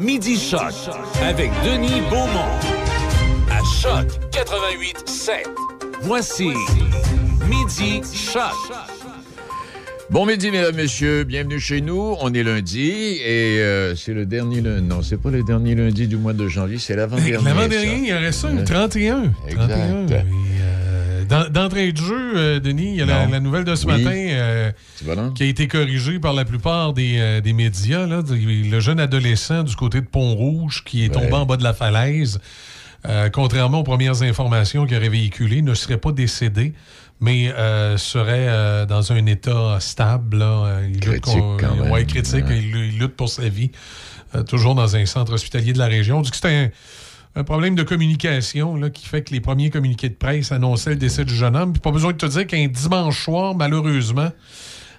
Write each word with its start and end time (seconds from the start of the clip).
Midi 0.00 0.38
Choc 0.38 0.72
avec 1.22 1.50
Denis 1.62 2.00
Beaumont. 2.08 2.48
À 3.50 3.60
Choc 3.82 4.06
88 4.32 5.06
7. 5.06 5.46
Voici 6.00 6.48
Midi 7.46 8.00
Choc. 8.14 8.42
Bon 10.08 10.24
midi, 10.24 10.50
mesdames, 10.50 10.74
messieurs. 10.74 11.24
Bienvenue 11.24 11.60
chez 11.60 11.82
nous. 11.82 12.16
On 12.20 12.32
est 12.32 12.42
lundi 12.42 13.18
et 13.22 13.60
euh, 13.60 13.94
c'est 13.94 14.14
le 14.14 14.24
dernier 14.24 14.62
lundi. 14.62 14.88
Non, 14.88 15.02
c'est 15.02 15.18
pas 15.18 15.30
le 15.30 15.42
dernier 15.42 15.74
lundi 15.74 16.08
du 16.08 16.16
mois 16.16 16.32
de 16.32 16.48
janvier, 16.48 16.78
c'est 16.78 16.96
l'avant-dernier. 16.96 17.44
L'avant-dernier, 17.44 18.08
il 18.08 18.14
en 18.14 18.20
reste 18.20 18.46
un, 18.46 18.54
le 18.54 18.64
31. 18.64 19.32
Exact. 19.48 19.68
31. 19.68 20.06
D'entrée 21.30 21.92
de 21.92 21.96
jeu, 21.96 22.32
euh, 22.36 22.60
Denis, 22.60 22.90
il 22.94 22.96
y 22.96 23.02
a 23.02 23.06
la, 23.06 23.40
nouvelle 23.40 23.64
de 23.64 23.74
ce 23.76 23.86
Oui. 23.86 24.02
matin 24.02 24.16
euh, 24.16 24.72
C'est 24.96 25.04
bon, 25.06 25.30
qui 25.30 25.44
a 25.44 25.46
été 25.46 25.68
corrigée 25.68 26.18
par 26.18 26.32
la 26.32 26.44
plupart 26.44 26.92
des, 26.92 27.18
euh, 27.18 27.40
des 27.40 27.52
médias. 27.52 28.04
Là. 28.06 28.22
Le 28.28 28.80
jeune 28.80 28.98
adolescent 28.98 29.62
du 29.62 29.76
côté 29.76 30.00
de 30.00 30.06
Pont-Rouge 30.06 30.82
qui 30.84 31.04
est 31.04 31.10
tombé 31.10 31.32
en 31.32 31.46
bas 31.46 31.56
de 31.56 31.62
la 31.62 31.72
falaise, 31.72 32.40
contrairement 33.32 33.80
aux 33.80 33.84
premières 33.84 34.22
informations 34.22 34.86
qu'il 34.86 34.96
aurait 34.96 35.08
véhiculées, 35.08 35.62
ne 35.62 35.74
serait 35.74 35.98
pas 35.98 36.12
décédé, 36.12 36.74
mais 37.20 37.52
serait 37.96 38.86
dans 38.86 39.12
un 39.12 39.24
état 39.26 39.78
stable. 39.80 40.38
là. 40.38 40.80
Il 40.88 40.94
lutte 40.94 41.02
Critique, 41.22 41.38
con- 41.38 41.56
quand 41.60 41.76
même. 41.76 41.90
ouais, 41.92 42.04
critique. 42.06 42.46
Ouais. 42.46 42.58
Il, 42.58 42.76
il 42.76 42.98
lutte 42.98 43.14
pour 43.16 43.28
sa 43.28 43.48
vie, 43.48 43.70
toujours 44.48 44.74
dans 44.74 44.96
un 44.96 45.06
centre 45.06 45.32
hospitalier 45.32 45.72
de 45.72 45.78
la 45.78 45.86
région. 45.86 46.18
On 46.18 46.22
dit 46.22 46.30
que 46.30 46.36
c'était 46.36 46.48
un, 46.48 46.70
un 47.36 47.44
problème 47.44 47.74
de 47.74 47.82
communication 47.82 48.76
là, 48.76 48.90
qui 48.90 49.06
fait 49.06 49.22
que 49.22 49.32
les 49.32 49.40
premiers 49.40 49.70
communiqués 49.70 50.08
de 50.08 50.14
presse 50.14 50.52
annonçaient 50.52 50.90
le 50.90 50.96
décès 50.96 51.24
du 51.24 51.34
jeune 51.34 51.56
homme. 51.56 51.72
Puis 51.72 51.80
pas 51.80 51.92
besoin 51.92 52.12
de 52.12 52.16
te 52.16 52.26
dire 52.26 52.46
qu'un 52.46 52.66
dimanche 52.66 53.24
soir, 53.24 53.54
malheureusement, 53.54 54.30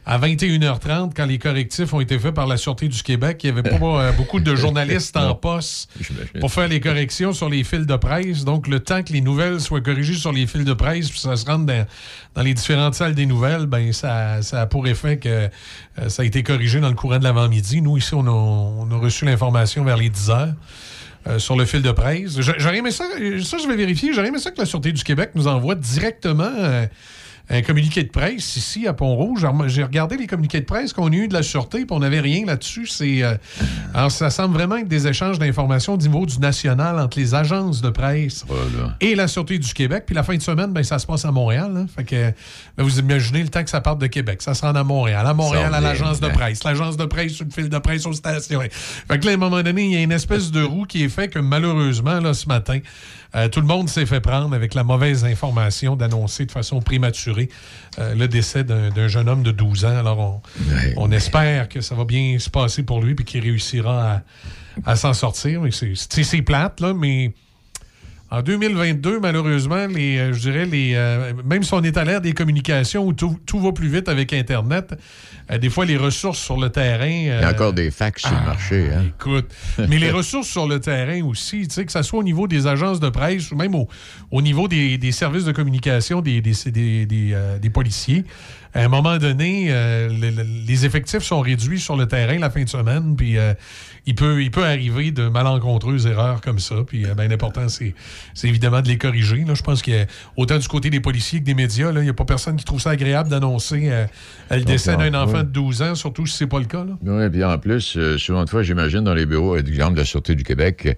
à 0.06 0.18
21h30, 0.18 1.12
quand 1.16 1.26
les 1.26 1.38
correctifs 1.38 1.94
ont 1.94 2.02
été 2.02 2.18
faits 2.18 2.34
par 2.34 2.48
la 2.48 2.58
Sûreté 2.58 2.88
du 2.88 3.04
Québec, 3.04 3.42
il 3.44 3.54
n'y 3.54 3.60
avait 3.60 3.70
pas 3.70 4.02
euh, 4.02 4.12
beaucoup 4.14 4.40
de 4.40 4.56
journalistes 4.56 5.16
en 5.16 5.36
poste 5.36 5.92
pour 6.40 6.52
faire 6.52 6.68
les 6.68 6.80
corrections 6.80 7.34
sur 7.34 7.50
les 7.50 7.64
fils 7.64 7.86
de 7.86 7.96
presse. 7.98 8.44
Donc, 8.44 8.68
le 8.68 8.80
temps 8.80 9.04
que 9.04 9.14
les 9.14 9.22
nouvelles 9.22 9.60
soient 9.60 9.82
corrigées 9.82 10.16
sur 10.16 10.32
les 10.32 10.48
fils 10.48 10.66
de 10.66 10.74
presse, 10.74 11.10
puis 11.10 11.20
ça 11.20 11.36
se 11.36 11.46
rende 11.46 11.68
dans, 11.68 11.86
dans 12.34 12.42
les 12.42 12.56
différentes 12.56 12.96
salles 12.96 13.14
des 13.14 13.28
nouvelles, 13.28 13.68
ben 13.68 13.94
ça, 13.94 14.42
ça 14.42 14.62
a 14.62 14.66
pour 14.66 14.88
effet 14.88 15.18
que 15.18 15.30
euh, 15.30 16.10
ça 16.10 16.24
a 16.24 16.26
été 16.26 16.42
corrigé 16.42 16.80
dans 16.80 16.90
le 16.90 16.96
courant 16.96 17.20
de 17.20 17.24
l'avant-midi. 17.24 17.82
Nous, 17.84 17.98
ici, 17.98 18.16
on 18.16 18.26
a, 18.26 18.32
on 18.32 18.90
a 18.90 18.98
reçu 18.98 19.26
l'information 19.26 19.84
vers 19.84 19.98
les 19.98 20.10
10 20.10 20.30
heures. 20.32 20.54
Euh, 21.28 21.40
sur 21.40 21.56
le 21.56 21.66
fil 21.66 21.82
de 21.82 21.92
presse. 21.92 22.40
J'a- 22.42 22.56
J'aurais 22.58 22.78
aimé 22.78 22.92
ça, 22.92 23.06
ça 23.44 23.58
je 23.58 23.68
vais 23.68 23.76
vérifier, 23.76 24.14
j'aurais 24.14 24.28
aimé 24.30 24.40
ça 24.40 24.52
que 24.52 24.58
la 24.60 24.66
Sûreté 24.66 24.92
du 24.92 25.04
Québec 25.04 25.32
nous 25.36 25.48
envoie 25.48 25.76
directement 25.76 26.52
euh, 26.58 26.86
un 27.52 27.62
communiqué 27.62 28.04
de 28.04 28.10
presse 28.10 28.56
ici 28.56 28.88
à 28.88 28.94
Pont-Rouge. 28.94 29.46
J'ai 29.68 29.84
regardé 29.84 30.16
les 30.18 30.26
communiqués 30.26 30.62
de 30.62 30.66
presse 30.66 30.94
qu'on 30.94 31.12
a 31.12 31.16
eu 31.16 31.28
de 31.28 31.34
la 31.34 31.44
Sûreté, 31.44 31.80
puis 31.80 31.88
on 31.92 32.00
n'avait 32.00 32.22
rien 32.22 32.46
là-dessus. 32.46 32.88
C'est, 32.88 33.24
euh, 33.24 33.36
alors, 33.94 34.10
ça 34.10 34.30
semble 34.30 34.54
vraiment 34.54 34.78
être 34.78 34.88
des 34.88 35.08
échanges 35.08 35.38
d'informations 35.38 35.94
au 35.96 35.98
niveau 35.98 36.26
du 36.26 36.40
national 36.40 36.98
entre 36.98 37.20
les 37.20 37.36
agences 37.36 37.82
de 37.82 37.90
presse 37.90 38.46
Voilà. 38.48 38.96
et 39.02 39.16
la 39.16 39.28
Sûreté 39.28 39.60
du 39.60 39.74
Québec. 39.74 40.04
Puis 40.06 40.16
la 40.16 40.24
fin 40.24 40.36
de 40.36 40.42
semaine, 40.42 40.72
ben, 40.72 40.84
ça 40.84 40.98
se 40.98 41.06
passe 41.06 41.26
à 41.26 41.32
Montréal. 41.32 41.74
hein. 41.76 41.88
Fait 41.94 42.04
que, 42.06 42.16
ben, 42.78 42.84
vous 42.84 43.00
imaginez 43.00 43.44
le 43.44 43.50
temps 43.50 43.64
que 43.64 43.70
ça 43.70 43.82
parte 43.82 44.00
de 44.00 44.08
Québec. 44.08 44.42
Ça 44.42 44.54
se 44.54 44.62
rend 44.62 44.74
à 44.74 44.84
Montréal. 44.84 45.28
À 45.28 45.34
Montréal, 45.34 45.74
à 45.74 45.82
l'agence 45.82 46.20
de 46.22 46.28
hein. 46.28 46.32
presse. 46.32 46.64
L'agence 46.64 46.96
de 46.96 47.06
presse 47.06 47.34
sur 47.34 47.46
le 47.46 47.52
fil 47.52 47.68
de 47.70 47.78
presse 47.80 48.06
aux 48.06 48.14
stations. 48.14 48.62
Fait 48.62 49.20
que 49.20 49.26
là, 49.26 49.32
à 49.32 49.34
un 49.34 49.38
moment 49.38 49.62
donné, 49.62 49.84
il 49.84 49.92
y 49.92 49.98
a 49.98 50.02
une 50.02 50.12
espèce 50.14 50.52
de 50.52 50.64
roue 50.64 50.86
qui 50.86 51.04
est 51.04 51.10
fait 51.10 51.28
que 51.28 51.40
malheureusement, 51.40 52.20
là, 52.20 52.34
ce 52.34 52.48
matin, 52.48 52.80
euh, 53.36 53.48
tout 53.48 53.62
le 53.62 53.68
monde 53.68 53.88
s'est 53.90 54.06
fait 54.06 54.20
prendre 54.20 54.54
avec 54.54 54.74
la 54.74 54.84
mauvaise 54.84 55.24
information 55.24 55.96
d'annoncer 55.96 56.46
de 56.46 56.52
façon 56.52 56.82
prématurée 56.82 57.41
euh, 58.00 58.16
le 58.16 58.28
décès 58.28 58.64
d'un 58.64 59.08
jeune 59.08 59.30
homme 59.30 59.44
de 59.44 59.52
12 59.52 59.86
ans. 59.86 59.98
Alors, 59.98 60.20
on, 60.20 60.42
Ouais. 60.74 60.94
on 60.98 61.12
espère 61.12 61.70
que 61.70 61.82
ça 61.82 61.96
va 61.96 62.06
bien 62.06 62.38
se 62.40 62.50
passer 62.50 62.84
pour 62.84 63.02
lui 63.02 63.12
et 63.14 63.24
qu'il 63.24 63.42
réussira 63.44 64.14
à, 64.86 64.92
à 64.92 64.96
s'en 64.96 65.14
sortir. 65.14 65.62
C'est 65.72 66.42
plate, 66.42 66.80
là, 66.80 66.94
mais 66.94 67.34
en 68.32 68.42
2022, 68.42 69.20
malheureusement, 69.20 69.88
les, 69.88 70.18
euh, 70.18 70.34
je 70.34 70.40
dirais, 70.40 70.66
les, 70.66 70.94
euh, 70.96 71.34
même 71.44 71.64
si 71.64 71.74
on 71.74 71.84
est 71.84 71.98
à 71.98 72.06
l'ère 72.06 72.22
des 72.22 72.32
communications 72.32 73.06
où 73.06 73.12
tout, 73.12 73.38
tout 73.46 73.60
va 73.60 73.74
plus 73.74 73.90
vite 73.90 74.08
avec 74.08 74.32
Internet, 74.32 74.98
euh, 75.52 75.58
des 75.58 75.70
fois, 75.70 75.84
les 75.84 75.98
ressources 75.98 76.40
sur 76.40 76.58
le 76.58 76.70
terrain... 76.70 77.08
Il 77.08 77.26
y 77.26 77.30
a 77.30 77.50
encore 77.50 77.74
des 77.74 77.92
fax 77.92 78.22
sur 78.22 78.32
le 78.32 78.46
marché. 78.46 78.90
Hein? 78.94 79.04
Écoute, 79.20 79.52
mais 79.90 80.00
les 80.00 80.12
ressources 80.12 80.48
sur 80.48 80.66
le 80.66 80.80
terrain 80.80 81.22
aussi, 81.26 81.68
que 81.68 81.92
ce 81.92 82.02
soit 82.04 82.20
au 82.20 82.24
niveau 82.24 82.48
des 82.48 82.68
agences 82.68 83.02
de 83.02 83.10
presse 83.10 83.52
ou 83.52 83.58
même 83.58 83.76
au, 83.76 83.90
au 84.32 84.42
niveau 84.42 84.70
des, 84.70 84.98
des 84.98 85.12
services 85.12 85.44
de 85.44 85.52
communication 85.52 86.22
des, 86.22 86.40
des, 86.40 86.54
des, 86.68 87.06
des, 87.06 87.36
des 87.62 87.70
policiers, 87.70 88.24
à 88.74 88.84
un 88.84 88.88
moment 88.88 89.18
donné, 89.18 89.68
euh, 89.70 90.08
le- 90.10 90.30
le- 90.30 90.48
les 90.68 90.86
effectifs 90.86 91.24
sont 91.24 91.42
réduits 91.42 91.80
sur 91.80 91.96
le 91.98 92.06
terrain 92.08 92.38
la 92.40 92.50
fin 92.50 92.64
de 92.64 92.70
semaine, 92.70 93.16
puis 93.18 93.38
euh, 93.38 93.54
il, 94.06 94.16
peut, 94.16 94.42
il 94.42 94.50
peut 94.52 94.64
arriver 94.66 95.12
de 95.12 95.28
malencontreuses 95.28 96.08
erreurs 96.08 96.42
comme 96.42 96.60
ça, 96.60 96.76
puis 96.88 97.06
euh, 97.06 97.14
ben, 97.14 97.30
l'important, 97.30 97.68
c'est 97.70 97.94
c'est 98.34 98.48
évidemment 98.48 98.82
de 98.82 98.88
les 98.88 98.98
corriger. 98.98 99.44
Là. 99.46 99.54
Je 99.56 99.62
pense 99.64 99.82
que 99.82 100.06
autant 100.38 100.58
du 100.58 100.68
côté 100.68 100.90
des 100.90 101.00
policiers 101.02 101.40
que 101.40 101.46
des 101.46 101.54
médias, 101.54 101.92
là, 101.92 102.00
il 102.02 102.04
n'y 102.06 102.10
a 102.10 102.14
pas 102.14 102.26
personne 102.26 102.56
qui 102.56 102.66
trouve 102.66 102.80
ça 102.82 102.92
agréable 102.92 103.30
d'annoncer 103.30 103.90
euh, 103.92 104.06
le 104.50 104.64
décès 104.64 104.96
d'un 104.98 105.14
enfant 105.16 105.40
de 105.44 105.50
12 105.50 105.82
ans, 105.82 105.96
surtout 105.96 106.26
si 106.26 106.38
c'est 106.38 106.48
pas 106.48 106.60
le 106.60 106.66
cas. 106.66 106.84
Là. 106.86 106.94
Oui, 107.04 107.30
puis 107.30 107.44
en 107.44 107.58
plus, 107.58 107.98
euh, 107.98 108.18
souvent 108.18 108.46
de 108.46 108.50
fois, 108.50 108.64
j'imagine, 108.64 109.02
dans 109.04 109.14
les 109.14 109.26
bureaux, 109.26 109.58
exemple, 109.58 109.94
de 109.94 110.00
la 110.00 110.06
Sûreté 110.06 110.36
du 110.36 110.44
Québec, 110.44 110.98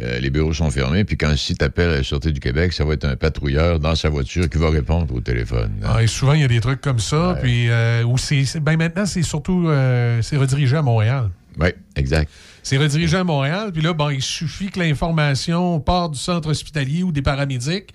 euh, 0.00 0.18
les 0.20 0.30
bureaux 0.30 0.54
sont 0.54 0.70
fermés, 0.70 1.04
puis 1.04 1.16
quand 1.18 1.36
si 1.36 1.54
tu 1.54 1.64
appelles 1.64 1.90
à 1.90 1.96
la 1.96 2.02
Sûreté 2.02 2.32
du 2.32 2.40
Québec, 2.40 2.72
ça 2.72 2.84
va 2.84 2.94
être 2.94 3.04
un 3.04 3.16
patrouilleur 3.16 3.78
dans 3.78 3.94
sa 3.94 4.08
voiture 4.08 4.48
qui 4.48 4.56
va 4.58 4.70
répondre 4.70 5.14
au 5.14 5.20
téléphone. 5.20 5.72
hein. 5.82 5.94
Ah, 5.96 6.02
et 6.02 6.06
souvent, 6.06 6.32
il 6.32 6.40
y 6.40 6.44
a 6.44 6.48
des 6.48 6.60
trucs 6.60 6.80
comme 6.80 6.98
ça. 6.98 7.32
Ouais. 7.34 7.40
Puis, 7.42 7.68
euh, 7.68 8.02
où 8.04 8.16
c'est, 8.16 8.44
ben 8.60 8.76
maintenant, 8.78 9.04
c'est 9.04 9.22
surtout 9.22 9.68
euh, 9.68 10.22
c'est 10.22 10.36
redirigé 10.38 10.76
à 10.76 10.82
Montréal. 10.82 11.30
Oui, 11.60 11.68
exact. 11.96 12.30
C'est 12.62 12.78
redirigé 12.78 13.16
à 13.18 13.24
Montréal. 13.24 13.70
Puis 13.72 13.82
là, 13.82 13.92
bon, 13.92 14.08
il 14.08 14.22
suffit 14.22 14.70
que 14.70 14.78
l'information 14.78 15.78
parte 15.80 16.12
du 16.12 16.18
centre 16.18 16.48
hospitalier 16.48 17.02
ou 17.02 17.12
des 17.12 17.20
paramédics, 17.20 17.92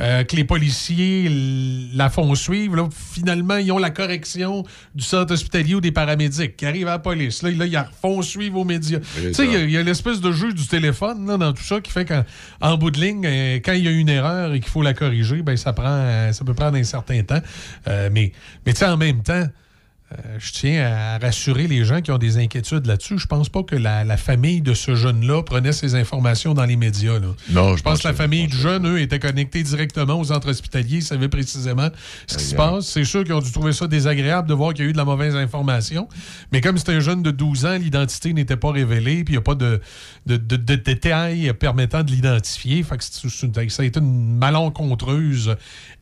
euh, 0.00 0.24
que 0.24 0.36
les 0.36 0.44
policiers 0.44 1.28
la 1.94 2.10
font 2.10 2.34
suivre. 2.34 2.76
Là, 2.76 2.88
finalement, 2.90 3.56
ils 3.56 3.72
ont 3.72 3.78
la 3.78 3.90
correction 3.90 4.62
du 4.94 5.04
centre 5.04 5.32
hospitalier 5.32 5.74
ou 5.74 5.80
des 5.80 5.92
paramédics 5.92 6.56
qui 6.56 6.66
arrivent 6.66 6.88
à 6.88 6.92
la 6.92 6.98
police. 6.98 7.42
Là, 7.42 7.50
là 7.50 7.66
ils 7.66 7.72
la 7.72 7.84
font 7.84 8.22
suivre 8.22 8.58
aux 8.58 8.64
médias. 8.64 9.00
Tu 9.00 9.32
sais, 9.34 9.46
il 9.46 9.70
y 9.70 9.76
a- 9.76 9.80
a, 9.80 9.82
l'espèce 9.82 10.20
de 10.20 10.32
jeu 10.32 10.52
du 10.52 10.66
téléphone 10.66 11.26
là, 11.26 11.36
dans 11.36 11.52
tout 11.52 11.62
ça 11.62 11.80
qui 11.80 11.90
fait 11.90 12.04
qu'en 12.04 12.24
en 12.60 12.76
bout 12.76 12.90
de 12.90 13.00
ligne, 13.00 13.24
euh, 13.24 13.56
quand 13.64 13.72
il 13.72 13.84
y 13.84 13.88
a 13.88 13.90
une 13.92 14.08
erreur 14.08 14.52
et 14.54 14.60
qu'il 14.60 14.70
faut 14.70 14.82
la 14.82 14.94
corriger, 14.94 15.42
ben 15.42 15.56
ça 15.56 15.72
prend, 15.72 16.30
ça 16.32 16.44
peut 16.44 16.54
prendre 16.54 16.76
un 16.76 16.84
certain 16.84 17.22
temps. 17.22 17.40
Euh, 17.88 18.10
mais 18.12 18.32
mais 18.64 18.72
tu 18.72 18.80
sais, 18.80 18.86
en 18.86 18.96
même 18.96 19.22
temps, 19.22 19.44
euh, 20.12 20.36
je 20.38 20.52
tiens 20.52 20.86
à 20.86 21.18
rassurer 21.18 21.66
les 21.66 21.84
gens 21.84 22.00
qui 22.00 22.12
ont 22.12 22.18
des 22.18 22.38
inquiétudes 22.38 22.86
là-dessus. 22.86 23.18
Je 23.18 23.26
pense 23.26 23.48
pas 23.48 23.64
que 23.64 23.74
la, 23.74 24.04
la 24.04 24.16
famille 24.16 24.60
de 24.60 24.72
ce 24.72 24.94
jeune-là 24.94 25.42
prenait 25.42 25.72
ces 25.72 25.96
informations 25.96 26.54
dans 26.54 26.64
les 26.64 26.76
médias. 26.76 27.18
là. 27.18 27.28
Non, 27.50 27.76
Je 27.76 27.82
pense 27.82 28.02
que 28.02 28.08
la 28.08 28.14
famille 28.14 28.46
du 28.46 28.56
jeune, 28.56 28.86
eux, 28.86 29.00
était 29.00 29.18
connectée 29.18 29.64
directement 29.64 30.14
aux 30.20 30.24
centres 30.26 30.48
hospitaliers, 30.48 31.00
savaient 31.00 31.28
précisément 31.28 31.88
ce 32.28 32.38
qui 32.38 32.44
se 32.44 32.54
passe. 32.54 32.86
C'est 32.86 33.02
sûr 33.04 33.24
qu'ils 33.24 33.32
ont 33.34 33.40
dû 33.40 33.50
trouver 33.50 33.72
ça 33.72 33.88
désagréable 33.88 34.48
de 34.48 34.54
voir 34.54 34.74
qu'il 34.74 34.84
y 34.84 34.86
a 34.86 34.90
eu 34.90 34.92
de 34.92 34.96
la 34.96 35.04
mauvaise 35.04 35.34
information. 35.34 36.08
Mais 36.52 36.60
comme 36.60 36.78
c'était 36.78 36.92
un 36.92 37.00
jeune 37.00 37.24
de 37.24 37.32
12 37.32 37.66
ans, 37.66 37.76
l'identité 37.76 38.32
n'était 38.32 38.56
pas 38.56 38.70
révélée, 38.70 39.24
puis 39.24 39.34
il 39.34 39.36
n'y 39.36 39.38
a 39.38 39.42
pas 39.42 39.56
de, 39.56 39.80
de, 40.26 40.36
de- 40.36 40.54
de 40.56 40.74
détails 40.76 41.52
permettant 41.58 42.04
de 42.04 42.12
l'identifier. 42.12 42.84
C'est- 43.00 43.28
c'est- 43.28 43.68
ça 43.70 43.82
a 43.82 43.84
été 43.86 43.98
une 43.98 44.36
malencontreuse 44.38 45.56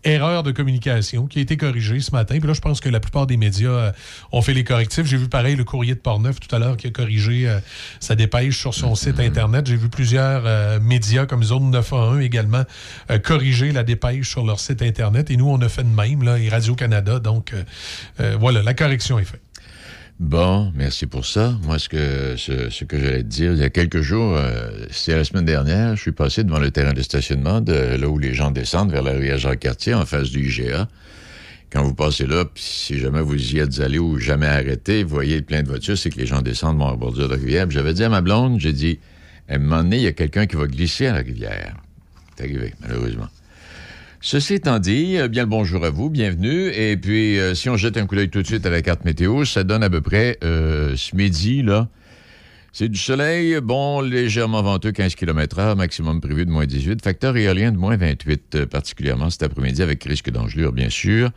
erreur 0.04 0.42
de 0.42 0.50
communication 0.52 1.26
qui 1.26 1.38
a 1.38 1.42
été 1.42 1.56
corrigée 1.56 2.00
ce 2.00 2.10
matin. 2.10 2.36
Puis 2.38 2.46
là, 2.46 2.52
je 2.52 2.60
pense 2.60 2.80
que 2.80 2.90
la 2.90 3.00
plupart 3.00 3.26
des 3.26 3.38
médias 3.38 3.93
ont 4.32 4.42
fait 4.42 4.54
les 4.54 4.64
correctifs. 4.64 5.06
J'ai 5.06 5.16
vu 5.16 5.28
pareil 5.28 5.56
le 5.56 5.64
courrier 5.64 5.94
de 5.94 6.00
Portneuf 6.00 6.40
tout 6.40 6.54
à 6.54 6.58
l'heure 6.58 6.76
qui 6.76 6.86
a 6.86 6.90
corrigé 6.90 7.48
euh, 7.48 7.58
sa 8.00 8.14
dépêche 8.14 8.58
sur 8.58 8.74
son 8.74 8.94
site 8.94 9.20
Internet. 9.20 9.66
J'ai 9.66 9.76
vu 9.76 9.88
plusieurs 9.88 10.42
euh, 10.46 10.80
médias 10.80 11.26
comme 11.26 11.42
Zone 11.42 11.70
911 11.70 12.22
également 12.22 12.64
euh, 13.10 13.18
corriger 13.18 13.72
la 13.72 13.82
dépêche 13.82 14.28
sur 14.28 14.44
leur 14.44 14.60
site 14.60 14.82
Internet. 14.82 15.30
Et 15.30 15.36
nous, 15.36 15.48
on 15.48 15.60
a 15.60 15.68
fait 15.68 15.84
de 15.84 15.88
même, 15.88 16.22
là, 16.22 16.38
et 16.38 16.48
Radio-Canada. 16.48 17.18
Donc, 17.18 17.54
voilà, 18.38 18.62
la 18.62 18.74
correction 18.74 19.18
est 19.18 19.24
faite. 19.24 19.40
Bon, 20.20 20.72
merci 20.76 21.06
pour 21.06 21.26
ça. 21.26 21.58
Moi, 21.64 21.80
ce 21.80 21.88
que, 21.88 22.36
ce, 22.36 22.70
ce 22.70 22.84
que 22.84 22.98
j'allais 22.98 23.24
te 23.24 23.28
dire, 23.28 23.52
il 23.52 23.58
y 23.58 23.64
a 23.64 23.70
quelques 23.70 24.00
jours, 24.00 24.36
euh, 24.36 24.70
c'était 24.90 25.16
la 25.16 25.24
semaine 25.24 25.44
dernière, 25.44 25.96
je 25.96 26.02
suis 26.02 26.12
passé 26.12 26.44
devant 26.44 26.60
le 26.60 26.70
terrain 26.70 26.92
de 26.92 27.02
stationnement 27.02 27.60
de 27.60 27.72
là 27.72 28.08
où 28.08 28.18
les 28.18 28.32
gens 28.32 28.52
descendent 28.52 28.92
vers 28.92 29.02
la 29.02 29.12
rue 29.12 29.36
Jacques-Cartier, 29.36 29.92
en 29.92 30.06
face 30.06 30.30
du 30.30 30.48
IGA. 30.48 30.88
Quand 31.74 31.82
vous 31.82 31.94
passez 31.94 32.28
là, 32.28 32.44
si 32.54 33.00
jamais 33.00 33.20
vous 33.20 33.52
y 33.52 33.58
êtes 33.58 33.80
allé 33.80 33.98
ou 33.98 34.16
jamais 34.20 34.46
arrêté, 34.46 35.02
vous 35.02 35.12
voyez 35.12 35.42
plein 35.42 35.64
de 35.64 35.68
voitures, 35.68 35.98
c'est 35.98 36.08
que 36.08 36.20
les 36.20 36.26
gens 36.26 36.40
descendent 36.40 36.78
la 36.78 36.94
bordure 36.94 37.28
de 37.28 37.34
rivière. 37.34 37.68
J'avais 37.68 37.92
dit 37.92 38.04
à 38.04 38.08
ma 38.08 38.20
blonde, 38.20 38.60
j'ai 38.60 38.72
dit, 38.72 39.00
à 39.48 39.56
un 39.56 39.58
moment 39.58 39.82
donné, 39.82 39.96
il 39.96 40.02
y 40.04 40.06
a 40.06 40.12
quelqu'un 40.12 40.46
qui 40.46 40.54
va 40.54 40.68
glisser 40.68 41.08
à 41.08 41.14
la 41.14 41.18
rivière. 41.18 41.74
C'est 42.36 42.44
arrivé, 42.44 42.74
malheureusement. 42.80 43.26
Ceci 44.20 44.54
étant 44.54 44.78
dit, 44.78 45.18
euh, 45.18 45.26
bien 45.26 45.42
le 45.42 45.48
bonjour 45.48 45.84
à 45.84 45.90
vous, 45.90 46.10
bienvenue. 46.10 46.68
Et 46.68 46.96
puis, 46.96 47.40
euh, 47.40 47.56
si 47.56 47.68
on 47.68 47.76
jette 47.76 47.96
un 47.96 48.06
coup 48.06 48.14
d'œil 48.14 48.30
tout 48.30 48.40
de 48.40 48.46
suite 48.46 48.64
à 48.64 48.70
la 48.70 48.80
carte 48.80 49.04
météo, 49.04 49.44
ça 49.44 49.64
donne 49.64 49.82
à 49.82 49.90
peu 49.90 50.00
près 50.00 50.38
euh, 50.44 50.94
ce 50.96 51.16
midi, 51.16 51.62
là. 51.62 51.88
C'est 52.76 52.88
du 52.88 52.98
soleil, 52.98 53.60
bon, 53.60 54.00
légèrement 54.00 54.60
venteux, 54.60 54.90
15 54.90 55.14
km 55.14 55.60
h 55.60 55.76
maximum 55.76 56.20
prévu 56.20 56.44
de 56.44 56.50
moins 56.50 56.66
18. 56.66 57.04
Facteur 57.04 57.36
éolien 57.36 57.70
de 57.70 57.76
moins 57.76 57.96
28, 57.96 58.54
euh, 58.56 58.66
particulièrement 58.66 59.30
cet 59.30 59.44
après-midi, 59.44 59.80
avec 59.80 60.02
risque 60.02 60.28
d'engelure, 60.28 60.72
bien 60.72 60.90
sûr. 60.90 61.30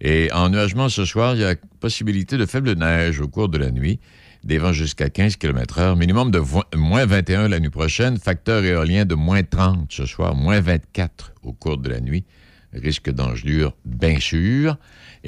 Et 0.00 0.32
en 0.32 0.48
nuagement 0.48 0.88
ce 0.88 1.04
soir, 1.04 1.34
il 1.34 1.42
y 1.42 1.44
a 1.44 1.56
possibilité 1.80 2.38
de 2.38 2.46
faible 2.46 2.72
neige 2.72 3.20
au 3.20 3.28
cours 3.28 3.50
de 3.50 3.58
la 3.58 3.70
nuit. 3.70 4.00
des 4.44 4.56
vents 4.56 4.72
jusqu'à 4.72 5.10
15 5.10 5.36
km 5.36 5.78
h 5.78 5.98
minimum 5.98 6.30
de 6.30 6.40
moins 6.74 7.04
21 7.04 7.48
la 7.48 7.60
nuit 7.60 7.68
prochaine, 7.68 8.16
facteur 8.16 8.64
éolien 8.64 9.04
de 9.04 9.14
moins 9.14 9.42
30 9.42 9.92
ce 9.92 10.06
soir, 10.06 10.34
moins 10.34 10.62
24 10.62 11.34
au 11.42 11.52
cours 11.52 11.76
de 11.76 11.90
la 11.90 12.00
nuit, 12.00 12.24
risque 12.72 13.10
d'engelure 13.10 13.76
bien 13.84 14.20
sûr. 14.20 14.78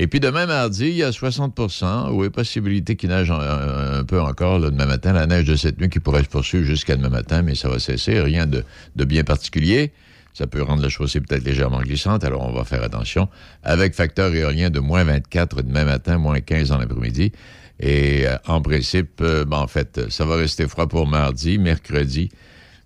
Et 0.02 0.06
puis 0.06 0.18
demain 0.18 0.46
mardi, 0.46 0.86
il 0.86 0.94
y 0.94 1.02
a 1.02 1.10
60% 1.10 2.12
oui, 2.12 2.30
possibilité 2.30 2.96
qu'il 2.96 3.10
neige 3.10 3.30
un, 3.30 4.02
peu 4.04 4.18
encore 4.18 4.58
demain 4.58 4.86
matin, 4.86 5.12
la 5.12 5.26
neige 5.26 5.44
de 5.44 5.56
cette 5.56 5.78
nuit 5.78 5.90
qui 5.90 6.00
pourrait 6.00 6.22
se 6.22 6.28
poursuivre 6.28 6.64
jusqu'à 6.64 6.96
demain 6.96 7.10
matin, 7.10 7.42
mais 7.42 7.54
ça 7.54 7.68
va 7.68 7.78
cesser, 7.78 8.18
rien 8.18 8.46
de, 8.46 8.64
de 8.96 9.04
bien 9.04 9.24
particulier. 9.24 9.92
Ça 10.32 10.46
peut 10.46 10.62
rendre 10.62 10.82
la 10.82 10.88
chaussée 10.88 11.20
peut-être 11.20 11.44
légèrement 11.44 11.82
glissante, 11.82 12.24
alors 12.24 12.48
on 12.48 12.52
va 12.54 12.64
faire 12.64 12.82
attention. 12.82 13.28
Avec 13.62 13.94
facteur 13.94 14.34
éolien 14.34 14.70
de 14.70 14.80
moins 14.80 15.04
24 15.04 15.60
demain 15.60 15.84
matin, 15.84 16.16
moins 16.16 16.40
15 16.40 16.72
en 16.72 16.78
l'après-midi. 16.78 17.32
Et 17.78 18.26
euh, 18.26 18.38
en 18.46 18.62
principe, 18.62 19.20
euh, 19.20 19.44
ben, 19.44 19.58
en 19.58 19.66
fait, 19.66 20.08
ça 20.08 20.24
va 20.24 20.36
rester 20.36 20.66
froid 20.66 20.86
pour 20.86 21.06
mardi, 21.06 21.58
mercredi. 21.58 22.30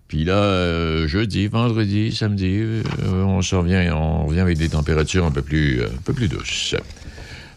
Puis 0.09 0.25
là, 0.25 0.35
euh, 0.35 1.07
jeudi, 1.07 1.47
vendredi, 1.47 2.13
samedi, 2.13 2.61
on 3.05 3.37
revient, 3.37 3.89
on 3.93 4.25
revient 4.25 4.41
avec 4.41 4.57
des 4.57 4.67
températures 4.67 5.25
un 5.25 5.31
peu 5.31 5.41
plus, 5.41 5.81
un 5.81 6.01
peu 6.03 6.11
plus 6.11 6.27
douces. 6.27 6.75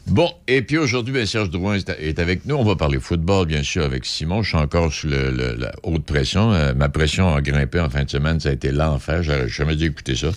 Bon, 0.08 0.32
et 0.46 0.62
puis 0.62 0.78
aujourd'hui, 0.78 1.12
ben, 1.12 1.26
Serge 1.26 1.50
Drouin 1.50 1.76
est, 1.76 2.19
avec 2.19 2.46
nous. 2.46 2.55
On 2.56 2.64
va 2.64 2.76
parler 2.76 2.99
football, 2.99 3.46
bien 3.46 3.62
sûr, 3.62 3.84
avec 3.84 4.06
Simon. 4.06 4.43
Je 4.43 4.49
suis 4.49 4.56
encore 4.56 4.93
sous 4.93 5.08
la 5.08 5.72
haute 5.82 6.05
pression. 6.05 6.50
ma 6.75 6.88
pression 6.88 7.34
a 7.34 7.43
grimpé 7.43 7.78
en 7.81 7.90
fin 7.90 8.05
de 8.05 8.10
semaine. 8.10 8.40
Ça 8.40 8.49
a 8.49 8.52
été 8.52 8.70
l'enfer. 8.70 9.22
J'aurais 9.22 9.49
jamais 9.49 9.76
dû 9.76 9.87
écouter 9.87 10.16
ça. 10.16 10.28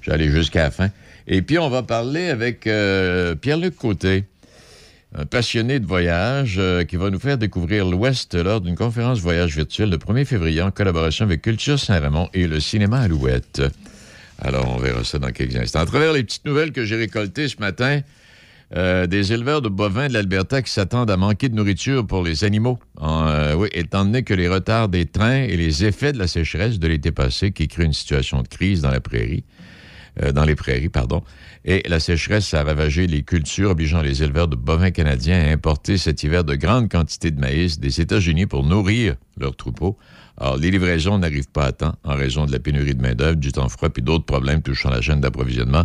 J'allais 0.00 0.28
jusqu'à 0.28 0.64
la 0.64 0.70
fin. 0.70 0.88
Et 1.26 1.42
puis, 1.42 1.58
on 1.58 1.68
va 1.68 1.82
parler 1.82 2.30
avec 2.30 2.62
Pierre-Luc 2.62 3.76
Côté 3.76 4.24
un 5.14 5.26
passionné 5.26 5.78
de 5.78 5.86
voyage 5.86 6.56
euh, 6.58 6.84
qui 6.84 6.96
va 6.96 7.10
nous 7.10 7.18
faire 7.18 7.36
découvrir 7.36 7.84
l'Ouest 7.84 8.34
lors 8.34 8.60
d'une 8.60 8.76
conférence 8.76 9.20
voyage 9.20 9.54
virtuelle 9.54 9.90
le 9.90 9.98
1er 9.98 10.24
février 10.24 10.62
en 10.62 10.70
collaboration 10.70 11.26
avec 11.26 11.42
Culture 11.42 11.78
Saint-Raymond 11.78 12.30
et 12.32 12.46
le 12.46 12.60
cinéma 12.60 13.00
Alouette. 13.00 13.62
Alors, 14.38 14.74
on 14.74 14.78
verra 14.78 15.04
ça 15.04 15.18
dans 15.18 15.30
quelques 15.30 15.56
instants. 15.56 15.80
À 15.80 15.86
travers 15.86 16.12
les 16.12 16.24
petites 16.24 16.46
nouvelles 16.46 16.72
que 16.72 16.84
j'ai 16.84 16.96
récoltées 16.96 17.48
ce 17.48 17.58
matin, 17.60 18.00
euh, 18.74 19.06
des 19.06 19.32
éleveurs 19.32 19.62
de 19.62 19.68
bovins 19.68 20.08
de 20.08 20.12
l'Alberta 20.12 20.62
qui 20.62 20.72
s'attendent 20.72 21.10
à 21.10 21.16
manquer 21.16 21.48
de 21.48 21.54
nourriture 21.54 22.06
pour 22.06 22.22
les 22.22 22.44
animaux. 22.44 22.78
Euh, 23.02 23.54
oui, 23.54 23.68
étant 23.72 24.04
donné 24.04 24.22
que 24.22 24.34
les 24.34 24.48
retards 24.48 24.88
des 24.88 25.06
trains 25.06 25.42
et 25.42 25.56
les 25.56 25.84
effets 25.84 26.12
de 26.12 26.18
la 26.18 26.26
sécheresse 26.26 26.78
de 26.78 26.88
l'été 26.88 27.12
passé 27.12 27.52
qui 27.52 27.68
créent 27.68 27.84
une 27.84 27.92
situation 27.92 28.42
de 28.42 28.48
crise 28.48 28.86
prairie, 29.02 29.44
dans 30.34 30.44
les 30.44 30.54
prairies, 30.54 30.90
pardon, 30.90 31.22
et 31.64 31.82
la 31.88 32.00
sécheresse 32.00 32.52
a 32.54 32.64
ravagé 32.64 33.06
les 33.06 33.22
cultures, 33.22 33.70
obligeant 33.70 34.02
les 34.02 34.22
éleveurs 34.22 34.48
de 34.48 34.56
bovins 34.56 34.90
canadiens 34.90 35.40
à 35.40 35.50
importer 35.50 35.96
cet 35.96 36.22
hiver 36.22 36.44
de 36.44 36.54
grandes 36.54 36.90
quantités 36.90 37.30
de 37.30 37.40
maïs 37.40 37.78
des 37.78 38.00
États-Unis 38.00 38.46
pour 38.46 38.64
nourrir 38.64 39.14
leurs 39.38 39.56
troupeaux. 39.56 39.96
Alors, 40.38 40.56
les 40.56 40.70
livraisons 40.70 41.18
n'arrivent 41.18 41.50
pas 41.50 41.66
à 41.66 41.72
temps 41.72 41.94
en 42.04 42.16
raison 42.16 42.46
de 42.46 42.52
la 42.52 42.58
pénurie 42.58 42.94
de 42.94 43.02
main-d'œuvre, 43.02 43.36
du 43.36 43.52
temps 43.52 43.68
froid, 43.68 43.90
puis 43.90 44.02
d'autres 44.02 44.24
problèmes 44.24 44.60
touchant 44.60 44.90
la 44.90 45.00
chaîne 45.00 45.20
d'approvisionnement. 45.20 45.84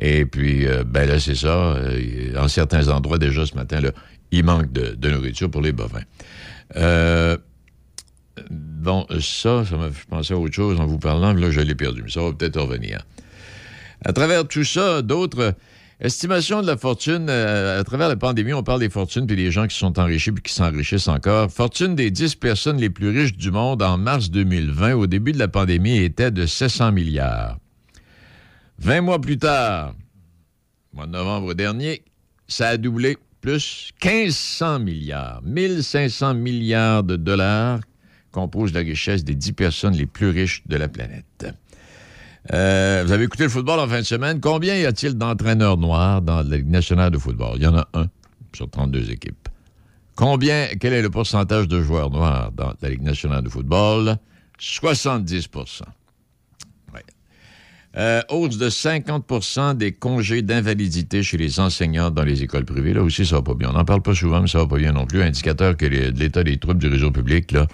Et 0.00 0.24
puis, 0.24 0.66
euh, 0.66 0.82
ben 0.84 1.06
là, 1.06 1.20
c'est 1.20 1.34
ça. 1.34 1.48
Euh, 1.48 2.34
en 2.38 2.48
certains 2.48 2.88
endroits, 2.88 3.18
déjà 3.18 3.44
ce 3.44 3.54
matin, 3.54 3.80
là, 3.80 3.90
il 4.30 4.44
manque 4.44 4.72
de, 4.72 5.08
nourriture 5.08 5.50
pour 5.50 5.60
les 5.60 5.72
bovins. 5.72 6.02
Euh, 6.76 7.36
bon, 8.50 9.06
ça, 9.20 9.64
ça 9.64 9.76
m'a 9.76 9.90
fait 9.90 10.08
penser 10.08 10.34
à 10.34 10.38
autre 10.38 10.54
chose 10.54 10.80
en 10.80 10.86
vous 10.86 10.98
parlant. 10.98 11.34
Là, 11.34 11.50
je 11.50 11.60
l'ai 11.60 11.74
perdu, 11.74 12.02
mais 12.02 12.10
ça 12.10 12.22
va 12.22 12.32
peut-être 12.32 12.60
revenir. 12.60 13.04
À 14.04 14.12
travers 14.14 14.48
tout 14.48 14.64
ça, 14.64 15.02
d'autres 15.02 15.54
estimations 16.00 16.62
de 16.62 16.66
la 16.66 16.78
fortune, 16.78 17.26
euh, 17.28 17.80
à 17.80 17.84
travers 17.84 18.08
la 18.08 18.16
pandémie, 18.16 18.54
on 18.54 18.62
parle 18.62 18.80
des 18.80 18.88
fortunes 18.88 19.26
puis 19.26 19.36
des 19.36 19.50
gens 19.50 19.66
qui 19.66 19.76
sont 19.76 19.98
enrichis 19.98 20.32
puis 20.32 20.42
qui 20.42 20.54
s'enrichissent 20.54 21.08
encore. 21.08 21.50
Fortune 21.50 21.94
des 21.94 22.10
10 22.10 22.36
personnes 22.36 22.78
les 22.78 22.88
plus 22.88 23.10
riches 23.10 23.36
du 23.36 23.50
monde 23.50 23.82
en 23.82 23.98
mars 23.98 24.30
2020, 24.30 24.94
au 24.94 25.06
début 25.06 25.32
de 25.32 25.38
la 25.38 25.48
pandémie, 25.48 25.98
était 25.98 26.30
de 26.30 26.46
700 26.46 26.92
milliards. 26.92 27.58
20 28.90 29.02
mois 29.02 29.20
plus 29.20 29.38
tard, 29.38 29.94
mois 30.92 31.06
de 31.06 31.12
novembre 31.12 31.54
dernier, 31.54 32.02
ça 32.48 32.70
a 32.70 32.76
doublé, 32.76 33.16
plus 33.40 33.92
1500 34.02 34.80
milliards. 34.80 35.40
1500 35.44 36.34
milliards 36.34 37.04
de 37.04 37.14
dollars 37.14 37.78
composent 38.32 38.72
la 38.72 38.80
richesse 38.80 39.22
des 39.22 39.36
10 39.36 39.52
personnes 39.52 39.94
les 39.94 40.06
plus 40.06 40.30
riches 40.30 40.64
de 40.66 40.76
la 40.76 40.88
planète. 40.88 41.46
Euh, 42.52 43.04
vous 43.06 43.12
avez 43.12 43.22
écouté 43.22 43.44
le 43.44 43.48
football 43.50 43.78
en 43.78 43.86
fin 43.86 44.00
de 44.00 44.04
semaine. 44.04 44.40
Combien 44.40 44.74
y 44.74 44.84
a-t-il 44.84 45.14
d'entraîneurs 45.14 45.76
noirs 45.76 46.20
dans 46.20 46.42
la 46.42 46.56
Ligue 46.56 46.68
nationale 46.68 47.12
de 47.12 47.18
football? 47.18 47.58
Il 47.58 47.62
y 47.62 47.68
en 47.68 47.76
a 47.76 47.86
un 47.94 48.06
sur 48.52 48.68
32 48.68 49.12
équipes. 49.12 49.48
Combien, 50.16 50.66
quel 50.80 50.94
est 50.94 51.02
le 51.02 51.10
pourcentage 51.10 51.68
de 51.68 51.80
joueurs 51.80 52.10
noirs 52.10 52.50
dans 52.50 52.74
la 52.82 52.88
Ligue 52.88 53.02
nationale 53.02 53.44
de 53.44 53.50
football? 53.50 54.16
70 54.58 55.46
euh, 57.96 58.22
hausse 58.28 58.56
de 58.56 58.70
50% 58.70 59.76
des 59.76 59.92
congés 59.92 60.42
d'invalidité 60.42 61.22
chez 61.22 61.36
les 61.36 61.58
enseignants 61.58 62.10
dans 62.10 62.22
les 62.22 62.42
écoles 62.42 62.64
privées. 62.64 62.94
Là 62.94 63.02
aussi, 63.02 63.26
ça 63.26 63.36
va 63.36 63.42
pas 63.42 63.54
bien. 63.54 63.70
On 63.70 63.72
n'en 63.72 63.84
parle 63.84 64.02
pas 64.02 64.14
souvent, 64.14 64.40
mais 64.40 64.48
ça 64.48 64.58
va 64.58 64.66
pas 64.66 64.78
bien 64.78 64.92
non 64.92 65.06
plus. 65.06 65.22
Indicateur 65.22 65.76
que 65.76 65.86
l'état 65.86 66.44
des 66.44 66.58
troupes 66.58 66.78
du 66.78 66.88
réseau 66.88 67.10
public, 67.10 67.52
là, 67.52 67.66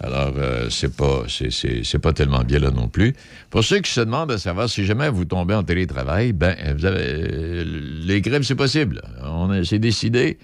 alors, 0.00 0.32
euh, 0.36 0.68
c'est 0.70 0.96
pas 0.96 1.24
c'est 1.28 1.98
pas 1.98 2.12
tellement 2.12 2.42
bien 2.42 2.58
là 2.58 2.70
non 2.70 2.88
plus. 2.88 3.14
Pour 3.50 3.62
ceux 3.62 3.80
qui 3.80 3.92
se 3.92 4.00
demandent 4.00 4.32
à 4.32 4.38
savoir 4.38 4.68
si 4.68 4.84
jamais 4.84 5.08
vous 5.10 5.24
tombez 5.24 5.54
en 5.54 5.62
télétravail, 5.62 6.32
ben 6.32 6.56
vous 6.76 6.84
avez 6.84 7.00
euh, 7.00 7.64
les 8.04 8.20
grèves, 8.20 8.42
c'est 8.42 8.56
possible. 8.56 9.02
On 9.22 9.62
c'est 9.64 9.78
décidé. 9.78 10.38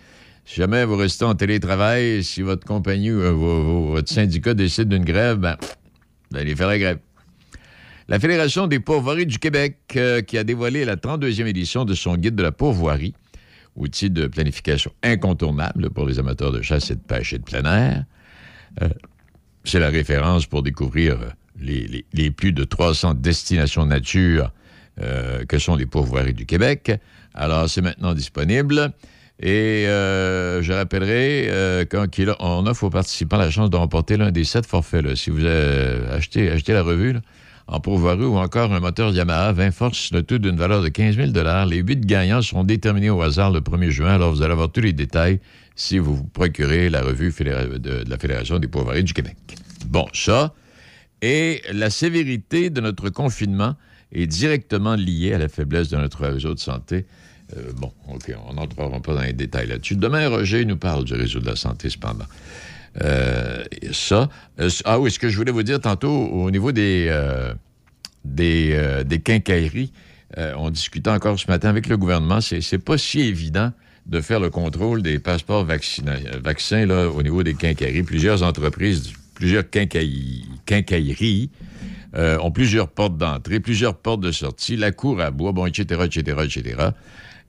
Si 0.44 0.56
jamais 0.56 0.84
vous 0.84 0.96
restez 0.96 1.24
en 1.24 1.34
télétravail, 1.34 2.22
si 2.22 2.42
votre 2.42 2.66
compagnie 2.66 3.10
ou 3.10 3.20
euh, 3.20 3.32
votre 3.92 4.10
syndicat 4.10 4.54
décide 4.54 4.88
d'une 4.88 5.04
grève, 5.04 5.38
ben 5.38 5.56
vous 6.30 6.38
allez 6.38 6.54
faire 6.54 6.68
la 6.68 6.78
grève. 6.78 6.98
La 8.08 8.18
Fédération 8.18 8.66
des 8.66 8.80
pourvoiries 8.80 9.26
du 9.26 9.38
Québec, 9.38 9.76
qui 10.26 10.38
a 10.38 10.44
dévoilé 10.44 10.86
la 10.86 10.96
32e 10.96 11.46
édition 11.46 11.84
de 11.84 11.94
son 11.94 12.16
guide 12.16 12.34
de 12.34 12.42
la 12.42 12.52
pourvoirie, 12.52 13.14
outil 13.76 14.08
de 14.08 14.26
planification 14.26 14.90
incontournable 15.02 15.90
pour 15.90 16.06
les 16.06 16.18
amateurs 16.18 16.50
de 16.50 16.62
chasse 16.62 16.90
et 16.90 16.94
de 16.94 17.00
pêche 17.00 17.34
et 17.34 17.38
de 17.38 17.44
plein 17.44 17.64
air, 17.64 18.04
c'est 19.64 19.78
la 19.78 19.90
référence 19.90 20.46
pour 20.46 20.62
découvrir 20.62 21.18
les, 21.60 22.30
plus 22.30 22.52
de 22.52 22.64
300 22.64 23.14
destinations 23.14 23.84
nature 23.84 24.52
euh, 25.00 25.44
que 25.44 25.58
sont 25.58 25.76
les 25.76 25.86
pourvoiries 25.86 26.34
du 26.34 26.46
Québec. 26.46 26.92
Alors, 27.34 27.68
c'est 27.68 27.82
maintenant 27.82 28.14
disponible. 28.14 28.92
Et 29.40 29.86
euh, 29.86 30.62
je 30.62 30.72
rappellerai 30.72 31.46
euh, 31.48 31.84
qu'on 31.84 32.66
offre 32.66 32.84
aux 32.84 32.90
participants 32.90 33.36
la 33.36 33.50
chance 33.50 33.70
de 33.70 33.76
remporter 33.76 34.16
l'un 34.16 34.32
des 34.32 34.44
sept 34.44 34.66
forfaits. 34.66 35.14
Si 35.14 35.30
vous 35.30 35.46
achetez 35.46 36.72
la 36.72 36.82
revue 36.82 37.14
en 37.68 37.80
pourvoirie 37.80 38.24
ou 38.24 38.36
encore 38.36 38.72
un 38.72 38.80
moteur 38.80 39.12
Yamaha 39.12 39.52
20 39.52 39.70
forces, 39.72 40.10
le 40.12 40.22
tout 40.22 40.38
d'une 40.38 40.56
valeur 40.56 40.82
de 40.82 40.88
15 40.88 41.16
000 41.16 41.32
Les 41.68 41.76
huit 41.76 42.04
gagnants 42.04 42.40
seront 42.40 42.64
déterminés 42.64 43.10
au 43.10 43.20
hasard 43.20 43.50
le 43.50 43.60
1er 43.60 43.90
juin. 43.90 44.14
Alors, 44.14 44.32
vous 44.32 44.42
allez 44.42 44.52
avoir 44.52 44.72
tous 44.72 44.80
les 44.80 44.94
détails 44.94 45.38
si 45.76 45.98
vous 45.98 46.16
vous 46.16 46.24
procurez 46.24 46.88
la 46.88 47.02
revue 47.02 47.30
de, 47.30 48.04
la 48.08 48.18
Fédération 48.18 48.58
des 48.58 48.68
pourvoiries 48.68 49.04
du 49.04 49.12
Québec. 49.12 49.36
Bon, 49.86 50.06
ça. 50.14 50.54
Et 51.20 51.62
la 51.72 51.90
sévérité 51.90 52.70
de 52.70 52.80
notre 52.80 53.10
confinement 53.10 53.74
est 54.12 54.26
directement 54.26 54.94
liée 54.94 55.34
à 55.34 55.38
la 55.38 55.48
faiblesse 55.48 55.90
de 55.90 55.98
notre 55.98 56.26
réseau 56.26 56.54
de 56.54 56.58
santé. 56.58 57.04
Euh, 57.56 57.72
bon, 57.76 57.92
OK, 58.08 58.32
on 58.48 58.54
n'entrera 58.54 59.00
pas 59.00 59.14
dans 59.14 59.20
les 59.20 59.34
détails 59.34 59.68
là-dessus. 59.68 59.96
Demain, 59.96 60.28
Roger 60.28 60.64
nous 60.64 60.78
parle 60.78 61.04
du 61.04 61.12
réseau 61.12 61.40
de 61.40 61.46
la 61.46 61.56
santé, 61.56 61.90
cependant. 61.90 62.26
Euh, 63.02 63.64
ça. 63.92 64.28
Euh, 64.60 64.70
ah 64.84 64.98
oui, 64.98 65.10
ce 65.10 65.18
que 65.18 65.28
je 65.28 65.36
voulais 65.36 65.52
vous 65.52 65.62
dire 65.62 65.80
tantôt 65.80 66.10
au 66.10 66.50
niveau 66.50 66.72
des, 66.72 67.10
des, 68.24 69.02
des, 69.04 69.20
quincailleries, 69.20 69.92
on 70.36 70.70
discutait 70.70 71.10
encore 71.10 71.38
ce 71.38 71.46
matin 71.46 71.68
avec 71.68 71.88
le 71.88 71.96
gouvernement, 71.96 72.40
c'est 72.40 72.78
pas 72.78 72.98
si 72.98 73.20
évident 73.20 73.72
de 74.06 74.20
faire 74.20 74.40
le 74.40 74.50
contrôle 74.50 75.02
des 75.02 75.18
passeports 75.18 75.64
vaccins 75.64 76.86
là, 76.86 77.08
au 77.08 77.22
niveau 77.22 77.42
des 77.42 77.54
quincailleries. 77.54 78.02
Plusieurs 78.02 78.42
entreprises, 78.42 79.12
plusieurs 79.34 79.64
quincailleries 79.68 81.50
euh, 82.16 82.38
ont 82.38 82.50
plusieurs 82.50 82.88
portes 82.88 83.18
d'entrée, 83.18 83.60
plusieurs 83.60 83.94
portes 83.94 84.20
de 84.20 84.32
sortie, 84.32 84.76
la 84.76 84.92
cour 84.92 85.20
à 85.20 85.30
bois, 85.30 85.52
bon, 85.52 85.66
etc., 85.66 86.06
etc., 86.06 86.38
etc. 86.44 86.76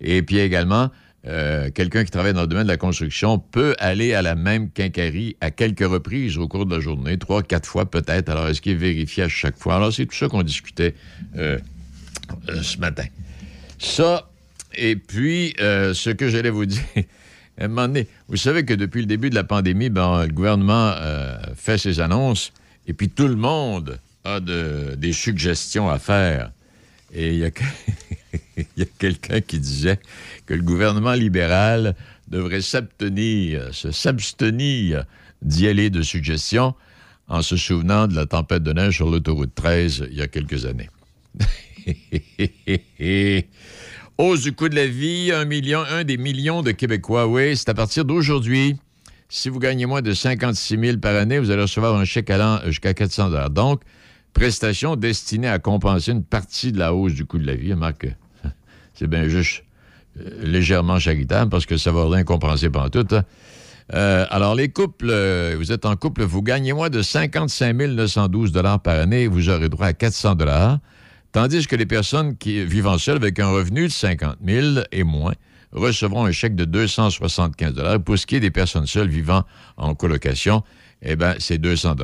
Et 0.01 0.21
puis 0.21 0.39
également, 0.39 0.89
euh, 1.27 1.69
quelqu'un 1.69 2.05
qui 2.05 2.11
travaille 2.11 2.33
dans 2.33 2.41
le 2.41 2.47
domaine 2.47 2.63
de 2.63 2.71
la 2.71 2.77
construction 2.77 3.39
peut 3.39 3.75
aller 3.79 4.13
à 4.13 4.21
la 4.21 4.35
même 4.35 4.69
quincaillerie 4.69 5.35
à 5.41 5.51
quelques 5.51 5.85
reprises 5.85 6.37
au 6.37 6.47
cours 6.47 6.65
de 6.65 6.75
la 6.75 6.81
journée, 6.81 7.17
trois, 7.17 7.43
quatre 7.43 7.67
fois 7.67 7.89
peut-être. 7.89 8.29
Alors, 8.29 8.47
est-ce 8.47 8.61
qu'il 8.61 8.73
est 8.73 8.75
vérifié 8.75 9.23
à 9.23 9.29
chaque 9.29 9.57
fois? 9.57 9.75
Alors, 9.75 9.93
c'est 9.93 10.05
tout 10.05 10.15
ça 10.15 10.29
qu'on 10.29 10.43
discutait 10.43 10.95
euh, 11.35 11.59
ce 12.61 12.77
matin. 12.77 13.05
Ça, 13.79 14.29
et 14.75 14.95
puis, 14.95 15.55
euh, 15.59 15.93
ce 15.93 16.09
que 16.09 16.29
j'allais 16.29 16.49
vous 16.49 16.65
dire, 16.67 16.83
à 17.57 17.65
un 17.65 17.67
moment 17.67 17.87
donné, 17.87 18.07
vous 18.29 18.37
savez 18.37 18.63
que 18.63 18.73
depuis 18.73 19.01
le 19.01 19.07
début 19.07 19.29
de 19.29 19.35
la 19.35 19.43
pandémie, 19.43 19.89
ben, 19.89 20.25
le 20.25 20.31
gouvernement 20.31 20.93
euh, 20.95 21.37
fait 21.55 21.77
ses 21.77 21.99
annonces 21.99 22.53
et 22.87 22.93
puis 22.93 23.09
tout 23.09 23.27
le 23.27 23.35
monde 23.35 23.99
a 24.23 24.39
des 24.39 25.13
suggestions 25.13 25.89
à 25.89 25.99
faire. 25.99 26.51
Et 27.13 27.33
il 27.33 27.39
y 27.39 27.45
a, 27.45 27.49
quelqu'un 28.99 29.41
qui 29.41 29.59
disait 29.59 29.99
que 30.45 30.53
le 30.53 30.61
gouvernement 30.61 31.13
libéral 31.13 31.95
devrait 32.27 32.61
s'abstenir, 32.61 33.73
s'abstenir 33.73 35.05
d'y 35.41 35.67
aller 35.67 35.89
de 35.89 36.01
suggestions 36.01 36.75
en 37.27 37.41
se 37.41 37.57
souvenant 37.57 38.07
de 38.07 38.15
la 38.15 38.25
tempête 38.25 38.63
de 38.63 38.73
neige 38.73 38.95
sur 38.95 39.09
l'autoroute 39.09 39.53
13 39.55 40.07
il 40.11 40.17
y 40.17 40.21
a 40.21 40.27
quelques 40.27 40.65
années. 40.65 40.89
Hausse 44.17 44.41
du 44.41 44.51
coût 44.51 44.67
de 44.67 44.75
la 44.75 44.87
vie, 44.87 45.31
un 45.31 45.45
million, 45.45 45.81
un 45.89 46.03
des 46.03 46.17
millions 46.17 46.61
de 46.61 46.71
Québécois. 46.71 47.27
Oui, 47.27 47.55
c'est 47.55 47.69
à 47.69 47.73
partir 47.73 48.03
d'aujourd'hui. 48.03 48.75
Si 49.29 49.47
vous 49.47 49.59
gagnez 49.59 49.85
moins 49.85 50.01
de 50.01 50.11
56 50.11 50.77
000 50.77 50.97
par 50.97 51.15
année, 51.15 51.39
vous 51.39 51.51
allez 51.51 51.61
recevoir 51.61 51.95
un 51.95 52.03
chèque 52.03 52.29
allant 52.31 52.59
jusqu'à 52.65 52.93
400 52.93 53.29
Donc, 53.49 53.83
prestation 54.33 54.95
destinée 54.95 55.47
à 55.47 55.59
compenser 55.59 56.11
une 56.11 56.23
partie 56.23 56.71
de 56.71 56.79
la 56.79 56.93
hausse 56.93 57.13
du 57.13 57.25
coût 57.25 57.37
de 57.37 57.45
la 57.45 57.55
vie. 57.55 57.73
Marc, 57.75 58.07
c'est 58.99 59.07
bien 59.07 59.29
juste 59.29 59.63
euh, 60.19 60.43
légèrement 60.43 60.99
charitable 60.99 61.49
parce 61.49 61.65
que 61.65 61.77
ça 61.77 61.91
va 61.93 62.07
rien 62.09 62.23
compenser 62.25 62.69
pendant 62.69 62.89
tout. 62.89 63.07
Hein. 63.11 63.23
Euh, 63.93 64.25
alors, 64.29 64.53
les 64.53 64.69
couples, 64.69 65.09
euh, 65.09 65.55
vous 65.57 65.71
êtes 65.71 65.85
en 65.85 65.95
couple, 65.95 66.23
vous 66.23 66.43
gagnez 66.43 66.73
moins 66.73 66.89
de 66.89 67.01
55 67.01 67.73
912 67.73 68.51
par 68.83 68.99
année, 68.99 69.27
vous 69.27 69.49
aurez 69.49 69.69
droit 69.69 69.87
à 69.87 69.93
400 69.93 70.35
tandis 71.31 71.65
que 71.65 71.75
les 71.75 71.85
personnes 71.85 72.37
qui 72.37 72.63
vivent 72.65 72.97
seules 72.97 73.15
avec 73.17 73.39
un 73.39 73.49
revenu 73.49 73.87
de 73.87 73.91
50 73.91 74.37
000 74.45 74.67
et 74.91 75.03
moins 75.03 75.33
recevront 75.71 76.25
un 76.25 76.31
chèque 76.31 76.55
de 76.55 76.65
275 76.65 77.99
Pour 78.03 78.17
ce 78.17 78.27
qui 78.27 78.35
est 78.35 78.39
des 78.39 78.51
personnes 78.51 78.85
seules 78.85 79.09
vivant 79.09 79.43
en 79.77 79.95
colocation, 79.95 80.63
eh 81.01 81.15
bien, 81.15 81.35
c'est 81.39 81.57
200 81.57 81.95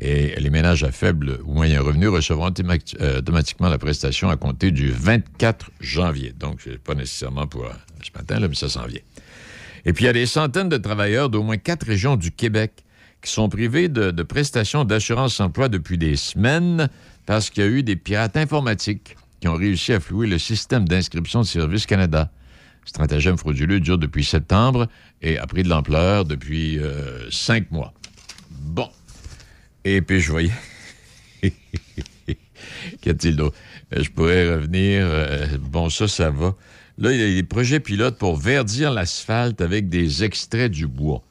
Et 0.00 0.34
les 0.40 0.50
ménages 0.50 0.82
à 0.82 0.92
faible 0.92 1.40
ou 1.44 1.52
moyen 1.52 1.82
revenu 1.82 2.08
recevront 2.08 2.52
euh, 3.00 3.18
automatiquement 3.18 3.68
la 3.68 3.78
prestation 3.78 4.30
à 4.30 4.36
compter 4.36 4.70
du 4.70 4.90
24 4.90 5.70
janvier. 5.80 6.32
Donc, 6.38 6.66
pas 6.84 6.94
nécessairement 6.94 7.46
pour 7.46 7.66
ce 8.02 8.10
matin, 8.18 8.38
mais 8.40 8.54
ça 8.54 8.68
s'en 8.68 8.86
vient. 8.86 9.00
Et 9.84 9.92
puis, 9.92 10.04
il 10.04 10.06
y 10.06 10.10
a 10.10 10.14
des 10.14 10.26
centaines 10.26 10.68
de 10.68 10.76
travailleurs 10.76 11.28
d'au 11.28 11.42
moins 11.42 11.58
quatre 11.58 11.86
régions 11.86 12.16
du 12.16 12.30
Québec 12.30 12.84
qui 13.22 13.30
sont 13.30 13.48
privés 13.48 13.88
de, 13.88 14.22
prestations 14.22 14.84
d'assurance-emploi 14.84 15.68
depuis 15.68 15.98
des 15.98 16.16
semaines 16.16 16.88
parce 17.26 17.50
qu'il 17.50 17.62
y 17.62 17.66
a 17.66 17.70
eu 17.70 17.82
des 17.82 17.96
pirates 17.96 18.36
informatiques 18.36 19.16
qui 19.40 19.48
ont 19.48 19.54
réussi 19.54 19.92
à 19.92 20.00
flouer 20.00 20.26
le 20.26 20.38
système 20.38 20.86
d'inscription 20.86 21.40
de 21.40 21.46
Service 21.46 21.86
Canada. 21.86 22.30
Ce 22.84 22.90
stratagème 22.90 23.36
frauduleux 23.36 23.80
dure 23.80 23.98
depuis 23.98 24.24
septembre 24.24 24.88
et 25.22 25.38
a 25.38 25.46
pris 25.46 25.62
de 25.62 25.68
l'ampleur 25.68 26.24
depuis 26.24 26.78
euh, 26.78 27.30
cinq 27.30 27.70
mois. 27.70 27.92
Bon. 28.50 28.88
Et 29.84 30.02
puis, 30.02 30.20
je 30.20 30.30
voyais... 30.30 30.52
Qu'y 33.00 33.10
a-t-il 33.10 33.36
d'autre? 33.36 33.56
Euh, 33.94 34.02
je 34.02 34.10
pourrais 34.10 34.54
revenir. 34.54 35.06
Euh, 35.06 35.46
bon, 35.58 35.88
ça, 35.90 36.08
ça 36.08 36.30
va. 36.30 36.54
Là, 36.98 37.12
il 37.12 37.20
y 37.20 37.22
a 37.22 37.34
des 37.34 37.42
projets 37.42 37.80
pilotes 37.80 38.18
pour 38.18 38.36
verdir 38.36 38.92
l'asphalte 38.92 39.60
avec 39.60 39.88
des 39.88 40.22
extraits 40.22 40.70
du 40.70 40.86
bois. 40.86 41.22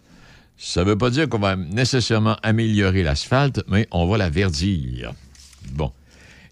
Ça 0.58 0.84
ne 0.84 0.90
veut 0.90 0.98
pas 0.98 1.10
dire 1.10 1.30
qu'on 1.30 1.40
va 1.40 1.56
nécessairement 1.56 2.38
améliorer 2.44 3.04
l'asphalte, 3.04 3.64
mais 3.68 3.88
on 3.92 4.08
va 4.08 4.18
la 4.18 4.30
verdir. 4.30 5.14
Bon. 5.72 5.92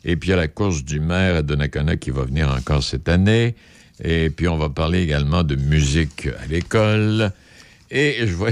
Et 0.05 0.15
puis, 0.15 0.29
il 0.29 0.31
y 0.31 0.33
a 0.33 0.37
la 0.37 0.47
course 0.47 0.83
du 0.83 0.99
maire 0.99 1.35
à 1.35 1.41
Donnacona 1.41 1.97
qui 1.97 2.11
va 2.11 2.23
venir 2.23 2.49
encore 2.49 2.83
cette 2.83 3.09
année. 3.09 3.55
Et 4.03 4.29
puis, 4.29 4.47
on 4.47 4.57
va 4.57 4.69
parler 4.69 5.01
également 5.01 5.43
de 5.43 5.55
musique 5.55 6.27
à 6.39 6.45
l'école. 6.45 7.31
Et 7.89 8.17
je 8.19 8.33
vois 8.33 8.51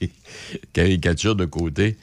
caricature 0.72 1.36
de 1.36 1.44
côté. 1.44 1.96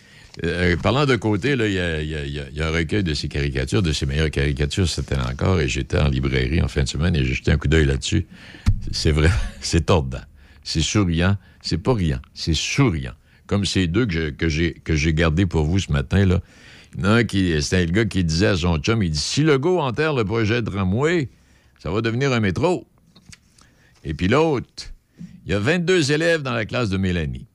Euh, 0.45 0.77
parlant 0.77 1.05
de 1.05 1.15
côté, 1.17 1.53
il 1.53 1.71
y, 1.71 2.61
a 2.61 2.67
un 2.67 2.71
recueil 2.71 3.03
de 3.03 3.13
ces 3.13 3.27
caricatures, 3.27 3.81
de 3.81 3.91
ses 3.91 4.05
meilleures 4.05 4.31
caricatures, 4.31 4.87
c'était 4.87 5.17
encore, 5.17 5.59
et 5.59 5.67
j'étais 5.67 5.99
en 5.99 6.07
librairie 6.07 6.61
en 6.61 6.69
fin 6.69 6.83
de 6.83 6.87
semaine 6.87 7.15
et 7.15 7.25
j'ai 7.25 7.33
jeté 7.33 7.51
un 7.51 7.57
coup 7.57 7.67
d'œil 7.67 7.85
là-dessus. 7.85 8.25
C'est 8.91 9.11
vrai, 9.11 9.29
c'est 9.61 9.87
tordant, 9.87 10.21
c'est 10.63 10.81
souriant, 10.81 11.35
c'est 11.61 11.77
pas 11.77 11.93
riant, 11.93 12.19
c'est 12.33 12.53
souriant. 12.53 13.13
Comme 13.45 13.65
ces 13.65 13.87
deux 13.87 14.05
que 14.05 14.47
j'ai 14.47 15.13
gardés 15.13 15.45
pour 15.45 15.65
vous 15.65 15.79
ce 15.79 15.91
matin, 15.91 16.25
là. 16.25 16.39
Il 16.97 17.05
un 17.05 17.23
qui, 17.23 17.53
le 17.53 17.91
gars 17.91 18.05
qui 18.05 18.23
disait 18.23 18.47
à 18.47 18.57
son 18.57 18.77
chum, 18.77 19.01
il 19.01 19.11
dit, 19.11 19.17
si 19.17 19.43
le 19.43 19.57
go 19.57 19.79
enterre 19.79 20.13
le 20.13 20.25
projet 20.25 20.61
de 20.61 20.69
tramway, 20.69 21.29
ça 21.79 21.89
va 21.89 22.01
devenir 22.01 22.33
un 22.33 22.41
métro. 22.41 22.85
Et 24.03 24.13
puis 24.13 24.27
l'autre, 24.27 24.91
il 25.45 25.51
y 25.51 25.53
a 25.53 25.59
22 25.59 26.11
élèves 26.11 26.41
dans 26.41 26.53
la 26.53 26.65
classe 26.65 26.89
de 26.89 26.97
Mélanie. 26.97 27.47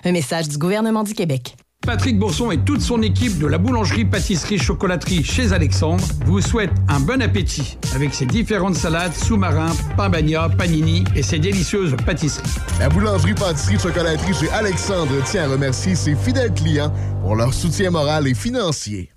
Un 0.05 0.11
message 0.11 0.47
du 0.47 0.57
gouvernement 0.57 1.03
du 1.03 1.13
Québec. 1.13 1.55
Patrick 1.89 2.19
Bourson 2.19 2.51
et 2.51 2.59
toute 2.59 2.81
son 2.81 3.01
équipe 3.01 3.39
de 3.39 3.47
la 3.47 3.57
boulangerie-pâtisserie-chocolaterie 3.57 5.23
chez 5.23 5.53
Alexandre 5.53 6.03
vous 6.23 6.39
souhaitent 6.39 6.69
un 6.87 6.99
bon 6.99 7.19
appétit 7.19 7.79
avec 7.95 8.13
ses 8.13 8.27
différentes 8.27 8.75
salades, 8.75 9.15
sous-marins, 9.15 9.73
pain 9.97 10.11
panini 10.11 11.03
et 11.15 11.23
ses 11.23 11.39
délicieuses 11.39 11.95
pâtisseries. 12.05 12.47
La 12.79 12.89
boulangerie-pâtisserie-chocolaterie 12.89 14.35
chez 14.35 14.51
Alexandre 14.51 15.23
tient 15.23 15.45
à 15.45 15.47
remercier 15.47 15.95
ses 15.95 16.13
fidèles 16.13 16.53
clients 16.53 16.93
pour 17.23 17.35
leur 17.35 17.55
soutien 17.55 17.89
moral 17.89 18.27
et 18.27 18.35
financier. 18.35 19.09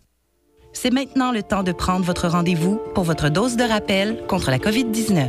C'est 0.73 0.95
maintenant 0.95 1.31
le 1.31 1.43
temps 1.43 1.65
de 1.65 1.73
prendre 1.73 2.07
votre 2.07 2.27
rendez-vous 2.27 2.81
pour 2.95 3.05
votre 3.05 3.29
dose 3.29 3.57
de 3.57 3.65
rappel 3.65 4.23
contre 4.29 4.51
la 4.51 4.57
COVID-19. 4.57 5.29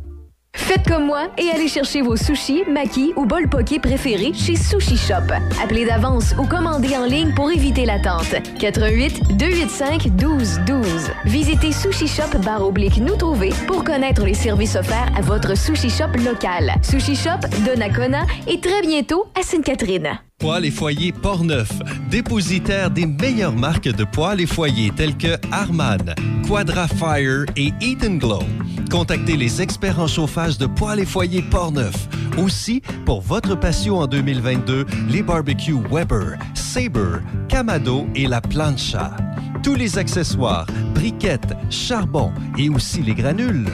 Faites 0.55 0.87
comme 0.87 1.05
moi 1.05 1.27
et 1.37 1.49
allez 1.49 1.67
chercher 1.67 2.01
vos 2.01 2.15
sushis, 2.15 2.63
makis 2.69 3.13
ou 3.15 3.25
bol 3.25 3.47
poké 3.49 3.79
préférés 3.79 4.33
chez 4.33 4.55
Sushi 4.55 4.97
Shop. 4.97 5.33
Appelez 5.61 5.85
d'avance 5.85 6.33
ou 6.39 6.45
commandez 6.45 6.95
en 6.95 7.05
ligne 7.05 7.33
pour 7.33 7.51
éviter 7.51 7.85
l'attente. 7.85 8.35
88 8.59 9.37
285 9.37 10.15
12 10.15 10.59
12. 10.67 11.11
Visitez 11.25 11.71
Sushi 11.71 12.07
Shop 12.07 12.37
barre 12.43 12.61
nous 13.01 13.15
trouver 13.15 13.49
pour 13.67 13.83
connaître 13.83 14.25
les 14.25 14.33
services 14.33 14.75
offerts 14.75 15.11
à 15.17 15.21
votre 15.21 15.57
Sushi 15.57 15.89
Shop 15.89 16.11
local. 16.23 16.73
Sushi 16.83 17.15
Shop 17.15 17.39
de 17.65 17.77
Nakona 17.77 18.25
et 18.47 18.59
très 18.59 18.81
bientôt 18.81 19.25
à 19.39 19.43
Sainte-Catherine. 19.43 20.19
Poils 20.37 20.65
et 20.65 20.71
foyers 20.71 21.11
Portneuf, 21.11 21.71
dépositaire 22.09 22.89
des 22.89 23.05
meilleures 23.05 23.55
marques 23.55 23.89
de 23.91 24.03
poils 24.03 24.41
et 24.41 24.47
foyers 24.47 24.91
tels 24.95 25.15
que 25.15 25.37
Arman, 25.51 26.15
Quadra 26.47 26.87
Fire 26.87 27.45
et 27.55 27.71
Eden 27.79 28.17
Glow. 28.17 28.39
Contactez 28.91 29.37
les 29.37 29.61
experts 29.61 30.01
en 30.01 30.07
chauffage 30.07 30.57
de 30.57 30.65
poils 30.65 30.99
et 30.99 31.05
foyers 31.05 31.41
Portneuf. 31.41 32.09
Aussi, 32.37 32.81
pour 33.05 33.21
votre 33.21 33.55
passion 33.55 33.99
en 33.99 34.05
2022, 34.05 34.85
les 35.09 35.23
barbecues 35.23 35.79
Weber, 35.89 36.37
Sabre, 36.53 37.21
Camado 37.47 38.05
et 38.15 38.27
la 38.27 38.41
plancha. 38.41 39.15
Tous 39.63 39.75
les 39.75 39.97
accessoires, 39.97 40.67
briquettes, 40.93 41.53
charbon 41.69 42.33
et 42.57 42.67
aussi 42.67 43.01
les 43.01 43.15
granules. 43.15 43.65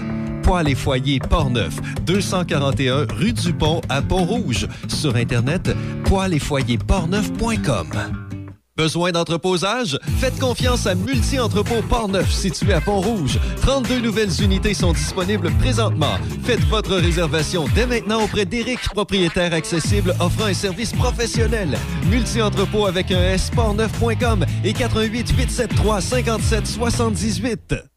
Poils 0.43 0.69
et 0.69 0.75
foyers 0.75 1.19
Portneuf, 1.19 1.81
241 2.05 3.07
rue 3.15 3.33
du 3.33 3.53
Pont 3.53 3.81
à 3.89 4.03
Pont-Rouge. 4.03 4.67
Sur 4.87 5.15
Internet, 5.15 5.75
poils 6.05 6.35
et 6.35 6.39
foyers 6.39 6.77
Besoin 8.77 9.11
d'entreposage? 9.11 9.97
Faites 10.19 10.39
confiance 10.39 10.85
à 10.85 10.93
Multi-Entrepôt 10.93 11.81
Port-Neuf, 11.89 12.31
situé 12.31 12.73
à 12.73 12.79
Pont-Rouge. 12.79 13.39
32 13.63 14.01
nouvelles 14.01 14.43
unités 14.43 14.75
sont 14.75 14.93
disponibles 14.93 15.49
présentement. 15.59 16.15
Faites 16.43 16.63
votre 16.65 16.95
réservation 16.95 17.65
dès 17.73 17.87
maintenant 17.87 18.21
auprès 18.23 18.45
d'Éric, 18.45 18.79
propriétaire 18.93 19.51
accessible 19.53 20.13
offrant 20.19 20.45
un 20.45 20.53
service 20.53 20.93
professionnel. 20.93 21.75
Multi-Entrepôt 22.11 22.85
avec 22.85 23.11
un 23.11 23.19
S, 23.19 23.49
et 24.63 24.73
88 24.73 25.31
873 25.35 26.03
57 26.03 26.67
78. 26.67 27.96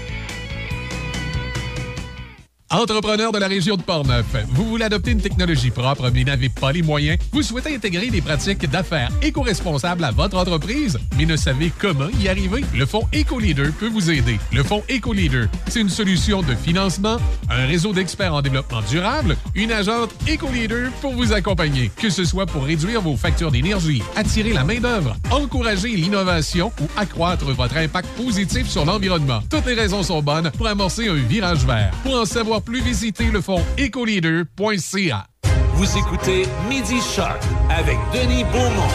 Entrepreneur 2.71 3.33
de 3.33 3.37
la 3.37 3.49
région 3.49 3.75
de 3.75 3.81
Portneuf, 3.81 4.25
vous 4.47 4.63
voulez 4.63 4.85
adopter 4.85 5.11
une 5.11 5.19
technologie 5.19 5.71
propre 5.71 6.09
mais 6.09 6.23
n'avez 6.23 6.47
pas 6.47 6.71
les 6.71 6.81
moyens? 6.81 7.19
Vous 7.33 7.41
souhaitez 7.41 7.75
intégrer 7.75 8.09
des 8.09 8.21
pratiques 8.21 8.65
d'affaires 8.69 9.09
éco-responsables 9.21 10.05
à 10.05 10.11
votre 10.11 10.37
entreprise 10.37 10.97
mais 11.17 11.25
ne 11.25 11.35
savez 11.35 11.69
comment 11.77 12.07
y 12.21 12.29
arriver? 12.29 12.63
Le 12.73 12.85
Fonds 12.85 13.05
EcoLeader 13.13 13.71
peut 13.77 13.89
vous 13.89 14.09
aider. 14.09 14.39
Le 14.53 14.63
Fonds 14.63 14.83
EcoLeader, 14.89 15.47
c'est 15.67 15.81
une 15.81 15.89
solution 15.89 16.43
de 16.43 16.55
financement, 16.55 17.17
un 17.49 17.65
réseau 17.65 17.91
d'experts 17.91 18.33
en 18.33 18.41
développement 18.41 18.81
durable, 18.89 19.35
une 19.53 19.73
agente 19.73 20.11
EcoLeader 20.25 20.91
pour 21.01 21.11
vous 21.11 21.33
accompagner. 21.33 21.91
Que 21.97 22.09
ce 22.09 22.23
soit 22.23 22.45
pour 22.45 22.63
réduire 22.63 23.01
vos 23.01 23.17
factures 23.17 23.51
d'énergie, 23.51 24.01
attirer 24.15 24.53
la 24.53 24.63
main-d'œuvre, 24.63 25.17
encourager 25.29 25.89
l'innovation 25.89 26.71
ou 26.81 26.85
accroître 26.95 27.47
votre 27.47 27.75
impact 27.75 28.07
positif 28.15 28.69
sur 28.69 28.85
l'environnement. 28.85 29.41
Toutes 29.49 29.65
les 29.65 29.73
raisons 29.73 30.03
sont 30.03 30.21
bonnes 30.21 30.51
pour 30.51 30.67
amorcer 30.67 31.09
un 31.09 31.15
virage 31.15 31.65
vert. 31.65 31.91
Pour 32.03 32.15
en 32.15 32.23
savoir 32.23 32.60
plus, 32.61 32.81
visitez 32.81 33.25
le 33.31 33.41
fonds 33.41 33.63
ecoleader.ca. 33.77 35.27
Vous 35.73 35.97
écoutez 35.97 36.43
Midi 36.69 36.99
Shark 37.01 37.41
avec 37.69 37.97
Denis 38.13 38.43
Beaumont. 38.45 38.87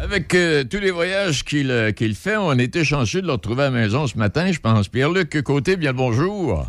Avec 0.00 0.34
euh, 0.34 0.64
tous 0.64 0.78
les 0.78 0.90
voyages 0.90 1.44
qu'il 1.44 1.70
euh, 1.70 1.90
qu'il 1.92 2.14
fait, 2.14 2.36
on 2.36 2.52
était 2.58 2.84
chanceux 2.84 3.20
de 3.20 3.26
le 3.26 3.32
retrouver 3.32 3.62
à 3.64 3.66
la 3.66 3.70
maison 3.72 4.06
ce 4.06 4.16
matin, 4.16 4.50
je 4.52 4.60
pense. 4.60 4.88
Pierre-Luc 4.88 5.42
Côté, 5.42 5.76
bien 5.76 5.92
le 5.92 5.96
bonjour. 5.96 6.68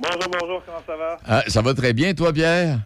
Bonjour, 0.00 0.30
bonjour, 0.40 0.62
comment 0.66 0.82
ça 0.86 0.96
va? 0.96 1.16
Ah, 1.26 1.44
ça 1.46 1.62
va 1.62 1.72
très 1.74 1.92
bien, 1.92 2.14
toi, 2.14 2.32
Pierre? 2.32 2.80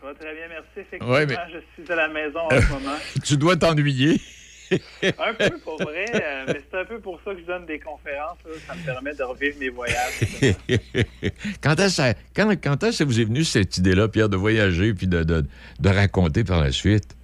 Ça 0.00 0.06
va 0.08 0.14
très 0.14 0.34
bien, 0.34 0.48
merci. 0.48 0.66
Effectivement, 0.76 1.12
Ouais, 1.14 1.26
mais- 1.26 1.36
je 1.52 1.82
suis 1.82 1.92
à 1.92 1.96
la 1.96 2.08
maison 2.08 2.40
en 2.40 2.50
ce 2.50 2.68
moment. 2.72 2.96
tu 3.24 3.36
dois 3.36 3.56
t'ennuyer. 3.56 4.20
Un 5.02 5.34
peu 5.34 5.58
pour 5.58 5.82
vrai, 5.82 6.06
euh, 6.14 6.44
mais 6.48 6.60
c'est 6.70 6.78
un 6.78 6.84
peu 6.84 6.98
pour 6.98 7.20
ça 7.24 7.34
que 7.34 7.40
je 7.40 7.44
donne 7.44 7.66
des 7.66 7.78
conférences. 7.78 8.38
là. 8.44 8.52
Ça 8.66 8.74
me 8.74 8.84
permet 8.84 9.14
de 9.14 9.22
revivre 9.22 9.58
mes 9.58 9.68
voyages. 9.68 10.20
quand 11.62 11.78
est-ce 11.78 12.14
quand, 12.34 12.50
quand 12.62 12.78
que 12.78 13.04
vous 13.04 13.20
est 13.20 13.24
venu 13.24 13.44
cette 13.44 13.76
idée-là, 13.78 14.08
Pierre, 14.08 14.28
de 14.28 14.36
voyager 14.36 14.94
puis 14.94 15.06
de, 15.06 15.22
de, 15.22 15.44
de 15.80 15.88
raconter 15.88 16.44
par 16.44 16.60
la 16.60 16.72
suite? 16.72 17.16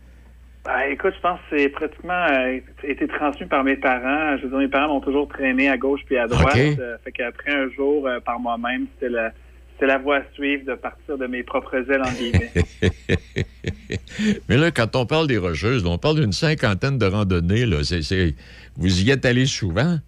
Ben, 0.64 0.80
écoute, 0.90 1.14
je 1.16 1.20
pense 1.20 1.40
que 1.50 1.56
c'est 1.56 1.68
pratiquement 1.70 2.26
euh, 2.30 2.58
été 2.82 3.08
transmis 3.08 3.46
par 3.46 3.64
mes 3.64 3.76
parents. 3.76 4.36
Je 4.36 4.42
veux 4.42 4.50
dire, 4.50 4.58
mes 4.58 4.68
parents 4.68 4.88
m'ont 4.94 5.00
toujours 5.00 5.28
traîné 5.28 5.68
à 5.68 5.78
gauche 5.78 6.00
puis 6.04 6.18
à 6.18 6.26
droite. 6.26 6.54
OK. 6.54 6.78
Euh, 6.78 6.96
fait 7.04 7.12
qu'après 7.12 7.52
un 7.52 7.70
jour, 7.70 8.08
par 8.24 8.38
moi-même, 8.38 8.86
c'était 8.94 9.12
la, 9.12 9.32
c'était 9.78 9.86
la 9.86 9.98
voie 9.98 10.16
à 10.16 10.22
suivre 10.34 10.64
de 10.66 10.74
partir 10.74 11.16
de 11.16 11.26
mes 11.28 11.42
propres 11.44 11.76
ailes, 11.90 12.02
en 12.02 12.10
guillemets. 12.12 12.50
Mais 14.48 14.56
là, 14.56 14.70
quand 14.70 14.96
on 14.96 15.06
parle 15.06 15.26
des 15.28 15.38
Rocheuses, 15.38 15.86
on 15.86 15.98
parle 15.98 16.16
d'une 16.20 16.32
cinquantaine 16.32 16.98
de 16.98 17.06
randonnées. 17.06 17.64
Là. 17.66 17.84
C'est- 17.84 18.02
c'est- 18.02 18.34
Vous 18.76 19.02
y 19.02 19.10
êtes 19.10 19.24
allé 19.24 19.46
souvent? 19.46 19.98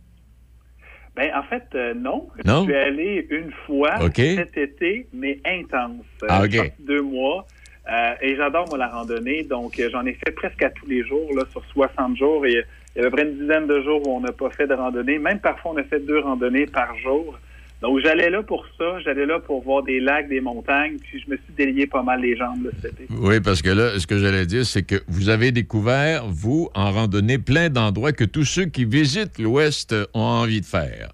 Ben, 1.16 1.30
en 1.36 1.42
fait, 1.44 1.64
euh, 1.74 1.92
non. 1.94 2.28
Non? 2.44 2.60
Je 2.60 2.64
suis 2.70 2.74
allé 2.76 3.26
une 3.30 3.50
fois 3.66 3.96
cet 4.36 4.56
été, 4.56 5.06
mais 5.12 5.38
intense. 5.44 6.04
Euh, 6.22 6.26
Ah, 6.28 6.42
deux 6.78 7.02
mois. 7.02 7.46
Euh, 7.90 8.10
et 8.22 8.36
j'adore, 8.36 8.68
moi, 8.68 8.78
la 8.78 8.88
randonnée. 8.88 9.42
Donc, 9.42 9.80
j'en 9.90 10.04
ai 10.06 10.14
fait 10.14 10.30
presque 10.32 10.62
à 10.62 10.70
tous 10.70 10.86
les 10.86 11.04
jours, 11.04 11.28
là, 11.36 11.42
sur 11.50 11.64
60 11.72 12.16
jours. 12.16 12.46
Et 12.46 12.64
il 12.96 13.02
y 13.02 13.04
a 13.04 13.06
à 13.06 13.10
peu 13.10 13.16
près 13.16 13.22
une 13.28 13.38
dizaine 13.38 13.66
de 13.66 13.80
jours 13.82 14.06
où 14.06 14.16
on 14.16 14.20
n'a 14.20 14.32
pas 14.32 14.50
fait 14.50 14.66
de 14.66 14.74
randonnée. 14.74 15.18
Même 15.18 15.40
parfois, 15.40 15.72
on 15.74 15.76
a 15.78 15.84
fait 15.84 16.00
deux 16.00 16.20
randonnées 16.20 16.66
par 16.66 16.96
jour. 16.98 17.38
Donc, 17.82 18.00
j'allais 18.00 18.28
là 18.28 18.42
pour 18.42 18.66
ça. 18.76 19.00
J'allais 19.00 19.26
là 19.26 19.40
pour 19.40 19.62
voir 19.62 19.82
des 19.82 20.00
lacs, 20.00 20.28
des 20.28 20.40
montagnes. 20.40 20.96
Puis, 20.98 21.22
je 21.24 21.30
me 21.30 21.36
suis 21.36 21.52
délié 21.56 21.86
pas 21.86 22.02
mal 22.02 22.20
les 22.20 22.36
jambes 22.36 22.64
là, 22.64 22.70
cet 22.82 23.00
été. 23.00 23.06
Oui, 23.10 23.40
parce 23.40 23.62
que 23.62 23.70
là, 23.70 23.98
ce 23.98 24.06
que 24.06 24.18
j'allais 24.18 24.46
dire, 24.46 24.66
c'est 24.66 24.82
que 24.82 24.96
vous 25.08 25.30
avez 25.30 25.50
découvert, 25.50 26.26
vous, 26.26 26.68
en 26.74 26.90
randonnée, 26.90 27.38
plein 27.38 27.70
d'endroits 27.70 28.12
que 28.12 28.24
tous 28.24 28.44
ceux 28.44 28.66
qui 28.66 28.84
visitent 28.84 29.38
l'Ouest 29.38 29.94
ont 30.14 30.20
envie 30.20 30.60
de 30.60 30.66
faire. 30.66 31.10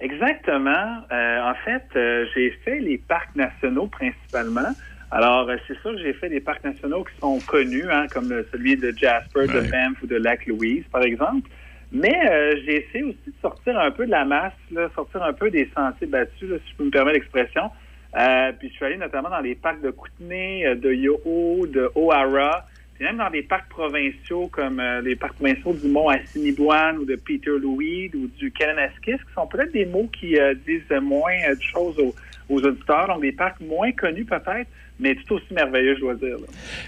Exactement. 0.00 1.04
Euh, 1.12 1.50
en 1.50 1.54
fait, 1.64 1.84
euh, 1.94 2.26
j'ai 2.34 2.50
fait 2.64 2.80
les 2.80 2.98
parcs 2.98 3.36
nationaux 3.36 3.86
principalement. 3.86 4.74
Alors, 5.10 5.48
euh, 5.48 5.56
c'est 5.66 5.78
sûr 5.80 5.92
que 5.92 5.98
j'ai 5.98 6.14
fait 6.14 6.28
des 6.28 6.40
parcs 6.40 6.64
nationaux 6.64 7.04
qui 7.04 7.18
sont 7.20 7.38
connus, 7.46 7.84
hein, 7.90 8.06
comme 8.10 8.32
celui 8.52 8.76
de 8.76 8.92
Jasper, 8.96 9.46
de. 9.46 9.60
Banff 9.70 10.02
ou 10.02 10.06
de 10.06 10.16
Lac-Louise, 10.16 10.84
par 10.90 11.02
exemple. 11.02 11.50
Mais 11.92 12.14
euh, 12.30 12.54
j'ai 12.64 12.84
essayé 12.84 13.04
aussi 13.04 13.18
de 13.26 13.32
sortir 13.42 13.78
un 13.78 13.90
peu 13.90 14.06
de 14.06 14.10
la 14.10 14.24
masse, 14.24 14.52
là, 14.70 14.88
sortir 14.94 15.22
un 15.22 15.32
peu 15.32 15.50
des 15.50 15.68
sentiers 15.74 16.06
battus, 16.06 16.48
là, 16.48 16.56
si 16.64 16.72
je 16.72 16.76
peux 16.76 16.84
me 16.84 16.90
permettre 16.90 17.18
l'expression. 17.18 17.70
Euh, 18.16 18.52
puis 18.58 18.68
je 18.68 18.74
suis 18.74 18.84
allé 18.84 18.96
notamment 18.96 19.30
dans 19.30 19.40
les 19.40 19.54
parcs 19.54 19.80
de 19.82 19.90
Kootenay, 19.90 20.66
euh, 20.66 20.74
de 20.74 20.92
Yoho, 20.92 21.66
de 21.66 21.90
O'Hara, 21.94 22.66
puis 22.94 23.04
même 23.04 23.16
dans 23.16 23.30
des 23.30 23.42
parcs 23.42 23.68
provinciaux 23.68 24.48
comme 24.48 24.80
euh, 24.80 25.00
les 25.00 25.16
parcs 25.16 25.34
provinciaux 25.34 25.72
du 25.72 25.88
Mont 25.88 26.08
Assiniboine 26.08 26.98
ou 26.98 27.04
de 27.04 27.16
Peter 27.16 27.52
Louis 27.60 28.10
ou 28.14 28.28
du 28.38 28.50
Kananaskis, 28.50 29.12
qui 29.12 29.34
sont 29.34 29.46
peut-être 29.46 29.72
des 29.72 29.86
mots 29.86 30.08
qui 30.18 30.38
euh, 30.38 30.54
disent 30.66 30.82
moins 31.00 31.32
euh, 31.48 31.54
de 31.54 31.62
choses 31.62 31.98
aux, 31.98 32.14
aux 32.48 32.62
auditeurs, 32.62 33.06
donc 33.06 33.22
des 33.22 33.32
parcs 33.32 33.60
moins 33.60 33.92
connus 33.92 34.24
peut-être, 34.24 34.68
mais 34.98 35.14
tout 35.14 35.34
aussi 35.34 35.54
merveilleux, 35.54 35.94
je 35.94 36.00
dois 36.00 36.14
dire. 36.14 36.36
là. 36.36 36.46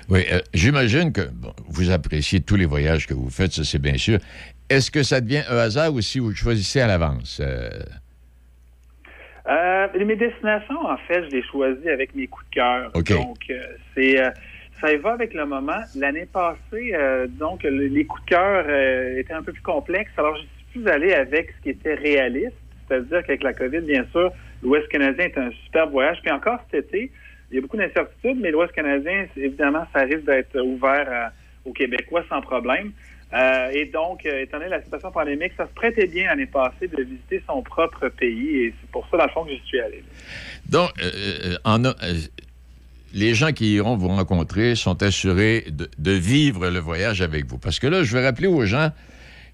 Oui, 0.09 0.21
euh, 0.33 0.41
j'imagine 0.53 1.13
que 1.13 1.23
bon, 1.33 1.53
vous 1.69 1.91
appréciez 1.91 2.41
tous 2.41 2.57
les 2.57 2.67
voyages 2.67 3.07
que 3.07 3.15
vous 3.15 3.31
faites, 3.31 3.53
ça 3.53 3.65
c'est 3.65 3.81
bien 3.81 3.97
sûr. 3.97 4.19
Est-ce 4.73 4.91
que 4.91 5.03
ça 5.03 5.21
devient 5.21 5.43
un 5.51 5.59
hasard 5.59 5.95
aussi 5.95 6.19
où 6.21 6.25
vous 6.27 6.35
choisissez 6.35 6.81
à 6.81 6.87
l'avance? 6.87 7.41
Euh, 7.45 7.69
Euh, 9.49 9.89
mes 10.07 10.15
destinations, 10.15 10.87
en 10.87 10.97
fait, 10.99 11.25
je 11.25 11.31
les 11.37 11.43
choisis 11.43 11.85
avec 11.89 12.15
mes 12.15 12.29
coups 12.29 12.49
de 12.51 12.55
cœur. 12.55 12.93
Donc, 13.17 13.39
euh, 13.51 13.61
c'est 13.93 14.21
euh, 14.23 14.31
ça 14.81 14.93
y 14.93 14.97
va 14.99 15.13
avec 15.15 15.35
le 15.35 15.45
moment. 15.47 15.81
L'année 15.97 16.27
passée, 16.33 16.93
euh, 16.95 17.27
donc, 17.27 17.65
le- 17.65 17.89
les 17.89 18.05
coups 18.05 18.23
de 18.25 18.29
cœur 18.31 18.65
euh, 18.69 19.19
étaient 19.19 19.33
un 19.35 19.43
peu 19.43 19.53
plus 19.53 19.63
complexes. 19.63 20.13
Alors, 20.17 20.37
je 20.37 20.43
suis 20.43 20.81
plus 20.81 20.89
allé 20.89 21.13
avec 21.13 21.51
ce 21.57 21.63
qui 21.65 21.71
était 21.71 21.95
réaliste, 21.95 22.55
c'est-à-dire 22.87 23.25
qu'avec 23.25 23.43
la 23.43 23.53
COVID, 23.53 23.81
bien 23.81 24.05
sûr, 24.13 24.33
l'Ouest 24.63 24.87
canadien 24.89 25.25
est 25.25 25.39
un 25.39 25.51
super 25.65 25.89
voyage. 25.89 26.19
Puis 26.23 26.31
encore 26.31 26.61
cet 26.71 26.85
été, 26.87 27.11
il 27.51 27.57
y 27.57 27.59
a 27.59 27.63
beaucoup 27.63 27.77
d'incertitudes, 27.77 28.39
mais 28.41 28.53
l'Ouest 28.53 28.73
canadien, 28.73 29.27
évidemment, 29.37 29.85
ça 29.93 30.03
risque 30.03 30.25
d'être 30.25 30.57
ouvert 30.61 31.07
à- 31.11 31.33
aux 31.65 31.73
Québécois 31.73 32.25
sans 32.29 32.41
problème. 32.43 32.93
Euh, 33.35 33.71
et 33.73 33.87
donc, 33.87 34.27
euh, 34.27 34.43
étant 34.43 34.59
donné 34.59 34.71
la 34.71 34.83
situation 34.83 35.11
pandémique, 35.11 35.53
ça 35.57 35.67
se 35.67 35.73
prêtait 35.73 36.07
bien 36.07 36.27
l'année 36.27 36.47
passée 36.47 36.89
de 36.89 37.03
visiter 37.03 37.43
son 37.47 37.63
propre 37.63 38.09
pays. 38.09 38.57
Et 38.57 38.75
c'est 38.81 38.91
pour 38.91 39.07
ça, 39.11 39.17
dans 39.17 39.25
le 39.25 39.31
fond, 39.31 39.45
que 39.45 39.51
j'y 39.51 39.63
suis 39.67 39.81
allé. 39.81 40.05
donc, 40.69 40.91
euh, 41.03 42.15
les 43.15 43.35
gens 43.35 43.53
qui 43.53 43.75
iront 43.75 43.97
vous 43.97 44.09
rencontrer 44.09 44.75
sont 44.75 45.03
assurés 45.03 45.67
de, 45.71 46.13
vivre 46.13 46.69
le 46.69 46.79
voyage 46.79 47.23
avec 47.23 47.47
vous. 47.47 47.59
Parce 47.59 47.79
que 47.79 47.87
là, 47.87 48.05
je 48.05 48.17
vais 48.17 48.25
rappeler 48.25 48.49
aux 48.49 48.65
gens 48.65 48.91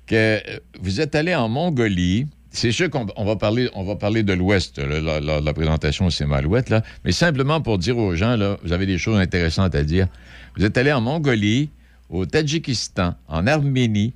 que 0.07 0.41
vous 0.81 1.01
êtes 1.01 1.15
allé 1.15 1.35
en 1.35 1.49
Mongolie. 1.49 2.27
C'est 2.51 2.73
sûr 2.73 2.89
qu'on 2.89 3.07
on 3.17 3.25
va 3.25 3.37
parler, 3.37 3.69
on 3.75 3.85
va 3.85 3.97
parler 3.97 4.23
de 4.23 4.33
l'Ouest 4.33 4.79
lors 4.79 5.41
de 5.41 5.45
la 5.45 5.55
présentation, 5.55 6.09
c'est 6.09 6.25
Malouette, 6.25 6.71
là. 6.71 6.83
Mais 7.05 7.13
simplement 7.13 7.61
pour 7.61 7.79
dire 7.79 7.99
aux 7.99 8.15
gens, 8.15 8.37
là, 8.37 8.57
vous 8.63 8.73
avez 8.73 8.87
des 8.87 8.97
choses 8.97 9.19
intéressantes 9.19 9.75
à 9.75 9.83
dire. 9.83 10.07
Vous 10.57 10.65
êtes 10.65 10.79
allé 10.79 10.93
en 10.93 11.01
Mongolie, 11.01 11.71
au 12.11 12.27
Tadjikistan, 12.27 13.15
en 13.29 13.47
Arménie, 13.47 14.15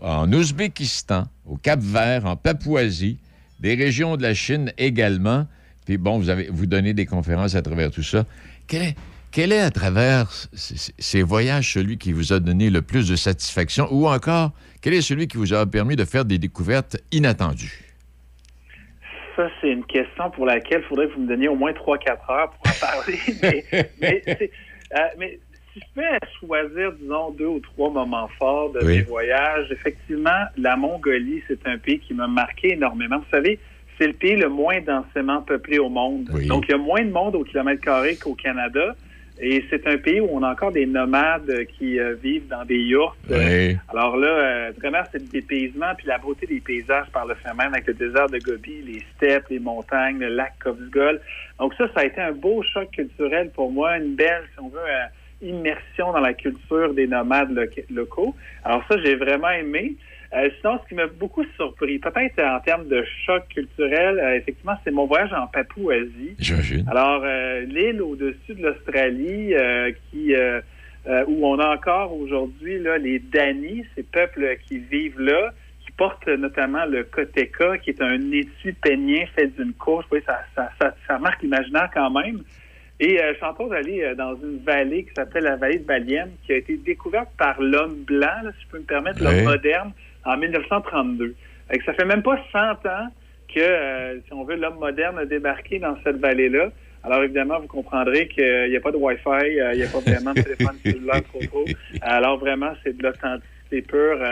en 0.00 0.32
Ouzbékistan, 0.32 1.24
au 1.46 1.56
Cap-Vert, 1.56 2.26
en 2.26 2.36
Papouasie, 2.36 3.18
des 3.60 3.74
régions 3.74 4.16
de 4.16 4.22
la 4.22 4.34
Chine 4.34 4.72
également. 4.78 5.46
Puis 5.86 5.98
bon, 5.98 6.18
vous 6.18 6.28
avez 6.28 6.48
vous 6.50 6.66
donnez 6.66 6.94
des 6.94 7.06
conférences 7.06 7.54
à 7.54 7.62
travers 7.62 7.90
tout 7.90 8.02
ça. 8.02 8.24
Quel 8.66 8.82
est, 8.82 8.96
quel 9.30 9.52
est 9.52 9.60
à 9.60 9.70
travers 9.70 10.30
ces 10.52 11.22
voyages 11.22 11.72
celui 11.72 11.98
qui 11.98 12.12
vous 12.12 12.32
a 12.32 12.40
donné 12.40 12.70
le 12.70 12.82
plus 12.82 13.08
de 13.08 13.16
satisfaction? 13.16 13.88
Ou 13.90 14.06
encore 14.06 14.52
quel 14.80 14.94
est 14.94 15.00
celui 15.00 15.28
qui 15.28 15.36
vous 15.36 15.52
a 15.54 15.64
permis 15.66 15.96
de 15.96 16.04
faire 16.04 16.24
des 16.24 16.38
découvertes 16.38 16.96
inattendues? 17.12 17.92
Ça, 19.36 19.48
c'est 19.60 19.70
une 19.70 19.84
question 19.84 20.30
pour 20.30 20.44
laquelle 20.44 20.82
il 20.84 20.88
faudrait 20.88 21.08
que 21.08 21.14
vous 21.14 21.22
me 21.22 21.28
donniez 21.28 21.48
au 21.48 21.56
moins 21.56 21.72
3-4 21.72 22.30
heures 22.30 22.50
pour 22.50 22.70
en 22.70 22.86
parler. 22.86 23.18
mais, 23.42 23.64
mais 24.00 24.22
euh, 24.94 24.98
mais 25.18 25.38
si 25.72 25.80
je 25.80 26.00
vais 26.00 26.18
choisir, 26.40 26.92
disons, 26.92 27.30
deux 27.30 27.46
ou 27.46 27.60
trois 27.60 27.90
moments 27.90 28.28
forts 28.38 28.72
de 28.72 28.80
Oui. 28.84 28.98
mes 28.98 29.02
voyages, 29.02 29.70
effectivement, 29.70 30.44
la 30.56 30.76
Mongolie, 30.76 31.42
c'est 31.48 31.66
un 31.66 31.78
pays 31.78 31.98
qui 31.98 32.14
m'a 32.14 32.26
marqué 32.26 32.72
énormément. 32.72 33.18
Vous 33.18 33.30
savez, 33.30 33.58
c'est 33.98 34.06
le 34.06 34.12
pays 34.12 34.36
le 34.36 34.48
moins 34.48 34.80
densément 34.80 35.42
peuplé 35.42 35.78
au 35.78 35.88
monde. 35.88 36.28
Oui. 36.32 36.46
Donc, 36.46 36.64
il 36.68 36.72
y 36.72 36.74
a 36.74 36.78
moins 36.78 37.02
de 37.02 37.10
monde 37.10 37.34
au 37.36 37.44
kilomètre 37.44 37.82
carré 37.82 38.16
qu'au 38.16 38.34
Canada. 38.34 38.94
Et 39.40 39.64
c'est 39.70 39.88
un 39.88 39.96
pays 39.96 40.20
où 40.20 40.28
on 40.30 40.42
a 40.42 40.52
encore 40.52 40.70
des 40.70 40.86
nomades 40.86 41.50
qui 41.76 41.98
euh, 41.98 42.14
vivent 42.22 42.46
dans 42.48 42.64
des 42.64 42.78
yourtes. 42.78 43.18
Oui. 43.28 43.76
Alors 43.88 44.16
là, 44.16 44.28
euh, 44.28 44.72
vraiment, 44.78 45.02
c'est 45.10 45.18
le 45.18 45.26
dépaysement 45.26 45.94
puis 45.96 46.06
la 46.06 46.18
beauté 46.18 46.46
des 46.46 46.60
paysages 46.60 47.08
par 47.12 47.26
le 47.26 47.34
fait 47.36 47.52
même 47.54 47.72
avec 47.72 47.86
le 47.88 47.94
désert 47.94 48.28
de 48.28 48.38
Gobi, 48.38 48.82
les 48.82 49.02
steppes, 49.16 49.48
les 49.50 49.58
montagnes, 49.58 50.18
le 50.18 50.28
lac 50.28 50.52
Kovsgol. 50.62 51.20
Donc 51.58 51.74
ça, 51.74 51.88
ça 51.92 52.00
a 52.00 52.04
été 52.04 52.20
un 52.20 52.32
beau 52.32 52.62
choc 52.62 52.90
culturel 52.92 53.50
pour 53.52 53.72
moi, 53.72 53.96
une 53.96 54.14
belle, 54.14 54.44
si 54.52 54.60
on 54.60 54.68
veut, 54.68 54.78
euh, 54.78 55.06
immersion 55.42 56.12
dans 56.12 56.20
la 56.20 56.34
culture 56.34 56.94
des 56.94 57.06
nomades 57.06 57.50
loca- 57.52 57.84
locaux. 57.90 58.34
Alors 58.64 58.82
ça, 58.88 58.96
j'ai 59.04 59.16
vraiment 59.16 59.50
aimé. 59.50 59.94
Euh, 60.34 60.48
sinon, 60.60 60.78
ce 60.82 60.88
qui 60.88 60.94
m'a 60.94 61.08
beaucoup 61.08 61.44
surpris, 61.56 61.98
peut-être 61.98 62.40
en 62.42 62.58
termes 62.60 62.88
de 62.88 63.04
choc 63.26 63.46
culturel, 63.48 64.18
euh, 64.18 64.36
effectivement, 64.36 64.76
c'est 64.82 64.90
mon 64.90 65.04
voyage 65.06 65.32
en 65.34 65.46
Papouasie. 65.46 66.34
J'imagine. 66.38 66.88
Alors, 66.88 67.20
euh, 67.24 67.60
l'île 67.62 68.00
au-dessus 68.00 68.54
de 68.54 68.62
l'Australie, 68.62 69.52
qui 70.10 70.34
où 71.26 71.46
on 71.46 71.58
a 71.58 71.74
encore 71.74 72.16
aujourd'hui 72.16 72.78
là 72.78 72.96
les 72.96 73.18
Danis, 73.18 73.84
ces 73.96 74.04
peuples 74.04 74.56
qui 74.66 74.78
vivent 74.78 75.20
là, 75.20 75.52
qui 75.84 75.90
portent 75.90 76.28
notamment 76.28 76.84
le 76.86 77.02
koteka, 77.02 77.76
qui 77.78 77.90
est 77.90 78.00
un 78.00 78.30
étui 78.30 78.72
peignien 78.72 79.26
fait 79.34 79.48
d'une 79.48 79.72
courge. 79.72 80.04
Vous 80.04 80.10
voyez, 80.10 80.24
ça, 80.24 80.38
ça, 80.54 80.70
ça, 80.80 80.94
ça 81.08 81.18
marque 81.18 81.42
l'imaginaire 81.42 81.90
quand 81.92 82.08
même. 82.10 82.42
Et 83.02 83.20
euh, 83.20 83.32
je 83.32 83.36
suis 83.38 83.44
en 83.44 83.52
train 83.52 83.66
d'aller 83.66 84.04
euh, 84.04 84.14
dans 84.14 84.36
une 84.36 84.58
vallée 84.64 85.02
qui 85.02 85.12
s'appelle 85.16 85.42
la 85.42 85.56
vallée 85.56 85.78
de 85.78 85.84
Balienne, 85.84 86.30
qui 86.46 86.52
a 86.52 86.56
été 86.56 86.76
découverte 86.76 87.30
par 87.36 87.60
l'homme 87.60 87.96
blanc, 88.04 88.42
là, 88.44 88.52
si 88.56 88.64
je 88.64 88.68
peux 88.68 88.78
me 88.78 88.84
permettre, 88.84 89.20
l'homme 89.20 89.42
moderne, 89.42 89.90
en 90.24 90.36
1932. 90.36 91.34
Fait 91.68 91.78
que 91.78 91.84
ça 91.84 91.94
fait 91.94 92.04
même 92.04 92.22
pas 92.22 92.38
100 92.52 92.58
ans 92.86 93.08
que, 93.52 93.58
euh, 93.58 94.20
si 94.24 94.32
on 94.32 94.44
veut, 94.44 94.54
l'homme 94.54 94.78
moderne 94.78 95.18
a 95.18 95.24
débarqué 95.24 95.80
dans 95.80 95.96
cette 96.04 96.18
vallée-là. 96.18 96.70
Alors 97.02 97.24
évidemment, 97.24 97.58
vous 97.58 97.66
comprendrez 97.66 98.28
qu'il 98.28 98.70
n'y 98.70 98.76
a 98.76 98.80
pas 98.80 98.92
de 98.92 98.96
Wi-Fi, 98.96 99.48
il 99.48 99.78
n'y 99.78 99.82
a 99.82 99.88
pas 99.88 99.98
vraiment 99.98 100.32
de 100.32 100.42
téléphone 100.42 100.76
cellulaire 100.84 101.24
trop 101.24 101.40
trop. 101.44 101.64
Alors 102.02 102.38
vraiment, 102.38 102.72
c'est 102.84 102.96
de 102.96 103.02
l'authenticité 103.02 103.82
pure. 103.82 104.24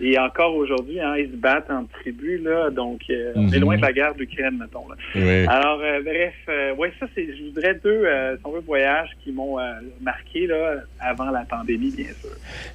Et 0.00 0.18
encore 0.18 0.54
aujourd'hui, 0.54 1.00
hein, 1.00 1.14
ils 1.18 1.30
se 1.30 1.36
battent 1.36 1.70
en 1.70 1.84
tribu, 1.84 2.38
là. 2.38 2.70
Donc, 2.70 3.00
euh, 3.10 3.32
on 3.36 3.48
est 3.52 3.56
Mhm. 3.56 3.60
loin 3.60 3.76
de 3.76 3.82
la 3.82 3.92
guerre 3.92 4.14
d'Ukraine, 4.14 4.58
mettons. 4.58 4.88
Là. 4.88 4.96
Oui. 5.14 5.46
Alors, 5.46 5.80
euh, 5.82 6.00
bref, 6.02 6.34
euh, 6.48 6.74
ouais, 6.76 6.92
ça, 6.98 7.06
c'est, 7.14 7.26
je 7.36 7.44
voudrais 7.44 7.74
deux, 7.82 7.90
euh, 8.06 8.36
si 8.36 8.42
on 8.44 8.52
veut, 8.52 8.60
voyages 8.66 9.10
qui 9.22 9.32
m'ont 9.32 9.56
marqué, 10.00 10.46
là, 10.46 10.76
avant 11.00 11.30
la 11.30 11.44
pandémie, 11.44 11.90
bien 11.94 12.06
sûr. 12.20 12.30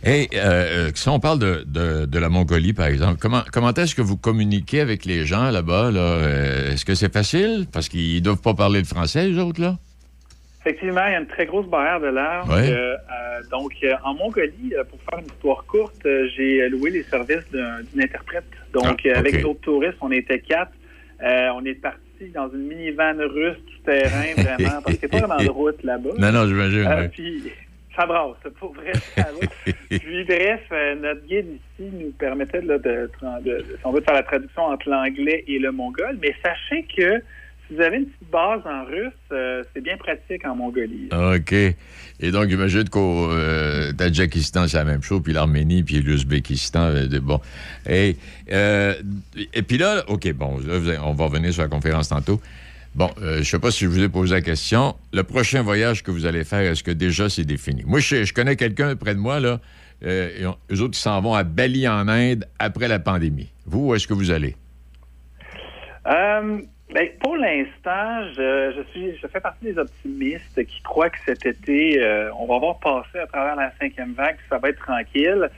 Et 0.05 0.29
si 0.93 1.09
on 1.09 1.19
parle 1.19 1.39
de, 1.39 1.63
de, 1.65 2.05
de 2.05 2.19
la 2.19 2.29
Mongolie, 2.29 2.73
par 2.73 2.87
exemple, 2.87 3.17
comment, 3.19 3.41
comment 3.51 3.73
est-ce 3.73 3.95
que 3.95 4.01
vous 4.01 4.17
communiquez 4.17 4.79
avec 4.81 5.05
les 5.05 5.25
gens 5.25 5.49
là-bas? 5.51 5.91
Là? 5.91 6.19
Est-ce 6.71 6.85
que 6.85 6.95
c'est 6.95 7.11
facile? 7.11 7.65
Parce 7.71 7.89
qu'ils 7.89 8.21
doivent 8.21 8.41
pas 8.41 8.53
parler 8.53 8.79
le 8.79 8.85
français, 8.85 9.27
les 9.27 9.37
autres, 9.39 9.61
là? 9.61 9.77
Effectivement, 10.65 11.05
il 11.05 11.11
y 11.11 11.15
a 11.15 11.19
une 11.19 11.27
très 11.27 11.45
grosse 11.45 11.67
barrière 11.67 11.99
de. 11.99 12.07
Ouais. 12.07 12.71
Euh, 12.71 12.95
euh, 12.95 12.97
donc, 13.51 13.71
euh, 13.83 13.93
en 14.03 14.15
Mongolie, 14.15 14.73
euh, 14.75 14.83
pour 14.83 14.99
faire 15.09 15.19
une 15.19 15.27
histoire 15.27 15.63
courte, 15.65 16.01
j'ai 16.35 16.67
loué 16.69 16.89
les 16.89 17.03
services 17.03 17.45
d'un- 17.51 17.81
d'une 17.83 18.01
interprète. 18.01 18.45
Donc, 18.73 19.07
Ah, 19.13 19.19
avec 19.19 19.41
d'autres 19.41 19.61
touristes, 19.61 19.97
on 20.01 20.11
était 20.11 20.39
quatre. 20.39 20.71
On 21.21 21.63
est 21.65 21.75
parti 21.79 22.29
dans 22.33 22.49
une 22.49 22.67
minivan 22.67 23.13
russe 23.19 23.57
tout 23.67 23.83
terrain, 23.85 24.23
vraiment, 24.37 24.81
parce 24.81 24.97
qu'il 24.97 25.07
n'y 25.09 25.15
a 25.15 25.19
pas 25.19 25.27
vraiment 25.27 25.43
de 25.43 25.49
route 25.51 25.83
là-bas. 25.83 26.09
Non, 26.17 26.31
non, 26.31 26.47
j'imagine. 26.47 26.87
Oui. 26.99 27.07
Puis, 27.09 27.43
ça 27.95 28.05
brasse, 28.07 28.35
c'est 28.43 28.53
pour 28.55 28.73
vrai. 28.73 28.91
ça. 29.15 29.27
Puis, 29.89 30.23
bref, 30.25 30.61
notre 31.01 31.25
guide 31.27 31.45
ici 31.79 31.89
nous 31.93 32.11
permettait 32.17 32.61
là, 32.61 32.77
de, 32.79 33.09
tra- 33.21 33.41
de- 33.43 33.57
de- 33.59 33.77
si 33.79 33.85
on 33.85 33.91
veut, 33.91 33.99
de 33.99 34.05
faire 34.05 34.15
la 34.15 34.23
traduction 34.23 34.63
entre 34.63 34.89
l'anglais 34.89 35.43
et 35.47 35.59
le 35.59 35.71
mongol. 35.71 36.17
Mais 36.21 36.33
sachez 36.43 36.85
que 36.97 37.21
si 37.67 37.75
vous 37.75 37.81
avez 37.81 37.97
une 37.97 38.05
petite 38.05 38.31
base 38.31 38.61
en 38.65 38.85
russe, 38.85 39.13
euh, 39.31 39.63
c'est 39.73 39.81
bien 39.81 39.97
pratique 39.97 40.45
en 40.45 40.55
Mongolie. 40.55 41.09
OK. 41.11 41.53
Et 41.53 42.31
donc, 42.31 42.49
j'imagine 42.49 42.87
qu'au 42.89 43.31
euh, 43.31 43.91
Tadjikistan, 43.93 44.67
c'est 44.67 44.77
la 44.77 44.85
même 44.85 45.01
chose, 45.03 45.21
puis 45.23 45.33
l'Arménie, 45.33 45.83
puis 45.83 46.01
l'Ouzbékistan. 46.01 46.91
euh, 46.93 47.19
bon. 47.21 47.39
Et, 47.89 48.15
et 48.49 49.61
puis 49.61 49.77
là, 49.77 50.03
OK, 50.07 50.31
bon, 50.33 50.59
là, 50.59 51.01
on 51.03 51.13
va 51.13 51.25
revenir 51.25 51.53
sur 51.53 51.63
la 51.63 51.67
conférence 51.69 52.09
tantôt. 52.09 52.41
Bon, 52.93 53.09
je 53.19 53.39
ne 53.39 53.43
sais 53.43 53.59
pas 53.59 53.71
si 53.71 53.83
je 53.83 53.89
vous 53.89 54.01
ai 54.01 54.07
posé 54.07 54.33
la 54.35 54.41
question. 54.41 54.95
Le 55.11 55.23
prochain 55.23 55.61
voyage 55.61 56.01
que 56.01 56.11
vous 56.11 56.25
allez 56.25 56.45
faire, 56.45 56.61
est-ce 56.61 56.81
que 56.83 56.91
déjà 56.91 57.27
c'est 57.29 57.43
défini? 57.43 57.83
Moi, 57.85 57.99
je, 57.99 58.23
je 58.23 58.33
connais 58.33 58.55
quelqu'un 58.55 58.95
près 58.95 59.13
de 59.15 59.19
moi, 59.19 59.39
là. 59.41 59.59
Et 60.01 60.45
on- 60.45 60.55
eux 60.71 60.81
autres, 60.81 60.97
ils 60.97 61.01
s'en 61.01 61.19
vont 61.21 61.33
à 61.33 61.43
Bali, 61.43 61.87
en 61.89 62.07
Inde, 62.07 62.45
après 62.59 62.87
la 62.87 62.99
pandémie. 62.99 63.49
Vous, 63.65 63.87
où 63.89 63.95
est-ce 63.95 64.07
que 64.07 64.13
vous 64.13 64.31
allez? 64.31 64.55
Ben, 66.93 67.09
pour 67.19 67.35
l'instant, 67.35 68.23
je, 68.35 68.73
je 68.77 68.81
suis, 68.91 69.17
je 69.17 69.27
fais 69.27 69.39
partie 69.39 69.65
des 69.65 69.77
optimistes 69.77 70.65
qui 70.65 70.81
croient 70.83 71.09
que 71.09 71.17
cet 71.25 71.45
été, 71.45 72.01
euh, 72.01 72.29
on 72.39 72.45
va 72.45 72.59
voir 72.59 72.79
passer 72.79 73.19
à 73.19 73.27
travers 73.27 73.55
la 73.55 73.71
cinquième 73.79 74.13
vague, 74.13 74.37
ça 74.49 74.59
va 74.59 74.69
être 74.69 74.79
tranquille. 74.79 75.49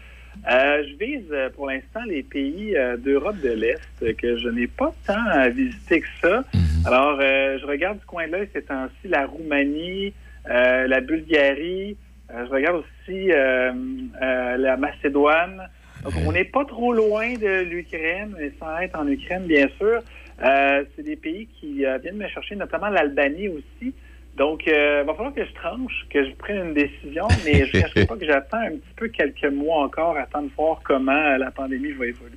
Euh, 0.49 0.83
je 0.87 0.95
vise 1.03 1.25
euh, 1.31 1.49
pour 1.49 1.67
l'instant 1.67 2.01
les 2.07 2.23
pays 2.23 2.77
euh, 2.77 2.95
d'Europe 2.95 3.39
de 3.41 3.49
l'Est 3.49 4.15
que 4.17 4.37
je 4.37 4.49
n'ai 4.49 4.67
pas 4.67 4.93
tant 5.05 5.25
à 5.31 5.49
visiter 5.49 6.01
que 6.01 6.07
ça. 6.21 6.43
Alors, 6.85 7.17
euh, 7.19 7.57
je 7.59 7.65
regarde 7.65 7.99
du 7.99 8.05
coin 8.05 8.27
de 8.27 8.33
l'œil 8.33 8.49
ces 8.53 8.61
temps-ci 8.61 9.07
la 9.07 9.25
Roumanie, 9.25 10.13
la 10.45 11.01
Bulgarie. 11.01 11.97
je 12.29 12.49
regarde 12.49 12.83
aussi 12.83 13.27
la 13.27 14.77
Macédoine. 14.77 15.67
Donc, 16.03 16.13
on 16.25 16.31
n'est 16.31 16.45
pas 16.45 16.63
trop 16.63 16.93
loin 16.93 17.33
de 17.33 17.63
l'Ukraine, 17.63 18.33
mais 18.39 18.51
sans 18.59 18.77
être 18.77 18.97
en 18.97 19.07
Ukraine, 19.07 19.43
bien 19.45 19.67
sûr. 19.77 20.01
Euh, 20.43 20.83
c'est 20.95 21.03
des 21.03 21.15
pays 21.15 21.47
qui 21.59 21.85
euh, 21.85 21.97
viennent 21.97 22.17
me 22.17 22.27
chercher, 22.27 22.55
notamment 22.55 22.89
l'Albanie 22.89 23.47
aussi. 23.49 23.93
Donc, 24.37 24.67
il 24.67 24.71
va 24.71 25.15
falloir 25.15 25.33
que 25.33 25.43
je 25.43 25.51
tranche, 25.53 26.05
que 26.11 26.23
je 26.23 26.31
prenne 26.35 26.67
une 26.67 26.73
décision, 26.75 27.27
mais 27.43 27.65
je 27.65 27.75
ne 27.75 27.81
cacherai 27.81 28.05
pas 28.05 28.15
que 28.17 28.25
j'attends 28.25 28.59
un 28.59 28.69
petit 28.69 28.93
peu 28.95 29.07
quelques 29.07 29.51
mois 29.51 29.83
encore, 29.83 30.15
attendre 30.15 30.49
de 30.49 30.53
voir 30.55 30.79
comment 30.83 31.11
euh, 31.11 31.39
la 31.39 31.49
pandémie 31.49 31.91
va 31.93 32.05
évoluer. 32.05 32.35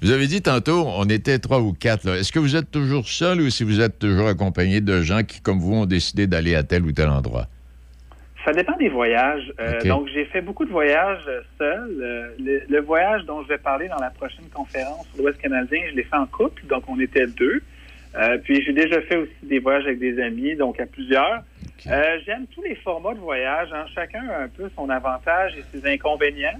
Vous 0.00 0.10
avez 0.10 0.26
dit 0.28 0.40
tantôt, 0.40 0.86
on 0.86 1.04
était 1.10 1.38
trois 1.38 1.60
ou 1.60 1.74
quatre. 1.74 2.08
Est-ce 2.08 2.32
que 2.32 2.38
vous 2.38 2.56
êtes 2.56 2.70
toujours 2.70 3.06
seul 3.06 3.42
ou 3.42 3.50
si 3.50 3.64
vous 3.64 3.82
êtes 3.82 3.98
toujours 3.98 4.28
accompagné 4.28 4.80
de 4.80 5.02
gens 5.02 5.24
qui, 5.24 5.42
comme 5.42 5.58
vous, 5.58 5.74
ont 5.74 5.84
décidé 5.84 6.26
d'aller 6.26 6.54
à 6.54 6.62
tel 6.62 6.84
ou 6.84 6.92
tel 6.92 7.10
endroit? 7.10 7.48
Ça 8.44 8.52
dépend 8.52 8.76
des 8.76 8.88
voyages. 8.88 9.52
Euh. 9.60 9.80
Donc, 9.82 10.08
j'ai 10.12 10.24
fait 10.24 10.40
beaucoup 10.40 10.64
de 10.64 10.70
voyages 10.70 11.22
euh, 11.28 11.42
seul. 11.58 11.96
Euh, 12.00 12.28
le, 12.40 12.62
le 12.68 12.80
voyage 12.80 13.24
dont 13.24 13.42
je 13.42 13.48
vais 13.48 13.58
parler 13.58 13.86
dans 13.88 13.98
la 14.00 14.10
prochaine 14.10 14.46
conférence 14.52 15.06
sur 15.14 15.22
l'Ouest 15.22 15.40
canadien, 15.40 15.80
je 15.90 15.94
l'ai 15.94 16.02
fait 16.02 16.16
en 16.16 16.26
couple, 16.26 16.66
donc 16.66 16.82
on 16.88 16.98
était 16.98 17.26
deux. 17.26 17.62
Euh, 18.14 18.38
puis 18.42 18.62
j'ai 18.64 18.72
déjà 18.72 19.00
fait 19.02 19.16
aussi 19.16 19.32
des 19.42 19.58
voyages 19.60 19.86
avec 19.86 20.00
des 20.00 20.20
amis, 20.20 20.54
donc 20.56 20.80
à 20.80 20.86
plusieurs. 20.86 21.42
J'aime 21.84 22.46
tous 22.54 22.62
les 22.62 22.74
formats 22.76 23.14
de 23.14 23.18
voyage. 23.20 23.68
hein. 23.72 23.84
Chacun 23.94 24.28
a 24.28 24.42
un 24.44 24.48
peu 24.48 24.68
son 24.76 24.88
avantage 24.90 25.52
et 25.56 25.62
ses 25.72 25.86
inconvénients. 25.88 26.58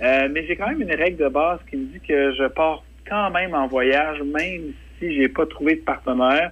Mais 0.00 0.46
j'ai 0.46 0.56
quand 0.56 0.68
même 0.68 0.80
une 0.82 0.94
règle 0.94 1.22
de 1.22 1.28
base 1.28 1.60
qui 1.70 1.76
me 1.76 1.84
dit 1.86 2.00
que 2.00 2.32
je 2.34 2.46
pars 2.48 2.82
quand 3.08 3.30
même 3.30 3.54
en 3.54 3.66
voyage, 3.66 4.20
même 4.22 4.72
si 4.98 5.14
j'ai 5.14 5.28
pas 5.28 5.46
trouvé 5.46 5.76
de 5.76 5.80
partenaire. 5.82 6.50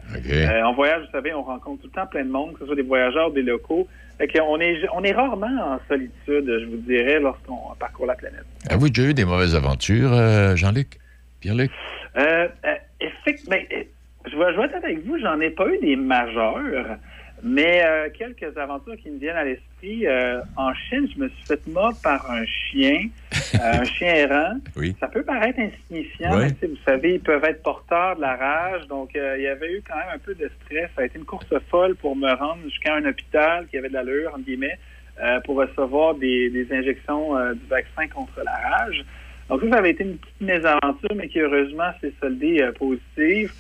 En 0.65 0.73
voyage, 0.75 1.03
vous 1.07 1.11
savez, 1.13 1.33
on 1.35 1.43
rencontre 1.43 1.83
tout 1.83 1.89
le 1.89 2.01
temps 2.01 2.07
plein 2.07 2.25
de 2.25 2.31
monde, 2.31 2.53
que 2.55 2.61
ce 2.61 2.67
soit 2.67 2.77
des 2.77 2.83
voyageurs 2.83 3.31
ou 3.31 3.33
des 3.33 3.43
locaux. 3.43 3.89
Fait 4.23 4.39
qu'on 4.39 4.61
est, 4.61 4.77
on 4.95 5.03
est 5.03 5.11
rarement 5.11 5.49
en 5.75 5.81
solitude, 5.89 6.15
je 6.47 6.67
vous 6.67 6.77
dirais, 6.87 7.19
lorsqu'on 7.19 7.75
parcourt 7.81 8.07
la 8.07 8.15
planète. 8.15 8.45
Avez-vous 8.71 8.89
déjà 8.89 9.09
eu 9.09 9.15
des 9.15 9.25
mauvaises 9.25 9.57
aventures, 9.57 10.13
euh, 10.13 10.55
Jean-Luc? 10.55 11.01
Pierre-Luc? 11.41 11.73
Euh, 12.17 12.47
euh, 12.65 12.75
effect- 13.01 13.49
euh, 13.51 13.83
je 14.31 14.37
vais, 14.39 14.53
je 14.53 14.57
vais 14.61 14.65
être 14.67 14.77
avec 14.77 15.05
vous, 15.05 15.19
j'en 15.19 15.41
ai 15.41 15.51
pas 15.51 15.67
eu 15.67 15.79
des 15.81 15.97
majeures, 15.97 16.99
mais 17.43 17.83
euh, 17.85 18.09
quelques 18.17 18.57
aventures 18.57 18.97
qui 18.97 19.11
me 19.11 19.19
viennent 19.19 19.37
à 19.37 19.45
l'esprit. 19.45 20.07
Euh, 20.07 20.41
en 20.57 20.73
Chine, 20.75 21.09
je 21.13 21.21
me 21.21 21.29
suis 21.29 21.45
fait 21.45 21.67
mordre 21.67 21.99
par 22.03 22.31
un 22.31 22.45
chien, 22.47 23.09
euh, 23.55 23.59
un 23.81 23.85
chien 23.99 24.15
errant. 24.15 24.59
Oui. 24.77 24.95
Ça 25.01 25.09
peut 25.09 25.25
paraître 25.25 25.59
insignifiant, 25.59 26.37
mais 26.37 26.55
vous 26.63 26.77
savez, 26.87 27.15
ils 27.15 27.21
peuvent 27.21 27.45
être 27.45 27.63
porteurs 27.63 28.15
de 28.17 28.21
la 28.21 28.37
rage. 28.37 28.87
Donc, 28.87 29.17
euh, 29.17 29.35
il 29.39 29.43
y 29.43 29.49
avait 29.49 29.73
eu 29.73 29.83
quand 29.87 29.97
même 29.97 30.15
un 30.15 30.19
peu 30.19 30.35
de 30.35 30.49
stress. 30.63 30.89
Ça 30.95 31.03
a 31.03 31.05
été 31.07 31.19
une 31.19 31.25
course 31.25 31.53
folle 31.69 31.97
pour 31.97 32.15
me 32.15 32.33
rendre 32.33 32.63
jusqu'à 32.65 32.95
un 32.95 33.05
hôpital 33.05 33.67
qui 33.67 33.77
avait 33.77 33.89
de 33.89 33.95
l'allure, 33.95 34.31
entre 34.35 34.45
guillemets, 34.45 34.79
euh, 35.21 35.41
pour 35.41 35.57
recevoir 35.57 36.15
des, 36.15 36.49
des 36.49 36.73
injections 36.73 37.37
euh, 37.37 37.55
du 37.55 37.67
vaccin 37.67 38.07
contre 38.07 38.41
la 38.45 38.53
rage. 38.53 39.05
Donc, 39.49 39.63
ça, 39.63 39.71
ça 39.71 39.77
avait 39.79 39.91
été 39.91 40.05
une 40.05 40.17
petite 40.17 40.41
mésaventure, 40.41 41.11
mais 41.17 41.27
qui, 41.27 41.41
heureusement, 41.41 41.91
s'est 42.01 42.13
soldée 42.21 42.71
positive. 42.79 43.53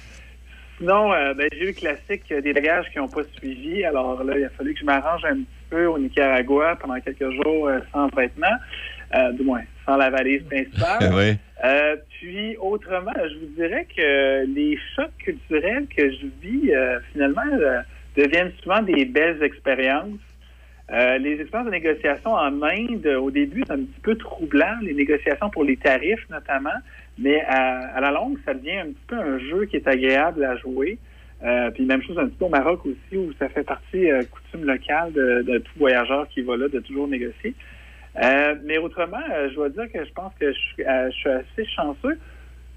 Sinon, 0.82 1.12
euh, 1.12 1.32
ben, 1.34 1.48
j'ai 1.52 1.62
eu 1.62 1.66
le 1.66 1.72
classique 1.74 2.24
euh, 2.32 2.40
des 2.40 2.52
bagages 2.52 2.90
qui 2.90 2.98
n'ont 2.98 3.06
pas 3.06 3.22
suivi. 3.38 3.84
Alors 3.84 4.24
là, 4.24 4.36
il 4.36 4.44
a 4.44 4.48
fallu 4.48 4.74
que 4.74 4.80
je 4.80 4.84
m'arrange 4.84 5.24
un 5.24 5.36
petit 5.36 5.64
peu 5.70 5.86
au 5.86 5.96
Nicaragua 5.96 6.74
pendant 6.74 6.98
quelques 6.98 7.30
jours 7.30 7.68
euh, 7.68 7.78
sans 7.92 8.08
vêtements, 8.08 8.58
euh, 9.14 9.30
du 9.30 9.44
moins 9.44 9.62
sans 9.86 9.96
la 9.96 10.10
valise 10.10 10.42
principale. 10.42 11.12
Oui. 11.14 11.36
Puis, 12.18 12.56
autrement, 12.56 13.12
je 13.16 13.38
vous 13.38 13.54
dirais 13.54 13.86
que 13.96 14.44
les 14.52 14.76
chocs 14.96 15.16
culturels 15.18 15.86
que 15.96 16.10
je 16.10 16.26
vis, 16.40 16.72
finalement, 17.12 17.42
deviennent 18.16 18.52
souvent 18.62 18.82
des 18.82 19.04
belles 19.04 19.40
expériences. 19.42 20.18
Euh, 20.92 21.16
les 21.18 21.40
expériences 21.40 21.66
de 21.66 21.72
négociation 21.72 22.32
en 22.34 22.62
Inde, 22.62 23.06
au 23.18 23.30
début, 23.30 23.62
c'est 23.66 23.72
un 23.72 23.78
petit 23.78 24.00
peu 24.02 24.14
troublant, 24.16 24.76
les 24.82 24.92
négociations 24.92 25.48
pour 25.48 25.64
les 25.64 25.76
tarifs 25.76 26.28
notamment, 26.28 26.70
mais 27.18 27.40
à, 27.42 27.98
la 28.00 28.10
longue, 28.10 28.36
ça 28.44 28.52
devient 28.52 28.78
un 28.78 28.86
petit 28.86 29.06
peu 29.06 29.16
un 29.16 29.38
jeu 29.38 29.64
qui 29.64 29.76
est 29.76 29.88
agréable 29.88 30.44
à 30.44 30.56
jouer. 30.56 30.98
Euh, 31.42 31.70
puis 31.70 31.84
même 31.86 32.02
chose 32.02 32.18
un 32.18 32.26
petit 32.26 32.36
peu 32.36 32.44
au 32.44 32.50
Maroc 32.50 32.84
aussi, 32.84 33.16
où 33.16 33.32
ça 33.38 33.48
fait 33.48 33.64
partie 33.64 34.10
euh, 34.10 34.22
coutume 34.30 34.64
locale 34.66 35.12
de, 35.12 35.42
de, 35.42 35.58
tout 35.58 35.72
voyageur 35.76 36.28
qui 36.28 36.42
va 36.42 36.56
là 36.56 36.68
de 36.68 36.78
toujours 36.80 37.08
négocier. 37.08 37.54
Mais 38.64 38.76
autrement, 38.78 39.22
je 39.48 39.54
dois 39.54 39.70
dire 39.70 39.90
que 39.92 40.04
je 40.04 40.12
pense 40.12 40.32
que 40.38 40.52
je, 40.52 40.58
suis 40.58 40.84
assez 40.84 41.64
chanceux. 41.74 42.18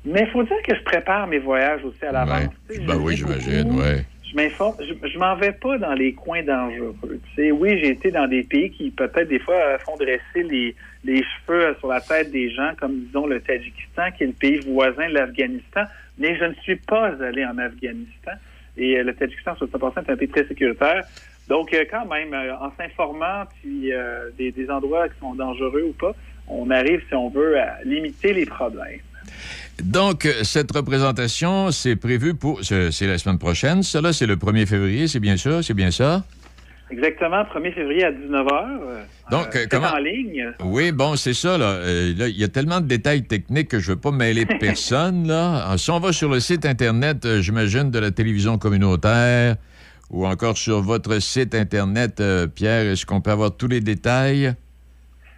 Mais 0.05 0.21
il 0.21 0.27
faut 0.27 0.43
dire 0.43 0.61
que 0.65 0.73
je 0.73 0.83
prépare 0.83 1.27
mes 1.27 1.39
voyages 1.39 1.83
aussi 1.83 2.05
à 2.05 2.11
l'avance. 2.11 2.53
Ben 2.69 2.95
oui, 2.95 3.17
j'imagine, 3.17 3.71
oui 3.71 4.05
je 4.35 4.41
m'informe, 4.41 4.75
je, 4.81 5.17
m'en 5.17 5.35
vais 5.35 5.53
pas 5.53 5.77
dans 5.77 5.93
les 5.93 6.13
coins 6.13 6.43
dangereux. 6.43 6.95
Oui, 7.37 7.79
j'ai 7.79 7.91
été 7.91 8.11
dans 8.11 8.27
des 8.27 8.43
pays 8.43 8.69
qui 8.69 8.91
peut-être 8.91 9.29
des 9.29 9.39
fois 9.39 9.77
font 9.79 9.95
dresser 9.95 10.43
les, 10.43 10.75
les 11.05 11.23
cheveux 11.23 11.73
sur 11.79 11.87
la 11.87 12.01
tête 12.01 12.31
des 12.31 12.49
gens, 12.49 12.71
comme 12.77 12.99
disons 13.05 13.27
le 13.27 13.39
Tadjikistan, 13.39 14.11
qui 14.11 14.23
est 14.23 14.27
le 14.27 14.33
pays 14.33 14.57
voisin 14.57 15.07
de 15.07 15.13
l'Afghanistan, 15.13 15.83
mais 16.17 16.37
je 16.37 16.45
ne 16.45 16.53
suis 16.55 16.75
pas 16.75 17.13
allé 17.23 17.45
en 17.45 17.57
Afghanistan. 17.57 18.31
Et 18.77 18.97
euh, 18.97 19.03
le 19.03 19.15
Tadjikistan, 19.15 19.55
sur 19.55 19.67
ce 19.67 19.77
c'est 19.77 20.09
un 20.11 20.17
pays 20.17 20.27
très 20.27 20.45
sécuritaire. 20.45 21.05
Donc, 21.47 21.73
euh, 21.73 21.85
quand 21.89 22.05
même, 22.05 22.33
euh, 22.33 22.57
en 22.57 22.71
s'informant, 22.77 23.43
puis 23.61 23.91
des 24.37 24.69
endroits 24.69 25.07
qui 25.07 25.19
sont 25.19 25.35
dangereux 25.35 25.85
ou 25.89 25.93
pas, 25.93 26.13
on 26.47 26.69
arrive, 26.71 27.01
si 27.07 27.15
on 27.15 27.29
veut, 27.29 27.57
à 27.57 27.81
limiter 27.85 28.33
les 28.33 28.45
problèmes. 28.45 28.99
Donc, 29.83 30.27
cette 30.43 30.71
représentation, 30.71 31.71
c'est 31.71 31.95
prévu 31.95 32.33
pour. 32.33 32.63
C'est 32.63 33.07
la 33.07 33.17
semaine 33.17 33.39
prochaine. 33.39 33.83
Cela, 33.83 34.13
c'est 34.13 34.25
le 34.25 34.35
1er 34.35 34.65
février, 34.65 35.07
c'est 35.07 35.19
bien 35.19 35.37
ça? 35.37 35.61
C'est 35.61 35.73
bien 35.73 35.91
ça? 35.91 36.23
Exactement, 36.91 37.41
1er 37.41 37.73
février 37.73 38.03
à 38.03 38.11
19h. 38.11 39.05
Donc, 39.31 39.55
euh, 39.55 39.65
comment... 39.69 39.87
en 39.87 39.97
ligne. 39.97 40.51
Oui, 40.63 40.91
bon, 40.91 41.15
c'est 41.15 41.33
ça. 41.33 41.55
Euh, 41.55 42.13
là. 42.15 42.27
il 42.27 42.37
y 42.37 42.43
a 42.43 42.47
tellement 42.47 42.79
de 42.79 42.85
détails 42.85 43.23
techniques 43.23 43.69
que 43.69 43.79
je 43.79 43.89
ne 43.89 43.95
veux 43.95 44.01
pas 44.01 44.11
mêler 44.11 44.45
personne. 44.59 45.27
Là. 45.27 45.75
Si 45.77 45.89
on 45.89 45.99
va 45.99 46.11
sur 46.11 46.29
le 46.29 46.39
site 46.39 46.65
Internet, 46.65 47.25
euh, 47.25 47.41
j'imagine, 47.41 47.89
de 47.89 47.97
la 47.97 48.11
télévision 48.11 48.59
communautaire, 48.59 49.55
ou 50.11 50.27
encore 50.27 50.57
sur 50.57 50.81
votre 50.81 51.19
site 51.19 51.55
Internet, 51.55 52.21
Pierre, 52.53 52.91
est-ce 52.91 53.05
qu'on 53.07 53.21
peut 53.21 53.31
avoir 53.31 53.57
tous 53.57 53.67
les 53.67 53.81
détails? 53.81 54.53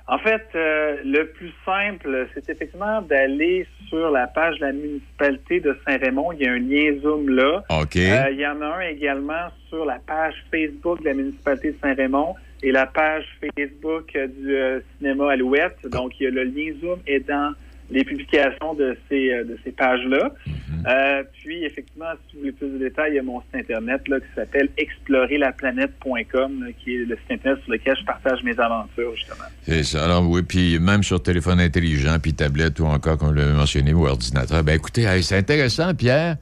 En 0.08 0.20
fait, 0.20 0.46
le 0.54 1.24
plus 1.24 1.54
simple, 1.66 2.28
c'est 2.34 2.50
effectivement 2.50 3.02
d'aller 3.02 3.66
sur 3.90 4.12
la 4.12 4.28
page 4.28 4.60
de 4.60 4.66
la 4.66 4.72
municipalité 4.72 5.60
de 5.60 5.78
Saint-Raymond. 5.86 6.32
Il 6.34 6.42
y 6.42 6.48
a 6.48 6.54
un 6.54 6.60
lien 6.60 7.00
Zoom 7.02 7.30
là. 7.30 7.64
OK. 7.70 7.96
Euh, 7.96 8.30
il 8.32 8.40
y 8.40 8.48
en 8.48 8.62
a 8.62 8.66
un 8.66 8.82
également 8.82 9.48
sur 9.70 9.86
la 9.86 10.00
page 10.00 10.36
Facebook 10.52 11.00
de 11.02 11.06
la 11.06 11.14
municipalité 11.14 11.72
de 11.72 11.78
Saint-Raymond 11.82 12.36
et 12.64 12.72
la 12.72 12.86
page 12.86 13.26
Facebook 13.58 14.12
du 14.14 14.56
euh, 14.56 14.80
cinéma 14.98 15.32
Alouette. 15.32 15.78
Donc, 15.92 16.20
il 16.20 16.24
y 16.24 16.28
a 16.28 16.32
le 16.32 16.44
lien 16.44 16.74
Zoom 16.82 17.00
est 17.06 17.28
dans 17.28 17.54
les 17.90 18.04
publications 18.04 18.74
de 18.74 18.98
ces, 19.10 19.32
euh, 19.32 19.44
de 19.44 19.58
ces 19.64 19.72
pages-là. 19.72 20.32
Mhm. 20.46 20.54
euh, 20.88 21.24
puis, 21.34 21.64
effectivement, 21.64 22.12
si 22.28 22.36
vous 22.36 22.40
voulez 22.42 22.52
plus 22.52 22.70
de 22.70 22.78
détails, 22.78 23.12
il 23.14 23.16
y 23.16 23.20
a 23.20 23.24
mon 23.24 23.42
site 23.42 23.56
Internet 23.56 24.08
là, 24.08 24.20
qui 24.20 24.28
s'appelle 24.36 24.70
explorerlaplanète.com, 24.78 26.66
qui 26.84 26.96
est 26.96 27.06
le 27.06 27.16
site 27.16 27.32
Internet 27.32 27.64
sur 27.64 27.72
lequel 27.72 27.96
je 28.00 28.06
partage 28.06 28.44
mes 28.44 28.60
aventures, 28.60 29.16
justement. 29.16 29.46
C'est 29.64 29.84
ça. 29.84 30.06
Alors, 30.06 30.30
oui, 30.30 30.42
puis 30.44 30.80
même 30.80 31.04
sur 31.04 31.22
téléphone 31.22 31.60
intelligent, 31.60 32.18
puis 32.22 32.34
tablette 32.34 32.80
ou 32.80 32.86
encore, 32.86 33.18
comme 33.18 33.34
l'a 33.36 33.46
mentionné, 33.54 33.94
ou 33.94 34.08
ordinateur. 34.08 34.64
Ben 34.64 34.76
écoutez, 34.76 35.06
c'est 35.22 35.38
intéressant, 35.38 35.94
Pierre. 35.96 36.38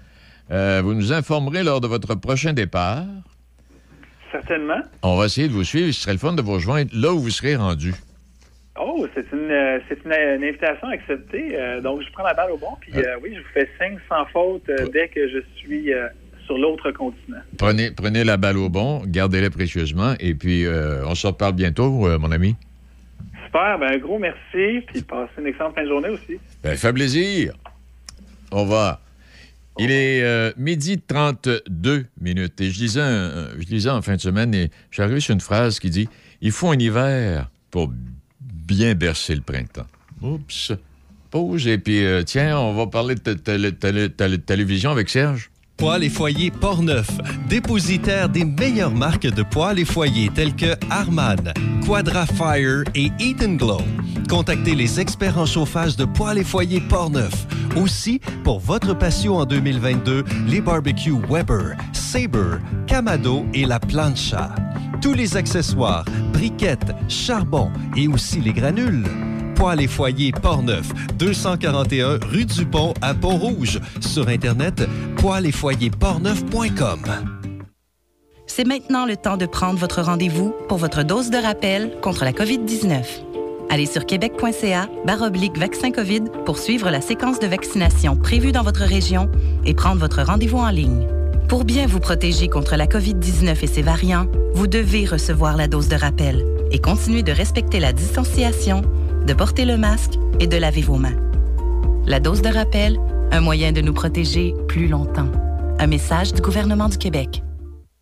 Euh, 0.52 0.82
vous 0.84 0.94
nous 0.94 1.12
informerez 1.12 1.64
lors 1.64 1.82
de 1.82 1.88
votre 1.88 2.16
prochain 2.16 2.54
départ. 2.54 3.04
Certainement. 4.32 4.82
On 5.02 5.18
va 5.18 5.26
essayer 5.26 5.48
de 5.48 5.54
vous 5.54 5.64
suivre. 5.64 5.92
Ce 5.92 6.02
serait 6.02 6.14
le 6.14 6.20
fun 6.20 6.34
de 6.34 6.42
vous 6.42 6.54
rejoindre 6.54 6.92
là 6.94 7.14
où 7.14 7.20
vous 7.20 7.30
serez 7.30 7.56
rendu. 7.56 7.94
Oh, 8.78 9.08
c'est 9.14 9.26
une, 9.32 9.50
euh, 9.50 9.80
c'est 9.88 10.04
une, 10.04 10.12
invitation 10.44 10.88
acceptée. 10.90 11.58
Euh, 11.58 11.80
donc, 11.80 12.02
je 12.02 12.12
prends 12.12 12.24
la 12.24 12.34
balle 12.34 12.52
au 12.52 12.58
bon. 12.58 12.76
Puis, 12.82 12.92
euh, 12.98 13.16
oui, 13.24 13.32
je 13.34 13.40
vous 13.40 13.48
fais 13.54 13.70
signe 13.80 13.98
sans 14.10 14.26
faute 14.26 14.70
dès 14.92 15.08
que 15.08 15.30
je 15.30 15.40
suis 15.56 15.92
sur 16.46 16.58
l'autre 16.58 16.92
continent. 16.92 17.40
Prenez, 17.58 17.92
prenez 17.92 18.24
la 18.24 18.38
balle 18.38 18.58
au 18.58 18.70
bon, 18.70 19.02
gardez-la 19.06 19.50
précieusement. 19.50 20.14
Et 20.20 20.36
puis, 20.36 20.66
on 21.06 21.16
se 21.16 21.28
reparle 21.28 21.54
bientôt, 21.54 21.90
mon 22.20 22.32
ami. 22.32 22.56
Super. 23.46 23.80
Ben, 23.80 23.94
un 23.94 23.98
gros 23.98 24.20
merci. 24.20 24.82
Puis, 24.88 25.02
passez 25.02 25.32
une 25.40 25.48
excellente 25.48 25.76
fin 25.76 25.84
de 25.84 25.90
journée 25.90 26.10
aussi. 26.10 26.38
Ben, 26.62 26.76
fait 26.76 26.94
plaisir. 26.94 27.54
Au 28.52 28.62
revoir. 28.62 29.00
Il 29.78 29.92
est 29.92 30.58
midi 30.58 31.00
32 31.00 32.06
minutes. 32.20 32.60
Et 32.60 32.72
je 32.72 32.78
disais, 32.78 33.02
je 33.58 33.66
disais 33.66 33.90
en 33.90 34.02
fin 34.02 34.16
de 34.16 34.22
semaine, 34.22 34.54
et 34.54 34.70
j'arrive 34.92 35.20
sur 35.20 35.34
une 35.34 35.42
phrase 35.42 35.80
qui 35.80 35.90
dit 35.90 36.10
Il 36.42 36.52
faut 36.52 36.70
un 36.70 36.78
hiver 36.78 37.50
pour 37.72 37.90
bien 38.66 38.96
bercer 38.96 39.36
le 39.36 39.42
printemps. 39.42 39.88
Oups. 40.22 40.74
Pause 41.32 41.68
et 41.68 41.78
puis 41.78 42.06
euh, 42.06 42.24
tiens, 42.24 42.58
on 42.58 42.74
va 42.74 42.88
parler 42.88 43.16
de 43.16 44.36
télévision 44.38 44.92
avec 44.92 45.10
Serge. 45.10 45.52
Poils 45.78 46.04
et 46.04 46.10
foyers 46.10 46.52
Portneuf, 46.52 47.10
dépositaire 47.50 48.30
des 48.30 48.46
meilleures 48.46 48.94
marques 48.94 49.28
de 49.28 49.44
poils 49.44 49.78
et 49.78 49.86
foyers 49.86 50.30
tels 50.34 50.56
que 50.56 50.74
Arman, 50.90 51.54
Quadra 51.86 52.26
Fire 52.26 52.84
et 52.96 53.12
Eden 53.20 53.58
Glow. 53.58 53.82
Contactez 54.30 54.74
les 54.74 55.00
experts 55.02 55.38
en 55.38 55.46
chauffage 55.46 55.98
de 55.98 56.06
poils 56.06 56.38
et 56.38 56.46
foyers 56.46 56.80
Portneuf. 56.80 57.46
Aussi, 57.76 58.22
pour 58.46 58.60
votre 58.60 58.94
passion 58.94 59.36
en 59.36 59.46
2022, 59.46 60.24
les 60.48 60.62
barbecues 60.62 61.20
Weber, 61.30 61.76
Sabre, 61.92 62.60
Camado 62.88 63.46
et 63.54 63.66
la 63.66 63.80
Plancha. 63.80 64.56
Tous 65.02 65.14
les 65.14 65.36
accessoires, 65.36 66.06
briquettes, 66.32 66.94
charbon 67.10 67.70
et 67.98 68.08
aussi 68.08 68.40
les 68.40 68.54
granules. 68.54 69.04
Poils 69.56 69.82
et 69.82 69.88
foyers 69.88 70.32
Portneuf, 70.32 70.92
241 71.18 72.20
rue 72.22 72.46
du 72.46 72.66
Pont 72.66 72.94
à 73.02 73.14
Pont-Rouge. 73.14 73.80
Sur 74.02 74.28
Internet, 74.28 74.84
foyers 75.18 75.90
portneuf.com. 75.90 77.00
C'est 78.48 78.66
maintenant 78.66 79.06
le 79.06 79.18
temps 79.18 79.38
de 79.38 79.46
prendre 79.46 79.80
votre 79.80 80.02
rendez-vous 80.02 80.54
pour 80.70 80.78
votre 80.78 81.04
dose 81.04 81.30
de 81.30 81.38
rappel 81.38 81.92
contre 82.02 82.24
la 82.24 82.32
COVID-19. 82.32 83.04
Allez 83.70 83.86
sur 83.86 84.06
québec.ca 84.06 84.88
baroblique 85.06 85.58
vaccin 85.58 85.92
COVID 85.92 86.24
pour 86.46 86.60
suivre 86.60 86.90
la 86.92 87.02
séquence 87.02 87.40
de 87.40 87.48
vaccination 87.48 88.16
prévue 88.16 88.52
dans 88.52 88.64
votre 88.64 88.84
région 88.84 89.30
et 89.66 89.74
prendre 89.74 90.00
votre 90.00 90.22
rendez-vous 90.22 90.60
en 90.60 90.70
ligne. 90.70 91.08
Pour 91.50 91.64
bien 91.64 91.86
vous 91.86 92.00
protéger 92.00 92.48
contre 92.48 92.76
la 92.76 92.88
COVID-19 92.88 93.64
et 93.64 93.68
ses 93.68 93.82
variants, 93.82 94.28
vous 94.54 94.68
devez 94.68 95.06
recevoir 95.06 95.58
la 95.58 95.68
dose 95.68 95.88
de 95.88 95.96
rappel 95.96 96.46
et 96.72 96.80
continuer 96.80 97.24
de 97.24 97.32
respecter 97.32 97.80
la 97.80 97.94
distanciation, 97.94 98.82
de 99.26 99.34
porter 99.34 99.66
le 99.66 99.78
masque 99.78 100.14
et 100.40 100.48
de 100.48 100.58
laver 100.58 100.82
vos 100.82 100.98
mains. 100.98 101.16
La 102.06 102.20
dose 102.20 102.42
de 102.42 102.50
rappel, 102.50 103.00
un 103.32 103.42
moyen 103.42 103.72
de 103.72 103.82
nous 103.82 103.94
protéger 103.94 104.54
plus 104.68 104.88
longtemps. 104.88 105.32
Un 105.80 105.88
message 105.88 106.34
du 106.34 106.42
gouvernement 106.42 106.90
du 106.90 106.98
Québec. 106.98 107.42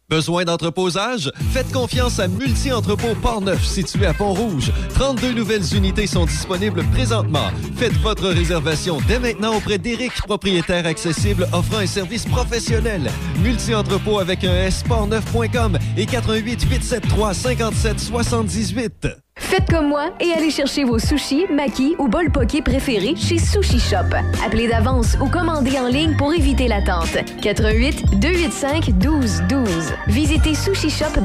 Besoin 0.10 0.44
d'entreposage? 0.44 1.32
Faites 1.52 1.72
confiance 1.72 2.20
à 2.20 2.28
Multi-Entrepôt 2.28 3.16
Port-Neuf, 3.22 3.64
situé 3.66 4.06
à 4.06 4.14
Pont-Rouge. 4.14 4.72
32 4.96 5.34
nouvelles 5.34 5.74
unités 5.74 6.06
sont 6.06 6.26
disponibles 6.26 6.84
présentement. 6.92 7.50
Faites 7.78 7.98
votre 8.02 8.28
réservation 8.28 9.00
dès 9.08 9.18
maintenant 9.18 9.56
auprès 9.56 9.78
d'Éric, 9.78 10.14
propriétaire 10.28 10.86
accessible 10.86 11.48
offrant 11.54 11.78
un 11.78 11.88
service 11.88 12.26
professionnel. 12.26 13.10
Multi-Entrepôt 13.42 14.20
avec 14.20 14.44
un 14.44 14.54
S, 14.54 14.84
portneuf.com 14.84 15.80
et 15.98 16.06
88 16.06 16.64
873 16.70 17.36
57 17.36 18.00
78. 18.00 19.23
Faites 19.54 19.70
comme 19.70 19.88
moi 19.88 20.12
et 20.20 20.32
allez 20.32 20.50
chercher 20.50 20.84
vos 20.84 20.98
sushis, 20.98 21.46
makis 21.52 21.96
ou 22.00 22.08
bol 22.08 22.32
poké 22.32 22.62
préférés 22.62 23.16
chez 23.16 23.38
Sushi 23.38 23.80
Shop. 23.80 24.16
Appelez 24.44 24.68
d'avance 24.68 25.16
ou 25.22 25.30
commandez 25.30 25.78
en 25.78 25.88
ligne 25.88 26.16
pour 26.18 26.34
éviter 26.34 26.68
l'attente. 26.68 27.18
88 27.42 28.20
285 28.20 28.98
12 28.98 29.44
12. 29.50 29.94
Visitez 30.08 30.56
Sushi 30.56 30.90
Shop 30.90 31.22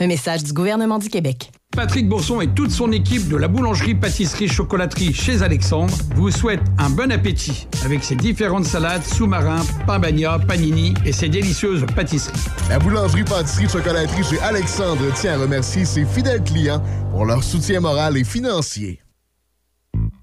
Un 0.00 0.08
message 0.08 0.42
du 0.42 0.52
gouvernement 0.52 0.98
du 0.98 1.08
Québec. 1.08 1.52
Patrick 1.70 2.08
Bourson 2.08 2.40
et 2.40 2.48
toute 2.48 2.72
son 2.72 2.90
équipe 2.90 3.28
de 3.28 3.36
la 3.36 3.46
boulangerie-pâtisserie-chocolaterie 3.46 5.14
chez 5.14 5.40
Alexandre 5.42 5.94
vous 6.16 6.32
souhaitent 6.32 6.64
un 6.78 6.90
bon 6.90 7.12
appétit 7.12 7.68
avec 7.84 8.02
ses 8.02 8.16
différentes 8.16 8.64
salades, 8.64 9.04
sous-marins, 9.04 9.62
pain 9.86 10.00
bagna, 10.00 10.40
panini 10.40 10.94
et 11.04 11.12
ses 11.12 11.28
délicieuses 11.28 11.86
pâtisseries. 11.94 12.34
La 12.68 12.80
boulangerie-pâtisserie-chocolaterie 12.80 14.24
chez 14.24 14.40
Alexandre 14.40 15.12
tient 15.14 15.34
à 15.34 15.38
remercier 15.38 15.84
ses 15.84 16.04
fidèles 16.04 16.42
clients 16.42 16.82
pour 17.12 17.24
leur 17.24 17.44
soutien 17.44 17.78
moral 17.78 18.16
et 18.16 18.24
financier. 18.24 19.00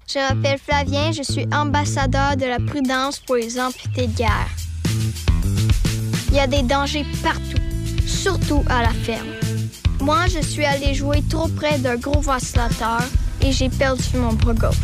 Je 0.06 0.18
m'appelle 0.18 0.58
Flavien, 0.58 1.12
je 1.12 1.22
suis 1.22 1.46
ambassadeur 1.50 2.36
de 2.36 2.44
la 2.44 2.58
prudence 2.58 3.20
pour 3.20 3.36
les 3.36 3.58
amputés 3.58 4.06
de 4.06 4.16
guerre. 4.16 4.50
Il 6.28 6.34
y 6.34 6.40
a 6.40 6.46
des 6.46 6.62
dangers 6.62 7.06
partout, 7.22 7.62
surtout 8.06 8.62
à 8.68 8.82
la 8.82 8.90
ferme. 8.90 9.41
Moi, 10.02 10.26
je 10.26 10.44
suis 10.44 10.64
allé 10.64 10.94
jouer 10.94 11.22
trop 11.30 11.46
près 11.46 11.78
d'un 11.78 11.94
gros 11.94 12.20
vacillateur 12.20 13.02
et 13.40 13.52
j'ai 13.52 13.68
perdu 13.68 14.02
mon 14.16 14.32
bras 14.32 14.52
gauche. 14.52 14.74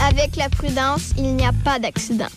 Avec 0.00 0.36
la 0.36 0.48
prudence, 0.48 1.10
il 1.16 1.34
n'y 1.34 1.44
a 1.44 1.50
pas 1.64 1.80
d'accident. 1.80 2.30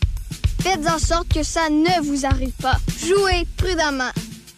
Faites 0.61 0.87
en 0.87 0.97
sorte 0.97 1.31
que 1.31 1.43
ça 1.43 1.69
ne 1.69 2.03
vous 2.03 2.25
arrive 2.25 2.53
pas. 2.59 2.77
Jouez 3.05 3.45
prudemment. 3.55 4.09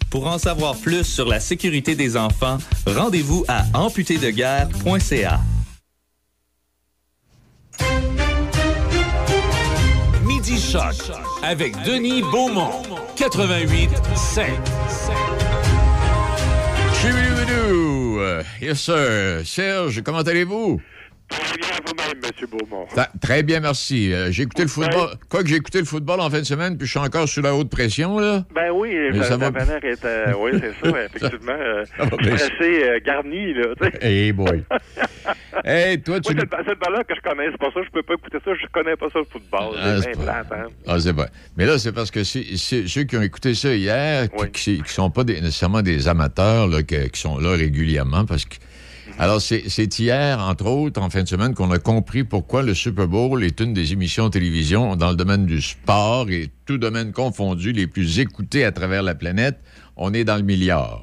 Pour 0.10 0.26
en 0.28 0.38
savoir 0.38 0.78
plus 0.78 1.04
sur 1.04 1.28
la 1.28 1.42
sécurité 1.42 1.96
des 1.96 2.16
enfants, 2.16 2.60
rendez-vous 2.86 3.44
à 3.50 3.66
amputédeguerre.ca. 3.74 5.42
Midi 10.24 10.62
Choc 10.62 11.12
avec 11.44 11.76
Denis 11.84 12.22
Beaumont, 12.22 12.84
88 13.18 13.90
5. 14.16 15.57
Euh, 18.20 18.44
Yes, 18.62 18.80
sir. 18.82 19.42
Serge, 19.46 20.02
comment 20.04 20.20
allez-vous? 20.20 20.82
Très 21.30 21.58
bien 21.58 21.68
vous-même, 21.86 22.22
M. 22.24 22.48
Beaumont. 22.50 22.86
Ta- 22.96 23.10
Très 23.22 23.44
bien, 23.44 23.60
merci. 23.60 24.14
Euh, 24.14 24.32
j'ai 24.32 24.44
écouté 24.44 24.62
le 24.64 24.70
football. 24.70 25.10
Quoi 25.30 25.44
que 25.44 25.50
j'ai 25.50 25.56
écouté 25.58 25.80
le 25.80 25.86
football 25.86 26.22
en 26.22 26.30
fin 26.30 26.40
de 26.40 26.46
semaine, 26.46 26.78
puis 26.78 26.88
je 26.88 26.92
suis 26.92 27.00
encore 27.00 27.28
sous 27.28 27.42
la 27.42 27.54
haute 27.54 27.70
pression, 27.70 28.18
là. 28.20 28.46
Ben 28.56 28.72
oui, 28.74 28.96
Mais 29.12 29.24
ça 29.24 29.36
va- 29.36 29.48
est... 29.48 30.06
euh, 30.06 30.34
oui, 30.40 30.52
c'est 30.54 30.90
ça, 30.90 31.04
effectivement. 31.06 31.52
euh, 31.52 31.84
ça 31.98 32.04
assez 32.04 32.84
euh, 32.84 33.00
garni, 33.06 33.54
là. 33.54 33.66
Hey 34.02 34.32
boy. 34.32 34.64
hey, 35.66 36.02
toi, 36.02 36.20
tu. 36.22 36.32
Oui, 36.34 36.40
c'est 36.40 36.70
le 36.70 36.76
ballon 36.76 37.02
que 37.08 37.14
je 37.16 37.22
connais, 37.30 37.50
c'est 37.52 37.58
pour 37.58 37.74
ça 37.74 37.80
que 37.82 37.86
je 37.88 37.92
peux 37.92 38.04
pas 38.04 38.14
écouter 38.14 38.38
ça, 38.44 38.52
je 38.60 38.66
connais 38.72 38.96
pas 38.96 39.08
ça 39.12 39.20
le 39.20 39.26
football. 39.26 39.76
Ah, 39.78 39.98
c'est 40.02 40.26
pas- 40.26 40.56
hein. 40.56 40.68
Ah, 40.88 41.00
c'est 41.00 41.12
vrai. 41.12 41.28
Mais 41.58 41.66
là, 41.66 41.78
c'est 41.78 41.92
parce 41.92 42.10
que 42.12 42.24
ceux 42.24 43.04
qui 43.04 43.18
ont 43.18 43.22
écouté 43.22 43.54
ça 43.54 43.74
hier, 43.74 44.28
qui 44.54 44.80
ne 44.80 44.86
sont 44.88 45.10
pas 45.10 45.24
des- 45.26 45.42
nécessairement 45.42 45.82
des 45.82 46.08
amateurs, 46.08 46.68
là, 46.68 46.84
qui 46.84 46.96
sont 47.20 47.38
là 47.40 47.52
régulièrement, 47.52 48.26
parce 48.26 48.46
que. 48.46 48.56
Alors, 49.20 49.42
c'est 49.42 50.00
hier, 50.00 50.40
entre 50.40 50.68
autres, 50.68 51.02
en 51.02 51.10
fin 51.10 51.24
de 51.24 51.28
semaine, 51.28 51.56
qu'on 51.56 51.72
a 51.72 51.80
compris 51.80 52.24
pourquoi 52.24 52.62
le 52.62 52.76
Super 52.76 53.08
Bowl 53.08 53.44
est 53.44 53.60
une 53.60 53.74
des 53.74 53.92
émissions 53.92 54.26
de 54.26 54.30
télévision 54.34 54.96
dans 54.96 55.10
le 55.10 55.16
domaine 55.16 55.48
du 55.48 55.60
sport 55.60 56.30
et 56.30 56.52
tout 56.68 56.78
domaine 56.78 57.12
confondu, 57.12 57.72
les 57.72 57.88
plus 57.88 58.20
écoutées 58.20 58.64
à 58.64 58.72
travers 58.72 59.02
la 59.02 59.16
planète. 59.16 59.58
On 59.96 60.14
est 60.14 60.24
dans 60.24 60.36
le 60.38 60.44
milliard. 60.44 61.02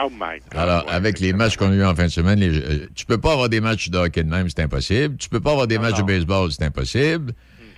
Oh 0.00 0.08
my 0.08 0.38
God. 0.52 0.60
Alors, 0.60 0.84
avec 0.88 1.18
les 1.18 1.32
matchs 1.32 1.56
qu'on 1.56 1.70
a 1.72 1.74
eu 1.74 1.84
en 1.84 1.94
fin 1.96 2.04
de 2.04 2.10
semaine, 2.12 2.38
les- 2.38 2.56
euh, 2.56 2.86
tu 2.94 3.04
peux 3.06 3.18
pas 3.18 3.32
avoir 3.32 3.48
des 3.48 3.60
matchs 3.60 3.90
de 3.90 3.98
hockey 3.98 4.22
de 4.22 4.30
même, 4.30 4.48
c'est 4.48 4.62
impossible. 4.62 5.16
Tu 5.18 5.28
peux 5.28 5.40
pas 5.40 5.50
avoir 5.50 5.66
des 5.66 5.78
matchs 5.78 5.98
de 5.98 6.02
baseball, 6.04 6.50
c'est 6.52 6.64
impossible. 6.64 7.32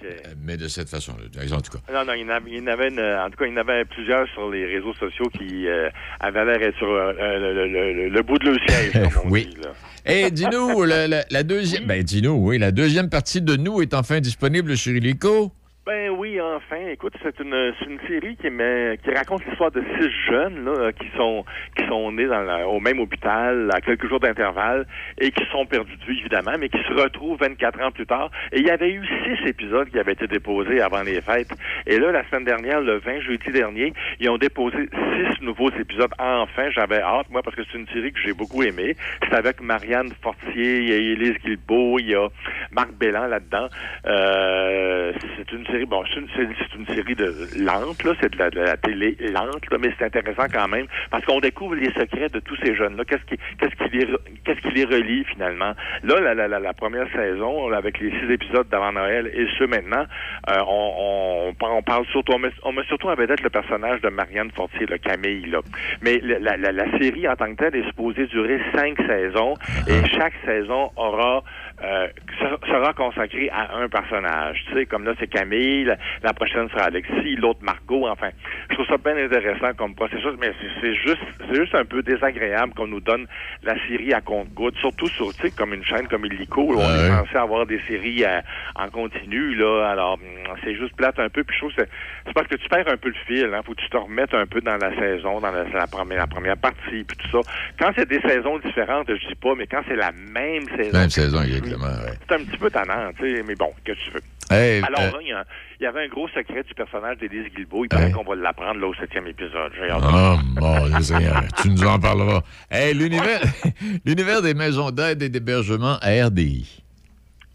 Euh, 0.05 0.35
Mais 0.43 0.57
de 0.57 0.69
cette 0.69 0.89
façon-là, 0.89 1.25
en 1.57 1.61
tout 1.61 1.73
cas. 1.79 1.93
Non, 1.93 2.05
non, 2.05 2.13
il 2.15 2.23
y 2.23 2.25
en 2.25 2.29
avait, 2.29 2.51
il 2.51 2.59
y 2.59 2.61
en 2.63 2.67
avait 2.67 2.89
une- 2.89 3.01
en 3.01 3.31
tout 3.31 3.37
cas, 3.37 3.47
il 3.47 3.53
y 3.53 3.55
en 3.55 3.61
avait 3.61 3.85
plusieurs 3.85 4.27
sur 4.29 4.51
les 4.51 4.67
réseaux 4.67 4.95
sociaux 4.95 5.27
qui 5.37 5.67
euh, 5.67 5.89
avaient 6.21 6.45
l'air 6.45 6.73
sur 6.79 6.89
euh, 6.89 7.13
le, 7.13 7.67
le- 7.69 7.93
le- 7.95 8.09
le 8.09 8.23
bout 8.23 8.39
de 8.39 8.51
leur 8.51 8.59
siège, 8.69 8.93
comme 8.93 9.23
on 9.27 9.31
Oui. 9.31 9.47
dit. 9.47 9.61
Là. 9.63 9.73
Et 10.07 10.31
dis-nous, 10.31 10.85
la, 10.85 11.09
la- 11.09 11.25
la 11.31 11.43
deuxième. 11.43 11.87
Ben, 11.87 12.03
dis-nous, 12.03 12.33
oui, 12.35 12.59
la 12.59 12.71
deuxième 12.73 13.09
partie 13.09 13.41
de 13.41 13.57
nous 13.57 13.81
est 13.81 13.95
enfin 13.95 14.21
disponible 14.21 14.77
sur 14.77 14.95
Illico. 14.95 15.51
Ben 15.87 16.09
oui, 16.09 16.41
enfin. 16.41 16.79
Écoute, 16.91 17.13
c'est 17.23 17.39
une, 17.41 17.53
une 17.87 18.01
série 18.09 18.37
qui, 18.37 18.49
met, 18.49 18.99
qui 19.05 19.11
raconte 19.11 19.45
l'histoire 19.45 19.71
de 19.71 19.83
six 20.01 20.11
jeunes 20.31 20.65
là, 20.65 20.93
qui 20.93 21.07
sont 21.15 21.45
qui 21.77 21.87
sont 21.87 22.11
nés 22.11 22.25
dans 22.25 22.41
la- 22.41 22.67
au 22.67 22.81
même 22.81 23.01
hôpital 23.01 23.69
à 23.71 23.83
quelques 23.83 24.09
jours 24.09 24.19
d'intervalle 24.21 24.87
et 25.21 25.31
qui 25.31 25.45
sont 25.53 25.67
perdus 25.67 25.95
de 25.99 26.05
vue, 26.07 26.19
évidemment, 26.21 26.55
mais 26.59 26.71
qui 26.71 26.79
se 26.85 26.93
retrouvent 26.95 27.39
24 27.39 27.83
ans 27.83 27.91
plus 27.91 28.07
tard. 28.07 28.31
Et 28.53 28.61
il 28.61 28.67
y 28.67 28.71
avait 28.71 28.93
eu 28.93 29.05
six 29.25 29.47
épisodes 29.47 29.91
qui 29.91 29.99
avaient 29.99 30.13
été 30.13 30.27
déposés 30.27 30.81
avant 30.81 31.03
les 31.03 31.21
fêtes. 31.21 31.53
Et 31.87 31.99
là, 31.99 32.13
la 32.13 32.25
semaine 32.31 32.45
dernière, 32.45 32.81
le 32.81 32.97
20 33.01 33.21
jeudi 33.21 33.51
dernier, 33.51 33.93
ils 34.21 34.31
ont 34.31 34.39
déposé 34.39 34.89
six 34.89 35.43
nouveaux 35.45 35.71
épisodes. 35.71 36.11
Enfin, 36.19 36.71
j'avais 36.71 37.03
hâte, 37.03 37.29
moi, 37.29 37.43
parce 37.43 37.57
que 37.57 37.63
c'est 37.71 37.77
une 37.79 37.89
série 37.89 38.11
que 38.11 38.21
j'ai 38.21 38.33
beaucoup 38.33 38.63
aimée. 38.63 38.97
C'est 39.29 39.35
avec 39.37 39.61
Marianne 39.61 40.09
Fortier, 40.23 40.79
il 40.79 40.89
y 40.89 40.93
a 40.93 40.97
Élise 40.97 41.37
Guilbeault, 41.45 41.99
il 41.99 42.09
y 42.11 42.15
a 42.15 42.29
Marc 42.73 42.93
Bellan 42.95 43.27
là-dedans. 43.27 43.69
Euh, 44.07 45.13
c'est 45.37 45.53
une 45.53 45.67
série, 45.67 45.74
bon, 45.85 46.03
c'est 46.13 46.21
une, 46.21 46.55
une 46.79 46.87
série 46.95 47.15
de 47.15 47.35
lente, 47.59 48.03
là, 48.05 48.13
c'est 48.21 48.33
de 48.33 48.39
la, 48.39 48.51
de 48.51 48.61
la 48.61 48.77
télé 48.77 49.17
lente, 49.21 49.71
là, 49.71 49.79
mais 49.81 49.93
c'est 49.99 50.05
intéressant 50.07 50.47
quand 50.53 50.69
même 50.69 50.87
parce 51.11 51.25
qu'on 51.25 51.41
découvre 51.41 51.75
les 51.75 51.93
secrets 51.93 52.29
de 52.29 52.41
tous 52.41 52.57
ces 52.65 52.75
jeunes-là. 52.75 53.05
Qu'est-ce 53.05 53.25
qui, 53.25 53.37
qu'est-ce 53.59 53.75
qui 53.77 53.97
les, 53.97 54.07
qu'est-ce 54.45 54.61
qui 54.61 54.75
les 54.75 54.85
relie 54.85 55.25
finalement? 55.25 55.73
Là, 56.03 56.21
la, 56.21 56.35
la, 56.35 56.49
la, 56.49 56.73
première 56.73 57.11
saison, 57.13 57.73
avec 57.73 57.99
les 58.01 58.11
six 58.11 58.33
épisodes 58.33 58.69
d'avant 58.69 58.93
Noël 58.93 59.31
et 59.35 59.47
ceux 59.59 59.67
maintenant, 59.67 60.05
euh, 60.51 60.61
on, 60.67 61.53
on, 61.61 61.67
on 61.67 61.83
parle 61.83 62.07
surtout, 62.07 62.33
on 62.33 62.39
met, 62.39 62.51
on 62.63 62.73
met 62.73 62.85
surtout 62.85 63.09
en 63.09 63.15
vedette 63.15 63.43
le 63.43 63.51
personnage 63.51 64.01
de 64.01 64.09
Marianne 64.09 64.51
Fortier, 64.53 64.87
le 64.87 64.99
Camille, 64.99 65.47
là. 65.51 65.61
Mais 66.03 66.21
la, 66.23 66.57
la, 66.57 66.73
la 66.73 66.99
série 66.99 67.29
en 67.29 67.37
tant 67.37 67.53
que 67.55 67.57
telle 67.57 67.77
est 67.77 67.87
supposée 67.87 68.27
durer 68.27 68.61
cinq 68.75 68.97
saisons 69.07 69.55
et 69.89 70.07
chaque 70.09 70.35
saison 70.45 70.91
aura 70.97 71.43
euh, 71.83 72.07
se- 72.39 72.67
sera 72.69 72.93
consacrée 72.93 73.51
à 73.51 73.77
un 73.77 73.89
personnage. 73.89 74.63
Tu 74.69 74.75
sais, 74.75 74.87
comme 74.87 75.05
là, 75.05 75.15
c'est 75.19 75.27
Camille, 75.27 75.85
la, 75.85 75.97
la 76.23 76.33
prochaine 76.33 76.69
sera 76.71 76.85
Alexis, 76.85 77.37
l'autre 77.37 77.61
Margot, 77.63 78.07
enfin. 78.09 78.31
Je 78.71 78.75
trouve 78.75 78.87
ça 78.87 78.97
bien 78.97 79.17
intéressant 79.17 79.73
comme 79.77 79.95
processus, 79.95 80.33
mais 80.41 80.53
c'est- 80.81 80.95
juste 80.95 81.21
c'est 81.49 81.55
juste 81.57 81.75
un 81.75 81.85
peu 81.85 82.03
désagréable 82.03 82.73
qu'on 82.75 82.87
nous 82.87 83.01
donne 83.01 83.27
la 83.63 83.75
série 83.89 84.13
à 84.15 84.21
compte-goutte, 84.21 84.77
surtout 84.79 85.09
sur, 85.09 85.35
tu 85.35 85.43
sais, 85.43 85.51
comme 85.51 85.75
une 85.75 85.85
chaîne 85.85 86.07
comme 86.09 86.25
Illico, 86.25 86.63
où 86.63 86.75
on 86.75 86.81
est 86.81 87.09
censé 87.09 87.37
avoir 87.37 87.67
des 87.67 87.81
séries 87.89 88.25
euh, 88.25 88.41
en 88.77 88.89
continu, 88.91 89.55
là. 89.57 89.89
Alors, 89.91 90.15
hum, 90.15 90.55
c'est 90.63 90.75
juste 90.77 90.95
plate 90.97 91.19
un 91.19 91.29
peu, 91.29 91.45
puis 91.45 91.55
je 91.57 91.61
trouve 91.61 91.75
que 91.75 91.83
c'est 92.27 92.33
parce 92.35 92.47
que 92.47 92.57
tu 92.57 92.69
perds 92.69 92.89
un 92.89 92.97
peu 92.97 93.09
le 93.09 93.15
fil, 93.27 93.51
hein. 93.53 93.61
Faut 93.65 93.75
que 93.75 93.81
tu 93.81 93.89
te 93.89 93.97
remettes 93.97 94.35
un 94.35 94.47
peu 94.47 94.61
dans 94.61 94.77
la 94.77 94.95
saison, 94.97 95.41
dans 95.41 95.51
la, 95.51 95.65
la 95.65 95.87
première, 95.87 96.19
la 96.19 96.27
première 96.27 96.57
partie, 96.57 97.05
puis 97.05 97.17
tout 97.19 97.43
ça. 97.43 97.51
Quand 97.79 97.93
c'est 97.97 98.09
des 98.09 98.21
saisons 98.21 98.59
différentes, 98.59 99.09
je 99.09 99.27
dis 99.29 99.35
pas, 99.35 99.55
mais 99.57 99.67
quand 99.67 99.83
c'est 99.89 99.97
la 99.97 100.13
même 100.13 100.67
saison. 100.77 100.99
Même 100.99 101.11
saison, 101.11 101.43
exactement. 101.67 102.05
ouais. 102.05 102.19
C'est 102.29 102.35
un 102.35 102.45
petit 102.45 102.59
peu 102.59 102.71
tannant, 102.71 103.13
tu 103.19 103.37
sais, 103.37 103.43
mais 103.43 103.55
bon, 103.55 103.73
que 103.85 103.93
tu 103.93 104.11
veux. 104.11 104.21
Hey, 104.51 104.83
Alors 104.83 105.01
euh, 105.01 105.11
là, 105.11 105.45
il 105.79 105.83
y, 105.85 105.87
avait 105.87 106.05
un 106.05 106.09
gros 106.09 106.29
secret 106.29 106.63
du 106.65 106.75
personnage 106.75 107.17
d'Élise 107.19 107.51
Guilbeault. 107.55 107.85
Il 107.87 107.89
paraît 107.89 108.13
qu'on 108.13 108.25
va 108.25 108.35
l'apprendre 108.35 108.81
là 108.81 108.89
au 108.89 108.95
septième 108.95 109.27
épisode. 109.27 109.73
Oh, 109.91 110.37
mon 110.61 110.87
Dieu 110.89 111.01
Seigneur, 111.01 111.43
tu 111.63 111.71
nous 111.71 111.85
en 111.85 111.99
parleras. 111.99 112.43
Hey, 112.71 112.95
l'univers, 112.95 113.41
l'univers 114.05 114.43
des 114.43 114.55
maisons 114.55 114.91
d'aide 114.91 115.23
et 115.23 115.29
d'hébergement 115.29 115.97
à 116.03 116.27
RDI. 116.27 116.83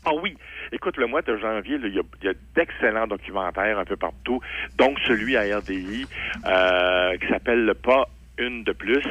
Ah 0.05 0.11
oui. 0.21 0.35
Écoute, 0.71 0.97
le 0.97 1.07
mois 1.07 1.21
de 1.21 1.35
janvier, 1.37 1.77
là, 1.77 1.87
il 1.87 1.95
y 1.95 1.99
a, 1.99 2.03
il 2.21 2.25
y 2.25 2.29
a 2.29 2.33
d'excellents 2.55 3.07
documentaires 3.07 3.79
un 3.79 3.85
peu 3.85 3.97
partout, 3.97 4.39
donc 4.77 4.99
celui 5.07 5.35
à 5.35 5.57
RDI 5.57 6.05
euh, 6.45 7.17
qui 7.17 7.27
s'appelle 7.27 7.65
Le 7.65 7.73
Pas 7.73 8.07
Une 8.37 8.63
de 8.63 8.71
plus. 8.71 9.03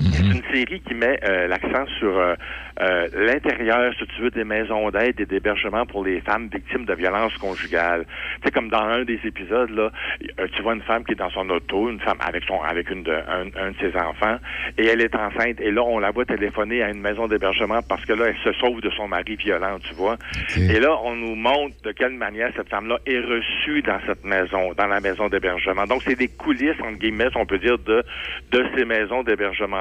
C'est 0.00 0.24
une 0.24 0.42
série 0.52 0.80
qui 0.80 0.94
met 0.94 1.20
euh, 1.24 1.46
l'accent 1.46 1.86
sur 1.98 2.18
euh, 2.18 2.34
euh, 2.80 3.08
l'intérieur, 3.14 3.94
si 3.98 4.06
tu 4.06 4.22
veux, 4.22 4.30
des 4.30 4.42
maisons 4.42 4.90
d'aide 4.90 5.20
et 5.20 5.26
d'hébergement 5.26 5.86
pour 5.86 6.04
les 6.04 6.20
femmes 6.20 6.48
victimes 6.52 6.84
de 6.84 6.94
violences 6.94 7.36
conjugales. 7.38 8.04
Tu 8.36 8.40
sais, 8.44 8.50
comme 8.50 8.68
dans 8.68 8.82
un 8.82 9.04
des 9.04 9.20
épisodes, 9.24 9.70
là, 9.70 9.92
euh, 10.40 10.46
tu 10.52 10.62
vois 10.62 10.74
une 10.74 10.82
femme 10.82 11.04
qui 11.04 11.12
est 11.12 11.16
dans 11.16 11.30
son 11.30 11.48
auto, 11.50 11.88
une 11.88 12.00
femme 12.00 12.18
avec 12.20 12.42
son 12.44 12.60
avec 12.60 12.90
une 12.90 13.04
de, 13.04 13.12
un, 13.12 13.46
un 13.56 13.70
de 13.70 13.76
ses 13.78 13.96
enfants, 13.96 14.36
et 14.78 14.86
elle 14.86 15.00
est 15.00 15.14
enceinte. 15.14 15.60
Et 15.60 15.70
là, 15.70 15.82
on 15.84 16.00
la 16.00 16.10
voit 16.10 16.24
téléphoner 16.24 16.82
à 16.82 16.90
une 16.90 17.00
maison 17.00 17.28
d'hébergement 17.28 17.80
parce 17.88 18.04
que 18.04 18.14
là, 18.14 18.26
elle 18.28 18.52
se 18.52 18.58
sauve 18.58 18.80
de 18.80 18.90
son 18.90 19.06
mari 19.06 19.36
violent, 19.36 19.78
tu 19.78 19.94
vois. 19.94 20.16
Et 20.56 20.80
là, 20.80 20.98
on 21.04 21.14
nous 21.14 21.36
montre 21.36 21.74
de 21.84 21.92
quelle 21.92 22.14
manière 22.14 22.50
cette 22.56 22.68
femme-là 22.68 22.98
est 23.06 23.20
reçue 23.20 23.82
dans 23.82 24.00
cette 24.06 24.24
maison, 24.24 24.72
dans 24.76 24.86
la 24.86 25.00
maison 25.00 25.28
d'hébergement. 25.28 25.84
Donc, 25.84 26.02
c'est 26.02 26.16
des 26.16 26.28
coulisses, 26.28 26.80
entre 26.80 26.98
guillemets, 26.98 27.28
on 27.36 27.46
peut 27.46 27.58
dire, 27.58 27.78
de, 27.78 28.02
de 28.50 28.66
ces 28.76 28.84
maisons 28.84 29.22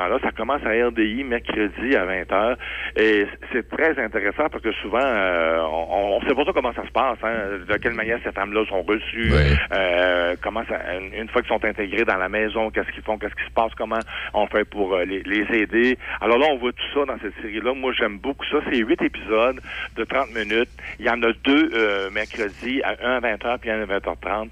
d'hébergement-là. 0.03 0.19
Ça 0.23 0.31
commence 0.31 0.61
à 0.65 0.87
RDI 0.87 1.23
mercredi 1.23 1.95
à 1.95 2.05
20h. 2.05 2.55
Et 2.95 3.28
c'est 3.51 3.67
très 3.69 3.99
intéressant 3.99 4.49
parce 4.51 4.63
que 4.63 4.71
souvent, 4.73 5.01
euh, 5.01 5.59
on, 5.61 6.17
on 6.17 6.21
sait 6.21 6.36
pas 6.36 6.43
trop 6.43 6.53
comment 6.53 6.73
ça 6.73 6.86
se 6.86 6.91
passe, 6.91 7.17
hein, 7.23 7.59
de 7.67 7.78
quelle 7.78 7.93
manière 7.93 8.19
ces 8.23 8.32
femmes-là 8.32 8.65
sont 8.67 8.82
reçues, 8.84 9.32
euh, 9.71 10.36
comment 10.41 10.63
ça, 10.67 10.80
une, 11.15 11.30
fois 11.30 11.41
qu'ils 11.41 11.51
sont 11.51 11.65
intégrés 11.65 12.05
dans 12.05 12.17
la 12.17 12.30
maison, 12.30 12.69
qu'est-ce 12.69 12.91
qu'ils 12.91 13.03
font, 13.03 13.17
qu'est-ce 13.17 13.36
qui 13.36 13.45
se 13.45 13.53
passe, 13.53 13.71
comment 13.78 13.99
on 14.34 14.47
fait 14.47 14.65
pour 14.65 14.93
euh, 14.93 15.05
les, 15.05 15.23
les 15.23 15.45
aider. 15.57 15.97
Alors 16.21 16.38
là, 16.38 16.47
on 16.51 16.57
voit 16.57 16.71
tout 16.71 16.99
ça 16.99 17.05
dans 17.05 17.19
cette 17.19 17.36
série-là. 17.41 17.73
Moi, 17.73 17.93
j'aime 17.97 18.17
beaucoup 18.17 18.45
ça. 18.45 18.57
C'est 18.69 18.78
huit 18.78 19.01
épisodes 19.01 19.59
de 19.95 20.03
30 20.03 20.34
minutes. 20.34 20.69
Il 20.99 21.05
y 21.05 21.09
en 21.09 21.21
a 21.23 21.32
deux 21.43 21.69
mercredi, 22.11 22.82
un 23.03 23.13
à 23.13 23.19
20h 23.19 23.59
puis 23.59 23.69
un 23.69 23.82
à 23.82 23.86
20h30 23.86 24.49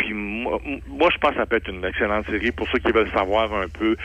Puis 0.00 0.14
moi, 0.14 0.58
moi, 0.88 1.10
je 1.12 1.18
pense 1.18 1.32
que 1.32 1.36
ça 1.36 1.44
peut 1.46 1.56
être 1.56 1.68
une 1.68 1.84
excellente 1.84 2.24
série 2.24 2.52
pour 2.52 2.66
ceux 2.70 2.78
qui 2.78 2.90
veulent 2.90 3.10
savoir 3.10 3.52
un 3.52 3.68
peu 3.68 3.96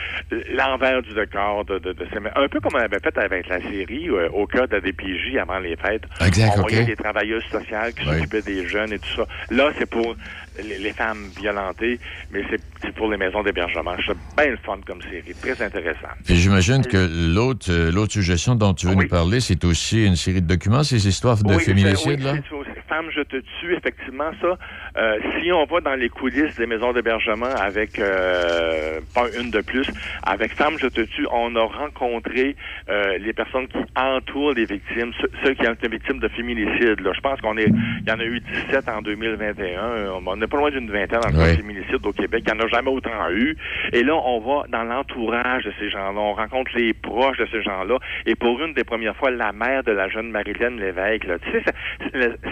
l'envers 0.52 1.00
du 1.00 1.14
décor 1.14 1.64
de, 1.64 1.78
de, 1.78 1.92
de 1.94 2.06
ces... 2.12 2.18
Un 2.18 2.48
peu 2.48 2.60
comme 2.60 2.72
on 2.74 2.78
avait 2.78 2.98
fait 2.98 3.16
avec 3.16 3.48
la 3.48 3.62
série 3.62 4.10
euh, 4.10 4.28
au 4.28 4.46
cœur 4.46 4.68
de 4.68 4.74
la 4.74 4.80
DPJ 4.80 5.36
avant 5.40 5.58
les 5.58 5.74
fêtes. 5.76 6.04
Exact, 6.20 6.52
on 6.58 6.60
voyait 6.60 6.82
ok. 6.82 6.86
des 6.86 6.96
travailleuses 6.96 7.44
sociales 7.44 7.94
qui 7.94 8.06
Oui. 8.06 8.14
s'occupaient 8.16 8.42
des 8.42 8.66
jeunes 8.68 8.92
et 8.92 8.98
tout 8.98 9.08
ça. 9.16 9.26
Là, 9.50 9.70
c'est 9.78 9.88
pour 9.88 10.14
les, 10.62 10.78
les 10.78 10.92
femmes 10.92 11.28
violentées, 11.40 11.98
mais 12.30 12.42
c'est 12.50 12.60
c'est 12.82 12.94
pour 12.94 13.10
les 13.10 13.16
maisons 13.16 13.42
d'hébergement. 13.42 13.92
Je 13.98 14.12
trouve 14.12 14.16
bien 14.36 14.50
le 14.50 14.56
fun 14.58 14.78
comme 14.86 15.00
série, 15.02 15.34
très 15.40 15.60
intéressant. 15.64 16.08
Puis 16.24 16.36
j'imagine 16.36 16.84
que 16.86 17.34
l'autre 17.34 17.66
euh, 17.70 17.90
l'autre 17.90 18.12
suggestion 18.12 18.54
dont 18.54 18.74
tu 18.74 18.86
veux 18.86 18.94
Oui. 18.94 19.04
nous 19.04 19.08
parler, 19.10 19.40
c'est 19.40 19.64
aussi 19.64 20.04
une 20.06 20.16
série 20.16 20.42
de 20.42 20.46
documents, 20.46 20.82
ces 20.84 21.06
histoires 21.08 21.42
de 21.42 21.48
Oui, 21.48 21.56
c'est- 21.58 21.64
féminicide, 21.74 22.18
oui, 22.20 22.24
là? 22.24 22.34
c'est. 22.50 22.76
Femme, 22.88 23.06
je 23.12 23.22
te 23.22 23.36
tue, 23.60 23.74
effectivement, 23.74 24.30
ça. 24.40 24.56
Euh, 24.96 25.18
si 25.42 25.50
on 25.50 25.64
va 25.66 25.80
dans 25.80 25.96
les 25.96 26.08
coulisses 26.08 26.54
des 26.56 26.66
maisons 26.66 26.92
d'hébergement 26.92 27.46
avec, 27.60 27.98
euh, 27.98 29.00
pas 29.12 29.24
une 29.40 29.50
de 29.50 29.60
plus, 29.60 29.86
avec 30.22 30.54
Femme, 30.54 30.74
je 30.80 30.86
te 30.86 31.00
tue, 31.00 31.26
on 31.32 31.56
a 31.56 31.64
rencontré 31.64 32.54
euh, 32.88 33.18
les 33.18 33.32
personnes 33.32 33.66
qui 33.66 33.78
entourent 33.96 34.52
les 34.52 34.66
victimes, 34.66 35.10
ceux, 35.20 35.28
ceux 35.44 35.54
qui 35.54 35.66
ont 35.66 35.72
été 35.72 35.88
victimes 35.88 36.20
de 36.20 36.28
féminicide. 36.28 37.00
Là. 37.00 37.10
Je 37.12 37.20
pense 37.20 37.40
qu'on 37.40 37.56
est, 37.56 37.66
il 37.66 38.08
y 38.08 38.12
en 38.12 38.20
a 38.20 38.24
eu 38.24 38.38
17 38.68 38.88
en 38.88 39.02
2021. 39.02 40.20
On 40.24 40.40
pas 40.48 40.56
loin 40.56 40.70
d'une 40.70 40.90
vingtaine 40.90 41.20
en 41.24 41.36
Oui. 41.38 41.50
de 41.52 41.56
féminicide 41.56 42.04
au 42.06 42.12
Québec. 42.12 42.44
Il 42.46 42.52
n'y 42.54 42.60
en 42.60 42.64
a 42.64 42.68
jamais 42.68 42.90
autant 42.90 43.30
eu. 43.30 43.56
Et 43.92 44.02
là, 44.02 44.14
on 44.14 44.40
va 44.40 44.66
dans 44.68 44.84
l'entourage 44.84 45.64
de 45.64 45.72
ces 45.78 45.90
gens-là. 45.90 46.18
On 46.20 46.34
rencontre 46.34 46.70
les 46.76 46.92
proches 46.94 47.38
de 47.38 47.46
ces 47.46 47.62
gens-là. 47.62 47.98
Et 48.26 48.34
pour 48.34 48.60
une 48.62 48.74
des 48.74 48.84
premières 48.84 49.16
fois, 49.16 49.30
la 49.30 49.52
mère 49.52 49.82
de 49.84 49.92
la 49.92 50.08
jeune 50.08 50.30
Marilyn 50.30 50.70
Lévesque, 50.76 51.24
là, 51.24 51.38
tu 51.38 51.50
sais, 51.50 51.62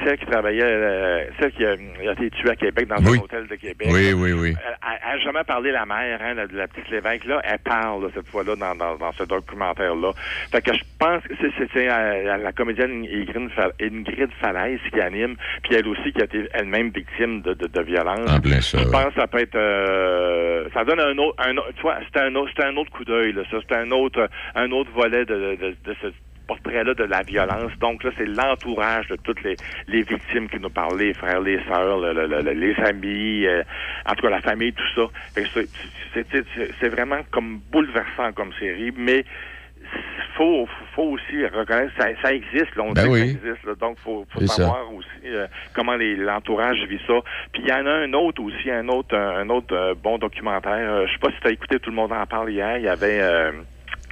celle 0.04 0.18
qui 0.18 0.26
travaillait, 0.26 0.62
euh, 0.64 1.24
celle 1.40 1.52
qui 1.52 1.64
a, 1.64 1.70
a 1.72 2.12
été 2.12 2.30
tuée 2.30 2.50
à 2.50 2.56
Québec 2.56 2.88
dans 2.88 2.96
Oui. 3.04 3.18
un 3.18 3.22
hôtel 3.22 3.46
de 3.46 3.54
Québec. 3.56 3.88
Oui, 3.90 4.12
oui, 4.14 4.32
oui. 4.32 4.54
Elle 4.66 4.98
elle 5.06 5.20
a 5.20 5.22
jamais 5.22 5.44
parlé 5.44 5.70
la 5.70 5.86
mère, 5.86 6.20
hein, 6.22 6.34
la, 6.34 6.46
la 6.52 6.66
petite 6.68 6.90
Lévesque, 6.90 7.24
là. 7.26 7.40
Elle 7.44 7.58
parle, 7.58 8.02
là, 8.04 8.08
cette 8.14 8.26
fois-là, 8.28 8.56
dans, 8.56 8.74
dans, 8.74 8.96
dans 8.96 9.12
ce 9.12 9.22
documentaire-là. 9.24 10.12
Fait 10.50 10.62
que 10.62 10.72
je 10.74 10.82
pense 10.98 11.22
que 11.24 11.34
c'est, 11.72 11.88
euh, 11.88 12.36
la 12.38 12.52
comédienne 12.52 13.04
Ingrid, 13.04 13.50
Fa- 13.50 13.70
Ingrid 13.80 14.30
Falaise 14.40 14.80
qui 14.92 15.00
anime, 15.00 15.36
puis 15.62 15.74
elle 15.74 15.86
aussi 15.88 16.12
qui 16.12 16.20
a 16.20 16.24
été 16.24 16.48
elle-même 16.52 16.88
victime 16.88 17.42
de, 17.42 17.54
de, 17.54 17.66
de 17.66 17.80
violence. 17.84 18.30
En 18.30 18.40
plein 18.40 18.60
ça, 18.60 18.78
Je 18.78 18.84
pense 18.84 19.14
que 19.14 19.20
ça 19.20 19.26
peut 19.26 19.38
être... 19.40 19.54
euh, 19.56 20.68
ça 20.74 20.84
donne 20.84 21.00
un 21.00 21.16
autre... 21.18 21.36
Un, 21.38 21.56
autre- 21.56 21.72
tu 21.76 21.82
vois, 21.82 21.98
c'est 22.12 22.20
un 22.20 22.34
autre, 22.34 22.50
c'est 22.56 22.64
un 22.64 22.76
autre 22.76 22.90
coup 22.90 23.04
d'œil, 23.04 23.32
là. 23.32 23.42
Ça, 23.50 23.58
c'est 23.68 23.76
un 23.76 23.90
autre, 23.90 24.28
un 24.54 24.70
autre 24.72 24.90
volet 24.92 25.24
de, 25.24 25.34
de, 25.34 25.54
de, 25.56 25.76
de 25.84 25.96
ce 26.02 26.08
portrait-là 26.46 26.92
de 26.92 27.04
la 27.04 27.22
violence. 27.22 27.72
Donc 27.80 28.04
là, 28.04 28.10
c'est 28.18 28.26
l'entourage 28.26 29.08
de 29.08 29.16
toutes 29.16 29.42
les, 29.42 29.58
les 29.88 30.02
victimes 30.02 30.48
qui 30.48 30.60
nous 30.60 30.68
parlent, 30.68 30.98
les 30.98 31.14
frères, 31.14 31.40
les 31.40 31.58
sœurs, 31.64 31.98
le- 32.00 32.12
le- 32.12 32.26
le- 32.42 32.50
les 32.52 32.74
amis, 32.84 33.46
euh, 33.46 33.62
en 34.04 34.14
tout 34.14 34.22
cas 34.26 34.30
la 34.30 34.42
famille, 34.42 34.74
tout 34.74 34.84
ça. 34.94 35.42
C'est 36.80 36.88
vraiment 36.88 37.20
comme 37.30 37.60
bouleversant 37.72 38.32
comme 38.32 38.52
série, 38.60 38.92
mais 38.96 39.24
faut 40.36 40.68
faut 40.94 41.02
aussi 41.02 41.44
reconnaître 41.46 41.92
ça, 41.98 42.06
ça 42.22 42.32
existe 42.32 42.74
là, 42.76 42.82
on 42.84 42.92
Ben 42.92 43.02
sait 43.02 43.08
oui. 43.08 43.20
que 43.34 43.40
ça 43.40 43.48
existe 43.48 43.64
là, 43.66 43.74
donc 43.80 43.98
faut, 43.98 44.26
faut 44.30 44.40
ça. 44.46 44.54
savoir 44.54 44.92
aussi 44.94 45.08
euh, 45.26 45.46
comment 45.74 45.94
les- 45.96 46.16
l'entourage 46.16 46.78
vit 46.88 47.00
ça 47.06 47.14
puis 47.52 47.62
il 47.64 47.68
y 47.68 47.72
en 47.72 47.86
a 47.86 47.90
un 47.90 48.12
autre 48.12 48.42
aussi 48.42 48.70
un 48.70 48.88
autre 48.88 49.16
un, 49.16 49.38
un 49.40 49.48
autre 49.50 49.74
euh, 49.74 49.94
bon 49.94 50.18
documentaire 50.18 50.72
Euh, 50.90 51.06
je 51.06 51.12
sais 51.12 51.18
pas 51.18 51.30
si 51.30 51.40
tu 51.40 51.48
as 51.48 51.52
écouté 51.52 51.78
tout 51.78 51.90
le 51.90 51.96
monde 51.96 52.12
en 52.12 52.26
parle 52.26 52.50
hier 52.50 52.76
il 52.78 52.84
y 52.84 52.88
avait 52.88 53.20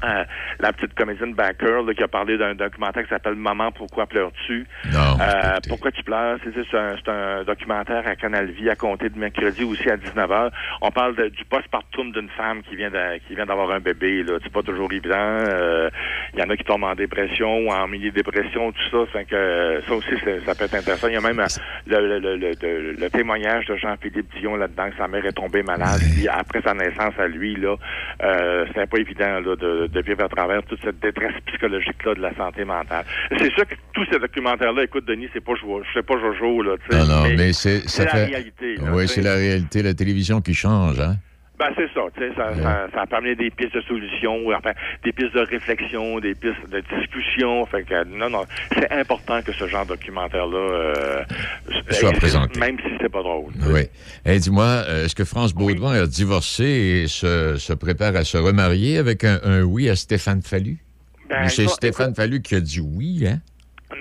euh, 0.05 0.07
euh, 0.12 0.24
la 0.61 0.72
petite 0.72 0.94
comédienne 0.94 1.34
Backer 1.34 1.82
là, 1.82 1.94
qui 1.94 2.03
a 2.03 2.09
parlé 2.09 2.36
d'un 2.36 2.55
documentaire 2.55 3.03
qui 3.05 3.09
s'appelle 3.09 3.34
Maman, 3.34 3.72
pourquoi 3.72 4.07
pleures-tu? 4.07 4.66
Non, 4.92 5.16
Euh, 5.20 5.61
pourquoi 5.68 5.90
tu 5.92 6.03
pleures? 6.03 6.38
C'est 6.44 6.76
un, 6.76 6.96
un 7.12 7.44
documentaire 7.44 8.07
à 8.07 8.14
Canal 8.16 8.50
Vie 8.50 8.68
à 8.70 8.76
compter 8.76 9.09
de 9.09 9.18
mercredi 9.18 9.64
aussi 9.64 9.88
à 9.88 9.96
19h. 9.96 10.50
On 10.82 10.90
parle 10.90 11.16
de- 11.16 11.28
du 11.28 11.44
postpartum 11.44 12.12
d'une 12.12 12.28
femme 12.30 12.62
qui 12.62 12.76
vient 12.76 12.90
de- 12.90 13.18
qui 13.26 13.34
vient 13.34 13.46
d'avoir 13.46 13.70
un 13.70 13.80
bébé. 13.80 14.22
Là. 14.22 14.38
C'est 14.42 14.53
pas 14.53 14.62
toujours 14.62 14.90
évident. 14.92 15.14
Euh, 15.16 15.88
Il 16.34 16.40
y 16.40 16.42
en 16.42 16.48
a 16.48 16.57
qui 16.57 16.64
tombent 16.64 16.84
en 16.84 16.94
dépression 16.94 17.59
ou 17.66 17.68
en 17.70 17.86
mini-dépression, 17.86 18.72
tout 18.72 18.88
ça. 18.90 19.07
Fait 19.12 19.24
que, 19.26 19.34
euh, 19.34 19.82
ça 19.82 19.94
aussi, 19.94 20.09
ça 20.46 20.55
peut 20.55 20.64
être 20.64 20.74
intéressant. 20.74 21.09
Il 21.09 21.14
y 21.14 21.16
a 21.16 21.20
même 21.20 21.40
euh, 21.40 21.46
le, 21.86 22.00
le, 22.09 22.18
le, 22.18 22.36
le- 22.36 22.55
de- 22.55 22.96
le 22.98 23.11
témoignage 23.11 23.66
de 23.66 23.76
Jean-Philippe 23.76 24.30
Dion 24.38 24.57
là-dedans, 24.57 24.90
que 24.90 24.96
sa 24.96 25.09
mère 25.09 25.24
est 25.26 25.32
tombée 25.32 25.62
malade. 25.62 26.00
Puis 26.14 26.28
après 26.28 26.62
sa 26.62 26.72
naissance 26.74 27.12
à 27.18 27.26
lui, 27.28 27.55
là, 27.57 27.76
euh, 28.22 28.64
c'était 28.68 28.86
pas 28.86 28.98
évident 28.98 29.40
là, 29.40 29.57
de, 29.57 29.86
de 29.88 29.91
vivre 30.01 30.24
à 30.24 30.28
travers 30.28 30.62
toute 30.64 30.80
cette 30.82 31.01
détresse 31.01 31.34
psychologique-là 31.47 32.14
de 32.14 32.20
la 32.20 32.34
santé 32.34 32.64
mentale. 32.64 33.05
C'est 33.36 33.53
sûr 33.53 33.66
que 33.66 33.74
tous 33.93 34.07
ces 34.11 34.18
documentaires-là, 34.18 34.84
écoute, 34.84 35.05
Denis, 35.07 35.28
c'est 35.32 35.45
pas 35.45 35.55
Jojo, 35.55 35.82
c'est 35.95 36.05
pas 36.05 36.14
Jojo, 36.18 36.62
là, 36.62 36.76
tu 36.78 36.97
sais. 36.97 37.03
Non, 37.03 37.07
non, 37.07 37.22
mais, 37.36 37.53
c'est 37.53 37.82
la 37.99 38.11
fait. 38.11 38.24
réalité. 38.24 38.76
là, 38.76 38.93
oui, 38.93 39.09
sais. 39.09 39.14
c'est 39.14 39.22
la 39.22 39.34
réalité, 39.34 39.82
la 39.82 39.95
télévision 39.95 40.40
qui 40.40 40.55
change, 40.55 40.99
hein? 41.01 41.16
Ben, 41.62 41.72
c'est 41.76 41.94
ça, 41.94 42.00
tu 42.16 42.20
sais, 42.20 42.34
ça, 42.34 42.52
ça, 42.60 42.88
ça 42.92 43.06
peut 43.06 43.14
amener 43.14 43.36
des 43.36 43.48
pistes 43.50 43.76
de 43.76 43.82
solutions, 43.82 44.48
enfin, 44.48 44.72
des 45.04 45.12
pistes 45.12 45.32
de 45.32 45.42
réflexion, 45.42 46.18
des 46.18 46.34
pistes 46.34 46.68
de 46.68 46.82
discussion. 46.98 47.64
Fait 47.66 47.84
que, 47.84 48.02
non, 48.04 48.28
non, 48.28 48.42
c'est 48.74 48.90
important 48.90 49.40
que 49.42 49.52
ce 49.52 49.68
genre 49.68 49.84
de 49.84 49.90
documentaire-là 49.90 50.58
euh, 50.58 51.22
Soit 51.90 52.12
présenté. 52.14 52.58
Même 52.58 52.78
si 52.80 52.88
c'est 53.00 53.08
pas 53.08 53.22
drôle. 53.22 53.52
Oui. 53.68 53.82
Et 54.24 54.40
dis-moi, 54.40 54.64
euh, 54.64 55.04
est-ce 55.04 55.14
que 55.14 55.24
France 55.24 55.54
Baudouin 55.54 56.02
a 56.02 56.06
divorcé 56.08 56.64
et 56.64 57.06
se, 57.06 57.56
se 57.58 57.72
prépare 57.74 58.16
à 58.16 58.24
se 58.24 58.38
remarier 58.38 58.98
avec 58.98 59.22
un, 59.22 59.38
un 59.44 59.62
oui 59.62 59.88
à 59.88 59.94
Stéphane 59.94 60.42
Fallu? 60.42 60.78
Ben, 61.30 61.48
c'est 61.48 61.68
Stéphane 61.68 62.12
Fallu 62.12 62.42
qui 62.42 62.56
a 62.56 62.60
dit 62.60 62.80
oui, 62.80 63.24
hein? 63.28 63.38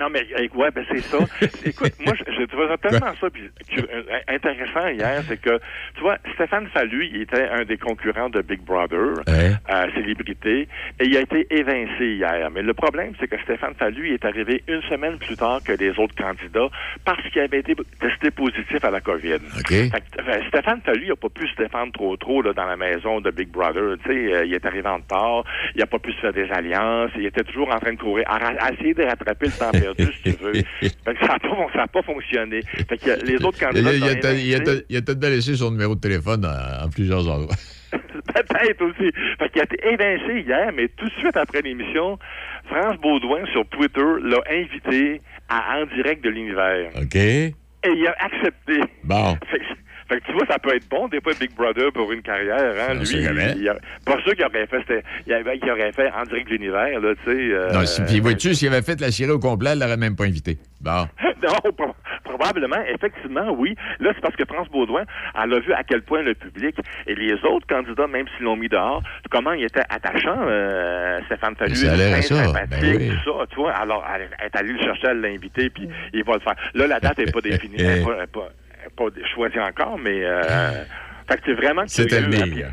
Non, 0.02 0.08
mais 0.10 0.26
ouais, 0.56 0.70
ben 0.74 0.84
c'est 0.90 0.98
ça. 1.00 1.18
Écoute, 1.64 1.92
moi, 2.04 2.12
je, 2.18 2.32
je 2.32 2.44
trouvais 2.46 2.76
tellement 2.78 3.14
ça 3.20 3.30
puis, 3.30 3.48
euh, 3.78 4.02
intéressant 4.26 4.88
hier, 4.88 5.22
c'est 5.28 5.40
que, 5.40 5.60
tu 5.94 6.00
vois, 6.00 6.16
Stéphane 6.34 6.66
Fallu, 6.74 7.06
il 7.06 7.22
était 7.22 7.48
un 7.48 7.62
des 7.64 7.76
concurrents 7.78 8.28
de 8.28 8.42
Big 8.42 8.60
Brother, 8.62 9.22
Ouais. 9.28 9.52
euh, 9.72 9.86
célébrité, 9.94 10.66
et 10.98 11.04
il 11.04 11.16
a 11.16 11.20
été 11.20 11.46
évincé 11.50 12.16
hier. 12.16 12.50
Mais 12.52 12.62
le 12.62 12.74
problème, 12.74 13.12
c'est 13.20 13.28
que 13.28 13.38
Stéphane 13.44 13.74
Fallu 13.78 14.12
est 14.12 14.24
arrivé 14.24 14.64
une 14.66 14.82
semaine 14.82 15.18
plus 15.18 15.36
tard 15.36 15.60
que 15.64 15.72
les 15.72 15.90
autres 16.00 16.16
candidats 16.16 16.68
parce 17.04 17.22
qu'il 17.30 17.40
avait 17.42 17.60
été 17.60 17.76
testé 18.00 18.30
positif 18.32 18.82
à 18.84 18.90
la 18.90 19.00
COVID. 19.00 19.34
OK. 19.58 19.68
Fait 19.68 19.90
que, 19.90 20.20
euh, 20.20 20.40
Stéphane 20.48 20.80
Fallu, 20.84 21.04
il 21.04 21.08
n'a 21.10 21.16
pas 21.16 21.28
pu 21.28 21.46
se 21.46 21.54
défendre 21.56 21.92
trop 21.92 22.16
trop 22.16 22.42
là, 22.42 22.52
dans 22.52 22.66
la 22.66 22.76
maison 22.76 23.20
de 23.20 23.30
Big 23.30 23.48
Brother. 23.50 23.96
Tu 24.04 24.10
sais, 24.10 24.32
euh, 24.34 24.44
il 24.46 24.54
est 24.54 24.66
arrivé 24.66 24.88
en 24.88 24.96
retard, 24.96 25.44
il 25.76 25.78
n'a 25.80 25.86
pas 25.86 26.00
pu 26.00 26.10
se 26.12 26.18
faire 26.20 26.32
des 26.32 26.50
alliances, 26.50 27.10
il 27.16 27.26
était 27.26 27.44
toujours 27.44 27.72
en 27.72 27.78
train 27.78 27.92
de 27.92 27.98
courir, 27.98 28.24
à, 28.28 28.36
à 28.36 28.72
essayer 28.72 28.94
de 28.94 29.04
rattraper 29.04 29.46
le 29.46 29.52
temps 29.52 29.70
perdu, 29.70 29.91
si 29.96 30.22
tu 30.22 30.42
veux. 30.42 30.52
Fait 30.80 31.14
que 31.14 31.26
ça 31.26 31.36
n'a 31.74 31.86
pas, 31.86 32.02
fonctionné. 32.02 32.60
Fait 32.88 32.98
que 32.98 33.24
les 33.24 33.36
autres 33.44 33.58
Il, 33.60 33.82
candidats... 33.82 34.32
il, 34.32 34.84
il 34.88 34.96
a 34.96 35.02
peut-être 35.02 35.26
laissé 35.26 35.56
son 35.56 35.70
numéro 35.70 35.94
de 35.94 36.00
téléphone 36.00 36.44
en, 36.44 36.84
en 36.84 36.88
plusieurs 36.88 37.28
endroits. 37.28 37.56
Peut-être 37.92 38.82
aussi. 38.82 39.12
Fait 39.38 39.48
qu'il 39.50 39.60
a 39.60 39.64
été 39.64 39.76
évincé 39.86 40.40
hier, 40.46 40.72
mais 40.74 40.88
tout 40.88 41.04
de 41.04 41.14
suite 41.18 41.36
après 41.36 41.60
l'émission, 41.60 42.18
France 42.66 42.96
Baudouin 43.02 43.44
sur 43.52 43.66
Twitter 43.68 44.04
l'a 44.22 44.40
invité 44.50 45.20
à 45.48 45.78
En 45.78 45.86
direct 45.94 46.24
de 46.24 46.30
l'univers. 46.30 46.90
OK? 46.96 47.16
Et 47.16 47.52
il 47.84 48.06
a 48.06 48.14
accepté. 48.24 48.80
Bon. 49.04 49.36
Fait 49.50 49.58
que, 49.58 49.64
fait 50.08 50.20
que 50.20 50.26
tu 50.26 50.32
vois, 50.32 50.46
ça 50.46 50.58
peut 50.58 50.74
être 50.74 50.88
bon, 50.88 51.08
des 51.08 51.20
fois, 51.20 51.32
Big 51.38 51.54
Brother 51.54 51.92
pour 51.92 52.10
une 52.12 52.22
carrière. 52.22 52.58
Hein? 52.88 52.94
Lui, 52.94 53.06
il, 53.12 53.56
il 53.62 53.68
a- 53.68 53.76
pas 54.04 54.20
sûr 54.22 54.34
qu'il 54.34 54.44
aurait 54.44 54.66
fait, 54.66 55.04
il 55.26 55.32
avait- 55.32 55.58
qu'il 55.58 55.70
aurait 55.70 55.92
fait 55.92 56.10
en 56.12 56.24
direct 56.24 56.46
de 56.48 56.52
l'univers, 56.54 57.00
là, 57.00 57.14
tu 57.24 57.30
sais. 57.30 57.52
euh, 57.54 57.72
non, 57.72 57.84
si- 57.86 58.02
puis 58.02 58.20
vois-tu, 58.20 58.54
s'il 58.54 58.68
avait 58.68 58.82
fait 58.82 59.00
la 59.00 59.10
série 59.10 59.30
au 59.30 59.38
complet, 59.38 59.70
elle 59.72 59.78
l'aurait 59.80 59.96
même 59.96 60.16
pas 60.16 60.24
invité. 60.24 60.58
Bon. 60.80 61.06
non, 61.42 61.70
pro- 61.76 61.94
probablement, 62.24 62.82
effectivement, 62.92 63.52
oui. 63.56 63.76
Là, 64.00 64.10
c'est 64.14 64.20
parce 64.20 64.34
que 64.36 64.44
France 64.44 64.68
Baudouin, 64.70 65.04
elle 65.40 65.54
a 65.54 65.60
vu 65.60 65.72
à 65.72 65.82
quel 65.84 66.02
point 66.02 66.22
le 66.22 66.34
public 66.34 66.76
et 67.06 67.14
les 67.14 67.34
autres 67.44 67.66
candidats, 67.68 68.06
même 68.08 68.26
s'ils 68.36 68.44
l'ont 68.44 68.56
mis 68.56 68.68
dehors, 68.68 69.02
comment 69.30 69.52
il 69.52 69.64
était 69.64 69.82
attachant, 69.88 70.38
euh, 70.48 71.20
Stéphane 71.26 71.54
Fallu. 71.56 71.74
Ça 71.76 71.92
a 71.92 71.96
l'air 71.96 72.12
à 72.12 72.16
fin 72.16 72.22
ça, 72.22 72.44
sympathique, 72.46 72.80
ben 72.82 72.96
oui. 72.98 73.08
tout 73.24 73.38
ça, 73.38 73.46
tu 73.50 73.56
vois. 73.56 73.72
Alors, 73.72 74.04
elle 74.14 74.22
est 74.44 74.56
allée 74.56 74.72
le 74.72 74.78
chercher, 74.80 75.06
elle 75.10 75.20
l'a 75.20 75.28
invité, 75.28 75.70
puis 75.70 75.88
il 76.12 76.24
va 76.24 76.34
le 76.34 76.40
faire. 76.40 76.54
Là, 76.74 76.86
la 76.88 77.00
date 77.00 77.18
n'est 77.18 77.30
pas 77.30 77.40
définie, 77.42 77.76
elle 77.78 78.02
pas, 78.04 78.16
elle 78.20 78.26
pas- 78.28 78.48
pas 78.96 79.04
choisie 79.34 79.60
encore, 79.60 79.98
mais... 79.98 80.24
Euh, 80.24 80.42
fait 81.28 81.36
que 81.36 81.42
c'est 81.46 81.54
vraiment 81.54 81.82
C'est 81.86 82.06
curieux, 82.06 82.24
à 82.24 82.26
hein, 82.26 82.46
venir. 82.46 82.68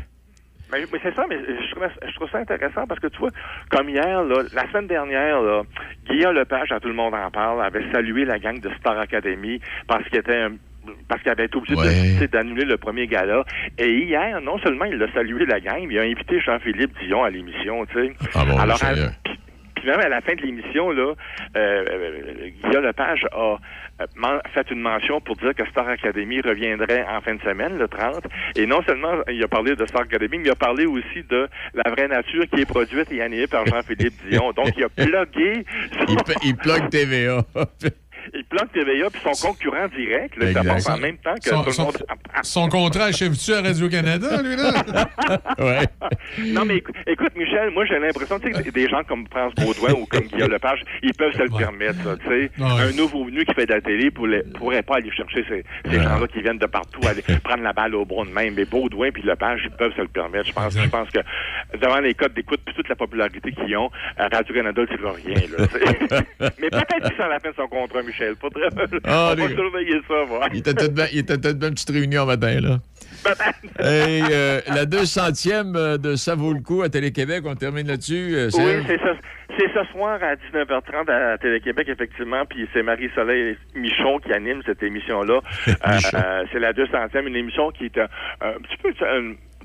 mais, 0.72 0.84
mais 0.92 0.98
c'est 1.02 1.14
ça, 1.14 1.24
mais 1.28 1.38
je 1.38 1.70
trouve, 1.74 1.84
je 2.08 2.14
trouve 2.14 2.30
ça 2.30 2.38
intéressant 2.38 2.86
parce 2.86 3.00
que 3.00 3.06
tu 3.08 3.18
vois, 3.18 3.30
comme 3.70 3.88
hier, 3.88 4.22
là, 4.24 4.42
la 4.52 4.68
semaine 4.68 4.86
dernière, 4.86 5.40
là, 5.40 5.62
Guillaume 6.08 6.34
Lepage, 6.34 6.72
à 6.72 6.80
tout 6.80 6.88
le 6.88 6.94
monde 6.94 7.14
en 7.14 7.30
parle, 7.30 7.62
avait 7.64 7.90
salué 7.92 8.24
la 8.24 8.38
gang 8.38 8.60
de 8.60 8.70
Star 8.78 8.98
Academy 8.98 9.60
parce 9.86 10.04
qu'il 10.08 10.18
était 10.18 10.36
un- 10.36 10.56
parce 11.08 11.20
qu'il 11.22 11.30
avait 11.30 11.44
été 11.44 11.56
obligé 11.58 11.76
Ouais. 11.76 12.26
d'annuler 12.28 12.64
le 12.64 12.78
premier 12.78 13.06
gala. 13.06 13.44
Et 13.78 13.98
hier, 14.04 14.40
non 14.40 14.58
seulement 14.60 14.86
il 14.86 15.00
a 15.02 15.12
salué 15.12 15.44
la 15.44 15.60
gang, 15.60 15.84
mais 15.86 15.94
il 15.94 15.98
a 15.98 16.02
invité 16.02 16.40
Jean-Philippe 16.40 16.96
Dion 17.04 17.22
à 17.22 17.28
l'émission, 17.30 17.84
tu 17.86 17.94
sais. 18.06 18.12
Ah 18.34 18.44
bon, 18.46 18.58
Alors, 18.58 18.78
puis- 19.80 19.90
même 19.90 20.00
à 20.00 20.08
la 20.08 20.20
fin 20.20 20.34
de 20.34 20.42
l'émission, 20.42 20.90
là, 20.90 21.14
euh, 21.56 21.84
euh, 21.88 22.48
Guillaume 22.64 22.84
Lepage 22.84 23.26
a 23.32 23.58
euh, 24.00 24.38
fait 24.54 24.70
une 24.70 24.80
mention 24.80 25.20
pour 25.20 25.36
dire 25.36 25.54
que 25.54 25.66
Star 25.66 25.88
Academy 25.88 26.40
reviendrait 26.40 27.04
en 27.08 27.20
fin 27.20 27.34
de 27.34 27.40
semaine, 27.42 27.76
le 27.78 27.88
30. 27.88 28.24
Et 28.56 28.66
non 28.66 28.82
seulement 28.82 29.12
il 29.28 29.42
a 29.42 29.48
parlé 29.48 29.76
de 29.76 29.84
Star 29.86 30.02
Academy, 30.02 30.38
mais 30.38 30.44
il 30.44 30.50
a 30.50 30.54
parlé 30.54 30.86
aussi 30.86 31.22
de 31.28 31.48
La 31.74 31.90
vraie 31.90 32.08
nature 32.08 32.44
qui 32.52 32.60
est 32.62 32.66
produite 32.66 33.10
et 33.12 33.20
animée 33.22 33.46
par 33.46 33.66
Jean-Philippe 33.66 34.14
Dion. 34.30 34.52
Donc, 34.52 34.72
il 34.76 34.84
a 34.84 34.88
plugué... 34.96 35.64
Il, 36.08 36.16
pe- 36.16 36.32
il 36.44 36.56
plug 36.56 36.88
TVA. 36.90 37.42
il 38.34 38.44
planque 38.44 38.72
TVA 38.72 39.08
puis 39.10 39.20
son 39.32 39.48
concurrent 39.48 39.88
direct. 39.96 40.36
Là, 40.36 40.52
ça 40.52 40.64
passe 40.64 40.88
en 40.88 40.98
même 40.98 41.16
temps 41.18 41.34
que 41.34 41.48
Son- 41.50 41.60
tout 41.60 41.66
le 41.66 41.72
son- 41.72 41.84
monde. 41.84 41.98
Son 42.42 42.68
contrat 42.68 43.04
achève-tu 43.04 43.52
à 43.52 43.62
Radio-Canada, 43.62 44.42
lui, 44.42 44.56
là? 44.56 45.38
ouais. 45.58 45.86
Non, 46.52 46.64
mais 46.64 46.76
écou- 46.78 46.92
écoute, 47.06 47.34
Michel, 47.36 47.70
moi, 47.70 47.84
j'ai 47.86 47.98
l'impression 47.98 48.38
tu 48.38 48.52
sais, 48.52 48.62
que 48.62 48.70
des 48.70 48.88
gens 48.88 49.02
comme 49.04 49.26
France 49.28 49.54
Baudouin 49.56 49.92
ou 50.00 50.06
comme 50.06 50.22
Guillaume 50.26 50.50
Lepage, 50.50 50.82
ils 51.02 51.14
peuvent 51.14 51.32
se 51.32 51.42
le 51.42 51.56
permettre, 51.56 52.18
tu 52.18 52.26
sais. 52.28 52.50
Ouais. 52.58 52.80
Un 52.88 52.92
nouveau 52.92 53.24
venu 53.24 53.44
qui 53.44 53.54
fait 53.54 53.66
de 53.66 53.72
la 53.74 53.80
télé 53.80 54.10
pourrait, 54.10 54.44
pourrait 54.58 54.82
pas 54.82 54.96
aller 54.96 55.10
chercher 55.12 55.44
ces, 55.48 55.64
ces 55.90 55.96
Ouais. 55.98 56.02
gens-là 56.02 56.26
qui 56.28 56.40
viennent 56.42 56.58
de 56.58 56.66
partout, 56.66 57.00
aller 57.06 57.22
prendre 57.44 57.62
la 57.62 57.72
balle 57.72 57.94
au 57.94 58.04
bras 58.04 58.24
de 58.24 58.30
même. 58.30 58.54
Mais 58.54 58.64
Baudouin 58.64 59.10
puis 59.12 59.22
Lepage, 59.22 59.60
ils 59.64 59.70
peuvent 59.70 59.94
se 59.94 60.00
le 60.02 60.08
permettre. 60.08 60.46
Je 60.46 60.52
pense, 60.52 60.76
je 60.78 60.88
pense 60.88 61.08
que 61.10 61.18
devant 61.78 62.00
les 62.00 62.14
codes 62.14 62.34
d'écoute 62.34 62.60
puis 62.64 62.74
toute 62.74 62.88
la 62.88 62.96
popularité 62.96 63.52
qu'ils 63.52 63.76
ont, 63.76 63.90
euh, 64.18 64.28
Radio-Canada 64.32 64.82
ne 64.82 64.86
tire 64.86 65.14
rien, 65.14 65.34
là, 65.58 65.66
tu 65.66 65.78
sais. 65.78 66.26
Mais 66.60 66.70
peut-être 66.70 67.08
qu'ils 67.08 67.16
sont 67.16 67.22
à 67.22 67.28
la 67.28 67.40
fin 67.40 67.50
de 67.50 67.54
son 67.56 67.68
contrat, 67.68 68.02
Michel. 68.10 68.36
Pas 68.36 68.48
très... 68.50 68.68
Ah, 69.04 69.30
On 69.32 69.40
va 69.40 69.48
les- 69.48 69.54
surveiller 69.54 70.00
ça. 70.08 70.14
Il 70.52 70.58
était 70.58 70.74
peut-être 70.74 70.94
bien- 70.94 71.68
une 71.68 71.74
petite 71.74 71.90
réunion 71.90 72.26
matin, 72.26 72.60
là. 72.60 72.78
Et 73.80 74.22
euh, 74.30 74.60
la 74.68 74.84
200e 74.86 75.76
euh, 75.76 75.98
de 75.98 76.16
Ça 76.16 76.34
vaut 76.34 76.52
le 76.52 76.60
coup 76.60 76.82
à 76.82 76.88
Télé-Québec, 76.88 77.42
on 77.46 77.54
termine 77.54 77.86
là-dessus. 77.86 78.34
euh, 78.34 78.48
Oui, 78.54 78.82
c'est 78.86 78.98
ça. 78.98 79.12
C'est 79.58 79.68
ce 79.74 79.84
soir 79.92 80.18
à 80.22 80.36
19h30 80.36 81.10
à 81.10 81.36
Télé-Québec, 81.36 81.88
effectivement, 81.88 82.44
puis 82.48 82.66
c'est 82.72 82.82
Marie-Soleil 82.82 83.56
Michon 83.74 84.18
qui 84.20 84.32
anime 84.32 84.62
cette 84.64 84.82
émission-là. 84.82 85.40
Euh, 85.66 86.44
c'est 86.52 86.58
la 86.60 86.72
200e, 86.72 87.26
une 87.26 87.36
émission 87.36 87.70
qui 87.70 87.86
est 87.86 87.98
un 87.98 88.52
petit 88.62 88.76
peu... 88.82 88.90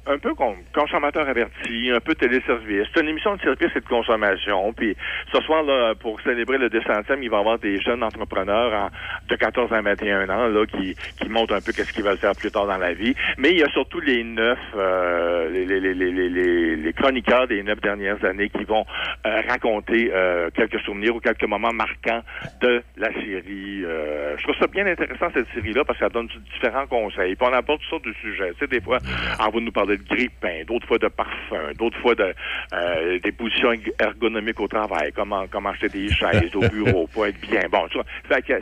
un 0.07 0.17
peu 0.19 0.33
con- 0.35 0.55
consommateur 0.73 1.27
averti, 1.27 1.89
un 1.91 1.99
peu 1.99 2.13
téléservice. 2.15 2.87
C'est 2.93 3.01
une 3.01 3.09
émission 3.09 3.35
de 3.35 3.41
service 3.41 3.71
et 3.75 3.79
de 3.79 3.85
consommation. 3.87 4.71
Puis 4.73 4.95
ce 5.33 5.41
soir, 5.41 5.63
là, 5.63 5.93
pour 5.95 6.21
célébrer 6.21 6.57
le 6.57 6.69
200e, 6.69 7.19
il 7.21 7.29
va 7.29 7.37
y 7.37 7.39
avoir 7.39 7.59
des 7.59 7.79
jeunes 7.81 8.03
entrepreneurs 8.03 8.73
en- 8.73 8.89
de 9.27 9.35
14 9.35 9.71
à 9.73 9.81
21 9.81 10.29
ans 10.29 10.47
là, 10.47 10.65
qui, 10.65 10.95
qui 11.19 11.29
montrent 11.29 11.53
un 11.55 11.61
peu 11.61 11.71
qu'est-ce 11.71 11.91
qu'ils 11.93 12.03
veulent 12.03 12.17
faire 12.17 12.35
plus 12.35 12.51
tard 12.51 12.67
dans 12.67 12.77
la 12.77 12.93
vie. 12.93 13.15
Mais 13.37 13.51
il 13.51 13.59
y 13.59 13.63
a 13.63 13.69
surtout 13.69 13.99
les 13.99 14.23
neuf, 14.23 14.59
euh, 14.75 15.49
les, 15.49 15.65
les, 15.65 15.93
les, 15.93 16.75
les, 16.75 16.93
chroniqueurs 16.93 17.47
des 17.47 17.61
neuf 17.63 17.81
dernières 17.81 18.23
années 18.23 18.49
qui 18.49 18.63
vont 18.63 18.85
euh, 19.25 19.41
raconter 19.47 20.11
euh, 20.13 20.49
quelques 20.55 20.79
souvenirs 20.81 21.15
ou 21.15 21.19
quelques 21.19 21.43
moments 21.45 21.73
marquants 21.73 22.21
de 22.61 22.81
la 22.97 23.11
série. 23.13 23.83
Euh, 23.83 24.35
je 24.37 24.43
trouve 24.43 24.55
ça 24.59 24.67
bien 24.67 24.85
intéressant, 24.87 25.27
cette 25.33 25.47
série-là, 25.53 25.83
parce 25.83 25.99
qu'elle 25.99 26.09
donne 26.09 26.29
différents 26.53 26.87
conseils. 26.87 27.35
Puis 27.35 27.47
on 27.49 27.53
aborde 27.53 27.79
toutes 27.81 27.89
sortes 27.89 28.05
de 28.05 28.13
sujets. 28.21 28.51
Tu 28.53 28.59
sais, 28.59 28.67
des 28.67 28.81
fois, 28.81 28.99
on 29.39 29.49
va 29.49 29.59
nous 29.59 29.71
parler 29.71 29.94
de 29.97 30.03
grille-pain, 30.03 30.63
d'autres 30.67 30.87
fois 30.87 30.97
de 30.97 31.07
parfum, 31.07 31.73
d'autres 31.77 31.99
fois 31.99 32.15
de 32.15 32.33
euh, 32.73 33.19
des 33.19 33.31
positions 33.31 33.73
ergonomiques 33.99 34.59
au 34.59 34.67
travail, 34.67 35.11
comment, 35.15 35.45
comment 35.49 35.69
acheter 35.69 35.89
des 35.89 36.09
chaises 36.09 36.55
au 36.55 36.67
bureau 36.69 37.07
pour 37.13 37.25
être 37.25 37.39
bien. 37.41 37.61
Bon, 37.71 37.87
tu 37.89 37.97
vois, 37.97 38.05
fait 38.29 38.41
que, 38.41 38.53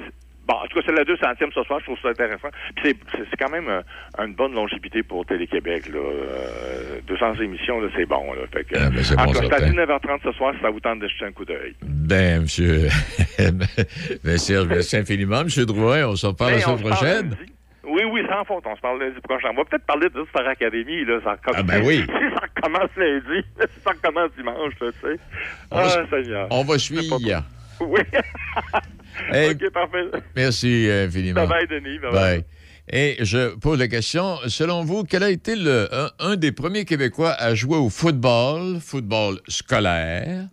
Bon, 0.45 0.55
en 0.55 0.67
tout 0.67 0.77
cas, 0.77 0.85
c'est 0.85 0.91
la 0.91 1.03
200e 1.05 1.53
ce 1.53 1.63
soir, 1.63 1.79
je 1.79 1.85
trouve 1.85 1.97
ça 2.01 2.09
intéressant. 2.09 2.49
Puis 2.75 2.93
c'est, 3.13 3.37
quand 3.39 3.49
même 3.49 3.69
euh, 3.69 3.81
une 4.25 4.33
bonne 4.33 4.53
longévité 4.53 5.01
pour 5.01 5.25
Télé-Québec. 5.25 5.87
Là. 5.87 5.99
Euh, 5.99 6.99
200 7.07 7.35
émissions, 7.41 7.79
là, 7.79 7.87
c'est 7.95 8.05
bon. 8.05 8.33
Là. 8.33 8.41
Fait 8.51 8.65
que, 8.65 8.75
Ah, 8.77 8.89
ben, 8.89 9.03
c'est 9.03 9.17
en 9.17 9.23
bon, 9.23 9.31
tout 9.31 9.39
cas, 9.39 9.45
c'est 9.47 9.53
à 9.53 9.59
certain. 9.59 9.85
19h30 9.85 10.19
ce 10.23 10.31
soir, 10.33 10.53
ça 10.61 10.69
vous 10.69 10.81
tente 10.81 10.99
de 10.99 11.07
jeter 11.07 11.25
un 11.25 11.31
coup 11.31 11.45
d'œil. 11.45 11.75
Ben, 11.81 12.41
monsieur. 12.41 12.89
ben, 14.23 14.37
Serge, 14.37 14.67
merci 14.67 14.97
infiniment, 14.97 15.45
monsieur 15.45 15.65
Drouin. 15.65 16.07
On 16.07 16.15
se 16.17 16.27
reparle 16.27 16.53
la 16.53 16.59
semaine 16.59 16.79
prochaine. 16.81 17.37
Oui, 17.85 18.01
oui, 18.11 18.21
sans 18.29 18.45
faute. 18.45 18.63
On 18.65 18.75
se 18.75 18.81
parle 18.81 18.99
lundi 19.01 19.19
prochain. 19.21 19.49
On 19.51 19.55
va 19.55 19.65
peut-être 19.65 19.85
parler 19.85 20.07
de 20.09 20.25
Star 20.29 20.47
Academy. 20.47 21.03
Là, 21.05 21.19
ça 21.23 21.31
recommence- 21.33 21.55
Ah, 21.59 21.63
ben 21.63 21.83
oui. 21.85 22.05
Ça 22.33 22.69
recommence 22.69 22.89
lundi, 22.95 23.45
ça 23.83 23.91
recommence 23.91 24.31
dimanche, 24.37 24.73
tu 24.79 24.85
sais. 25.01 25.19
On 25.71 25.77
va 25.77 25.83
Ah, 25.83 26.01
s- 26.03 26.09
Seigneur. 26.09 26.47
On 26.49 26.63
va 26.63 26.77
suivre. 26.79 27.19
Oui. 27.81 28.01
Hey, 29.31 29.51
OK, 29.51 29.69
parfait. 29.71 30.05
Merci 30.35 30.89
infiniment. 30.89 31.45
Bye-bye, 31.45 31.67
Denis. 31.67 31.99
Bye-bye. 31.99 32.11
Bye. 32.13 32.45
Et 32.91 33.17
je 33.23 33.55
pose 33.57 33.77
la 33.77 33.87
question, 33.87 34.37
selon 34.47 34.83
vous, 34.83 35.03
quel 35.03 35.21
a 35.21 35.29
été 35.29 35.55
le, 35.55 35.87
un, 35.93 36.09
un 36.19 36.35
des 36.35 36.51
premiers 36.51 36.83
Québécois 36.83 37.31
à 37.37 37.53
jouer 37.53 37.77
au 37.77 37.89
football, 37.89 38.79
football 38.81 39.39
scolaire? 39.47 40.47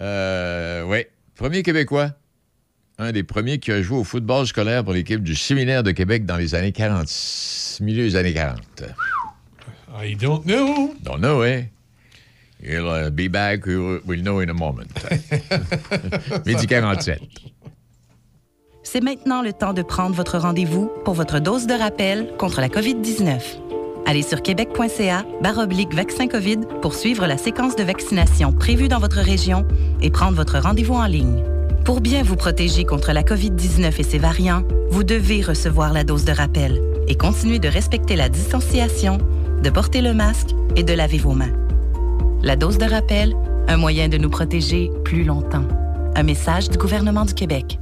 Euh, 0.00 0.82
oui, 0.84 1.04
premier 1.36 1.62
Québécois. 1.64 2.10
Un 3.00 3.12
des 3.12 3.22
premiers 3.22 3.58
qui 3.58 3.72
a 3.72 3.80
joué 3.80 3.96
au 3.96 4.04
football 4.04 4.46
scolaire 4.46 4.84
pour 4.84 4.92
l'équipe 4.92 5.22
du 5.22 5.34
Séminaire 5.34 5.82
de 5.82 5.90
Québec 5.90 6.26
dans 6.26 6.36
les 6.36 6.54
années 6.54 6.70
40, 6.70 7.08
milieu 7.80 8.02
des 8.02 8.14
années 8.14 8.34
40. 8.34 8.60
I 10.02 10.14
don't 10.14 10.44
know. 10.44 10.94
Don't 11.02 11.16
know, 11.16 11.42
eh? 11.42 11.70
He'll 12.62 13.06
uh, 13.06 13.10
be 13.10 13.30
back, 13.30 13.64
we'll, 13.64 14.00
we'll 14.04 14.20
know 14.20 14.42
in 14.42 14.50
a 14.50 14.52
moment. 14.52 14.84
Midi 16.46 16.66
47. 16.66 17.22
C'est 18.82 19.00
maintenant 19.00 19.40
le 19.40 19.54
temps 19.54 19.72
de 19.72 19.80
prendre 19.80 20.14
votre 20.14 20.36
rendez-vous 20.36 20.90
pour 21.06 21.14
votre 21.14 21.40
dose 21.40 21.66
de 21.66 21.72
rappel 21.72 22.30
contre 22.36 22.60
la 22.60 22.68
COVID-19. 22.68 23.40
Allez 24.04 24.22
sur 24.22 24.42
québec.ca 24.42 25.24
baroblique 25.40 25.94
vaccin 25.94 26.28
COVID 26.28 26.58
pour 26.82 26.94
suivre 26.94 27.26
la 27.26 27.38
séquence 27.38 27.76
de 27.76 27.82
vaccination 27.82 28.52
prévue 28.52 28.88
dans 28.88 28.98
votre 28.98 29.20
région 29.20 29.66
et 30.02 30.10
prendre 30.10 30.36
votre 30.36 30.58
rendez-vous 30.58 30.96
en 30.96 31.06
ligne. 31.06 31.42
Pour 31.90 32.00
bien 32.00 32.22
vous 32.22 32.36
protéger 32.36 32.84
contre 32.84 33.10
la 33.10 33.24
COVID-19 33.24 33.98
et 33.98 34.04
ses 34.04 34.18
variants, 34.18 34.62
vous 34.90 35.02
devez 35.02 35.42
recevoir 35.42 35.92
la 35.92 36.04
dose 36.04 36.24
de 36.24 36.30
rappel 36.30 36.80
et 37.08 37.16
continuer 37.16 37.58
de 37.58 37.66
respecter 37.66 38.14
la 38.14 38.28
distanciation, 38.28 39.18
de 39.60 39.70
porter 39.70 40.00
le 40.00 40.14
masque 40.14 40.50
et 40.76 40.84
de 40.84 40.92
laver 40.92 41.18
vos 41.18 41.32
mains. 41.32 41.52
La 42.44 42.54
dose 42.54 42.78
de 42.78 42.84
rappel, 42.84 43.34
un 43.66 43.76
moyen 43.76 44.08
de 44.08 44.18
nous 44.18 44.30
protéger 44.30 44.88
plus 45.04 45.24
longtemps. 45.24 45.66
Un 46.14 46.22
message 46.22 46.70
du 46.70 46.78
gouvernement 46.78 47.24
du 47.24 47.34
Québec. 47.34 47.80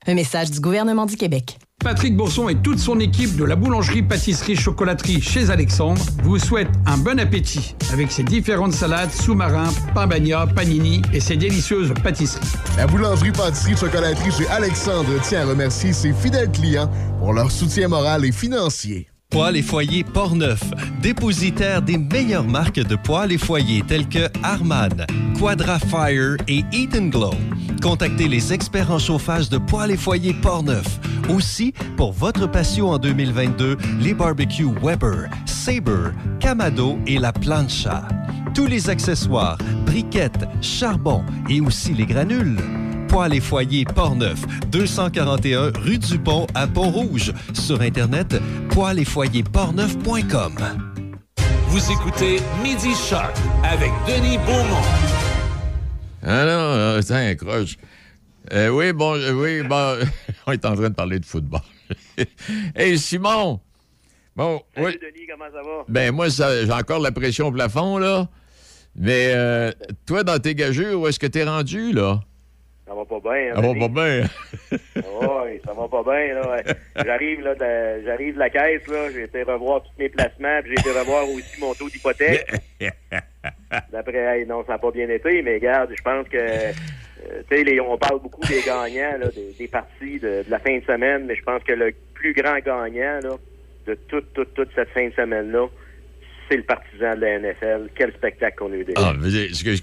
Un 0.10 0.16
message 0.16 0.50
du 0.50 0.60
gouvernement 0.60 1.06
du 1.06 1.16
Québec. 1.16 1.60
Patrick 1.84 2.18
Bourson 2.18 2.50
et 2.50 2.56
toute 2.56 2.80
son 2.80 3.00
équipe 3.00 3.36
de 3.36 3.44
la 3.44 3.56
boulangerie 3.56 4.02
pâtisserie 4.02 4.56
chocolaterie 4.56 5.22
chez 5.22 5.52
Alexandre 5.52 6.02
vous 6.24 6.40
souhaitent 6.40 6.74
un 6.88 6.98
bon 6.98 7.20
appétit 7.20 7.76
avec 7.94 8.12
ses 8.12 8.24
différentes 8.24 8.74
salades, 8.74 9.12
sous-marins, 9.12 9.70
pain 9.94 10.08
bagna, 10.08 10.48
panini 10.48 11.04
et 11.14 11.20
ses 11.20 11.38
délicieuses 11.38 11.94
pâtisseries. 12.04 12.42
La 12.76 12.88
boulangerie 12.88 13.32
pâtisserie 13.32 13.78
chocolaterie 13.78 14.32
chez 14.32 14.48
Alexandre 14.48 15.22
tient 15.22 15.42
à 15.42 15.46
remercier 15.46 15.94
ses 15.94 16.12
fidèles 16.12 16.50
clients 16.50 16.90
pour 17.20 17.34
leur 17.34 17.52
soutien 17.52 17.88
moral 17.88 18.26
et 18.26 18.32
financier. 18.32 19.10
Poêles 19.32 19.58
et 19.58 19.62
foyers 19.62 20.04
Portneuf, 20.04 20.64
dépositaire 21.04 21.84
des 21.84 22.00
meilleures 22.00 22.48
marques 22.48 22.80
de 22.80 22.96
poêles 22.96 23.32
et 23.32 23.38
foyers 23.38 23.84
tels 23.88 24.10
que 24.10 24.28
Harman, 24.42 25.06
Quadra 25.38 25.78
Fire 25.78 26.36
et 26.48 26.64
Eden 26.74 27.12
Glow. 27.12 27.36
Contactez 27.80 28.28
les 28.28 28.52
experts 28.52 28.90
en 28.90 28.98
chauffage 28.98 29.48
de 29.48 29.60
poêles 29.60 29.92
et 29.92 29.98
foyers 29.98 30.34
Portneuf. 30.34 31.00
Aussi, 31.30 31.76
pour 31.96 32.12
votre 32.12 32.48
passion 32.48 32.90
en 32.90 32.98
2022, 32.98 33.78
les 34.02 34.16
barbecues 34.16 34.74
Weber, 34.82 35.30
Sabre, 35.46 36.12
Camado 36.40 36.98
et 37.06 37.20
la 37.20 37.32
Plancha. 37.32 38.08
Tous 38.56 38.66
les 38.66 38.90
accessoires, 38.90 39.60
briquettes, 39.86 40.48
charbon 40.60 41.24
et 41.48 41.62
aussi 41.62 41.94
les 41.94 42.08
granules. 42.08 42.58
Poêles 43.10 43.34
et 43.34 43.40
foyers 43.42 43.86
Portneuf, 43.86 44.40
241 44.70 45.72
rue 45.80 45.98
du 45.98 46.20
Pont 46.20 46.46
à 46.54 46.68
Pont-Rouge. 46.68 47.34
Sur 47.54 47.82
Internet, 47.82 48.36
poêles 48.70 49.00
et 49.00 49.06
foyers 49.06 49.44
portneuf.com. 49.44 50.54
Vous 51.68 51.92
écoutez 51.92 52.38
Midi 52.64 52.94
Shark 52.96 53.36
avec 53.64 53.92
Denis 54.08 54.38
Beaumont. 54.40 54.84
Ah 56.24 56.46
non, 56.46 56.52
euh, 56.52 57.02
tiens, 57.02 57.34
croche. 57.36 57.78
Euh, 58.54 58.70
oui, 58.70 58.94
bon, 58.94 59.16
euh, 59.16 59.34
oui, 59.34 59.68
bon, 59.68 59.98
on 60.48 60.52
est 60.52 60.66
en 60.66 60.76
train 60.76 60.90
de 60.90 60.96
parler 60.96 61.20
de 61.20 61.26
football. 61.26 61.62
hey, 62.76 62.98
Simon! 62.98 63.60
Bon, 64.36 64.62
oui. 64.78 64.98
Denis, 65.02 65.28
comment 65.30 65.46
ça 65.52 65.62
va? 65.62 65.84
Ben, 65.88 66.12
moi, 66.14 66.30
ça- 66.30 66.66
j'ai 66.66 66.72
encore 66.72 67.00
la 67.00 67.12
pression 67.12 67.48
au 67.48 67.52
plafond, 67.52 67.98
là. 67.98 68.28
Mais 68.96 69.32
euh, 69.34 69.72
toi, 70.06 70.24
dans 70.24 70.40
tes 70.40 70.56
gageures, 70.56 71.00
où 71.00 71.08
est-ce 71.08 71.20
que 71.20 71.28
t'es 71.28 71.44
rendu, 71.44 71.92
là? 71.92 72.22
Ça 72.90 72.96
va 72.96 73.06
pas 73.06 73.20
bien. 73.20 73.52
hein, 73.52 73.56
Ça 73.56 73.62
va 73.62 73.74
pas 73.76 73.88
bien. 73.88 74.24
Oui, 74.96 75.62
ça 75.66 75.74
va 75.74 75.88
pas 75.88 76.04
bien. 76.04 76.34
là. 76.34 76.62
J'arrive 77.06 77.42
là, 77.42 77.54
de, 77.56 78.04
j'arrive 78.04 78.34
de 78.34 78.40
la 78.40 78.50
caisse, 78.50 78.88
là, 78.88 79.12
j'ai 79.12 79.24
été 79.24 79.44
revoir 79.44 79.84
tous 79.84 79.92
mes 80.00 80.10
placements, 80.10 80.60
puis 80.64 80.74
j'ai 80.76 80.90
été 80.90 81.00
revoir 81.00 81.30
aussi 81.30 81.60
mon 81.60 81.74
taux 81.76 81.88
d'hypothèque. 81.90 82.48
D'après, 83.92 84.18
hey, 84.40 84.46
non, 84.48 84.64
ça 84.66 84.74
n'a 84.74 84.80
pas 84.80 84.92
bien 84.92 85.08
été, 85.10 85.42
mais 85.44 85.56
regarde, 85.56 85.92
je 85.96 86.02
pense 86.02 86.28
que, 86.28 86.38
euh, 86.38 86.72
tu 87.50 87.64
sais, 87.64 87.80
on 87.80 87.98
parle 87.98 88.20
beaucoup 88.22 88.46
des 88.48 88.62
gagnants, 88.62 89.18
là, 89.20 89.28
des, 89.36 89.54
des 89.58 89.68
parties 89.68 90.20
de, 90.20 90.44
de 90.44 90.50
la 90.50 90.60
fin 90.60 90.78
de 90.78 90.84
semaine, 90.84 91.26
mais 91.28 91.36
je 91.36 91.44
pense 91.44 91.64
que 91.64 91.74
le 91.74 91.94
plus 92.16 92.34
grand 92.34 92.58
gagnant, 92.60 93.20
là, 93.22 93.36
de 93.86 93.94
toute, 94.08 94.34
toute, 94.34 94.54
toute 94.56 94.70
cette 94.76 94.90
fin 94.90 95.08
de 95.08 95.14
semaine-là, 95.14 95.68
c'est 96.50 96.58
le 96.58 96.64
partisan 96.64 97.16
de 97.16 97.22
la 97.22 97.40
NFL. 97.40 97.90
Quel 97.96 98.12
spectacle 98.14 98.58
qu'on 98.58 98.72
a 98.72 98.76
eu 98.76 98.84
déjà. 98.86 99.00
Ah, 99.00 99.14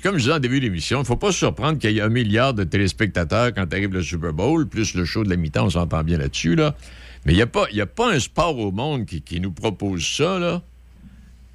comme 0.02 0.14
je 0.14 0.18
disais 0.18 0.32
en 0.32 0.38
début 0.38 0.60
d'émission, 0.60 0.98
il 0.98 1.02
ne 1.02 1.06
faut 1.06 1.16
pas 1.16 1.32
se 1.32 1.38
surprendre 1.38 1.78
qu'il 1.78 1.90
y 1.92 1.98
ait 1.98 2.02
un 2.02 2.08
milliard 2.08 2.52
de 2.54 2.64
téléspectateurs 2.64 3.52
quand 3.54 3.72
arrive 3.72 3.92
le 3.92 4.02
Super 4.02 4.32
Bowl, 4.32 4.66
plus 4.68 4.94
le 4.94 5.04
show 5.04 5.24
de 5.24 5.30
la 5.30 5.36
mi-temps, 5.36 5.66
on 5.66 5.70
s'entend 5.70 6.02
bien 6.02 6.18
là-dessus, 6.18 6.54
là. 6.56 6.74
Mais 7.24 7.32
il 7.32 7.36
n'y 7.36 7.42
a, 7.42 7.46
pas- 7.46 7.66
y 7.72 7.80
a 7.80 7.86
pas 7.86 8.12
un 8.12 8.20
sport 8.20 8.58
au 8.58 8.70
monde 8.72 9.04
qui, 9.06 9.22
qui 9.22 9.40
nous 9.40 9.52
propose 9.52 10.04
ça, 10.06 10.38
là. 10.38 10.62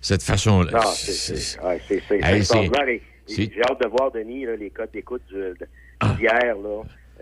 Cette 0.02 0.24
façon-là. 0.24 0.72
Non, 0.72 0.80
c'est 0.94 1.60
ouais, 1.64 1.80
Hey, 2.24 2.38
extraordinaire. 2.40 2.86
Ah. 2.90 3.02
J'ai 3.28 3.52
hâte 3.64 3.82
de 3.82 3.88
voir, 3.88 4.12
Denis, 4.12 4.46
là, 4.46 4.56
les 4.56 4.70
codes 4.72 4.90
d'écoute 4.94 5.22
de- 5.32 5.56
d'hier. 6.18 6.56
là. 6.62 6.82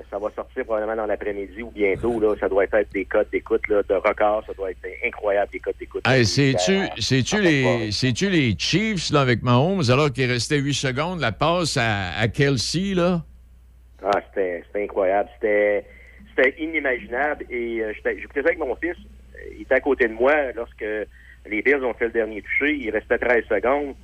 Ça 0.10 0.18
va 0.18 0.30
sortir 0.36 0.66
probablement 0.66 0.96
dans 0.96 1.06
l'après-midi 1.06 1.62
ou 1.64 1.72
bientôt. 1.72 2.20
Là. 2.20 2.36
Ça 2.40 2.48
doit 2.50 2.64
être 2.66 2.78
des 2.94 3.06
codes 3.06 3.28
d'écoute 3.32 3.62
de 3.70 3.94
record. 3.96 4.44
Ça 4.48 4.54
doit 4.54 4.72
être 4.72 4.80
incroyable, 5.06 5.52
des 5.52 5.60
codes 5.60 5.76
d'écoute. 5.80 6.08
Hey, 6.08 6.26
c'est-tu 6.26 7.36
Euh, 7.38 7.40
les, 7.42 7.92
c'est-tu 7.92 8.30
les 8.30 8.56
Chiefs 8.58 9.12
là, 9.12 9.22
avec 9.22 9.42
Mahomes, 9.44 9.84
alors 9.90 10.12
qu'il 10.12 10.30
restait 10.30 10.58
8 10.60 10.74
secondes, 10.74 11.20
la 11.20 11.32
passe 11.32 11.78
à, 11.78 12.18
à 12.20 12.28
Kelsey, 12.28 12.94
là? 12.96 13.24
Ah, 14.04 14.22
c'était 14.34 14.64
incroyable. 14.76 15.30
C'était 15.42 15.86
inimaginable. 16.60 17.46
Et 17.50 17.82
euh, 17.82 17.92
j'étais- 17.96 18.18
j'écoutais 18.20 18.42
ça 18.42 18.48
avec 18.48 18.60
mon 18.60 18.76
fils. 18.76 18.96
Il 19.56 19.62
était 19.62 19.76
à 19.76 19.80
côté 19.80 20.08
de 20.08 20.14
moi 20.14 20.34
lorsque 20.56 20.86
les 21.50 21.62
Bills 21.62 21.84
ont 21.84 21.94
fait 21.94 22.06
le 22.06 22.12
dernier 22.12 22.42
toucher. 22.42 22.76
Il 22.76 22.90
restait 22.92 23.18
13 23.18 23.44
secondes. 23.50 23.96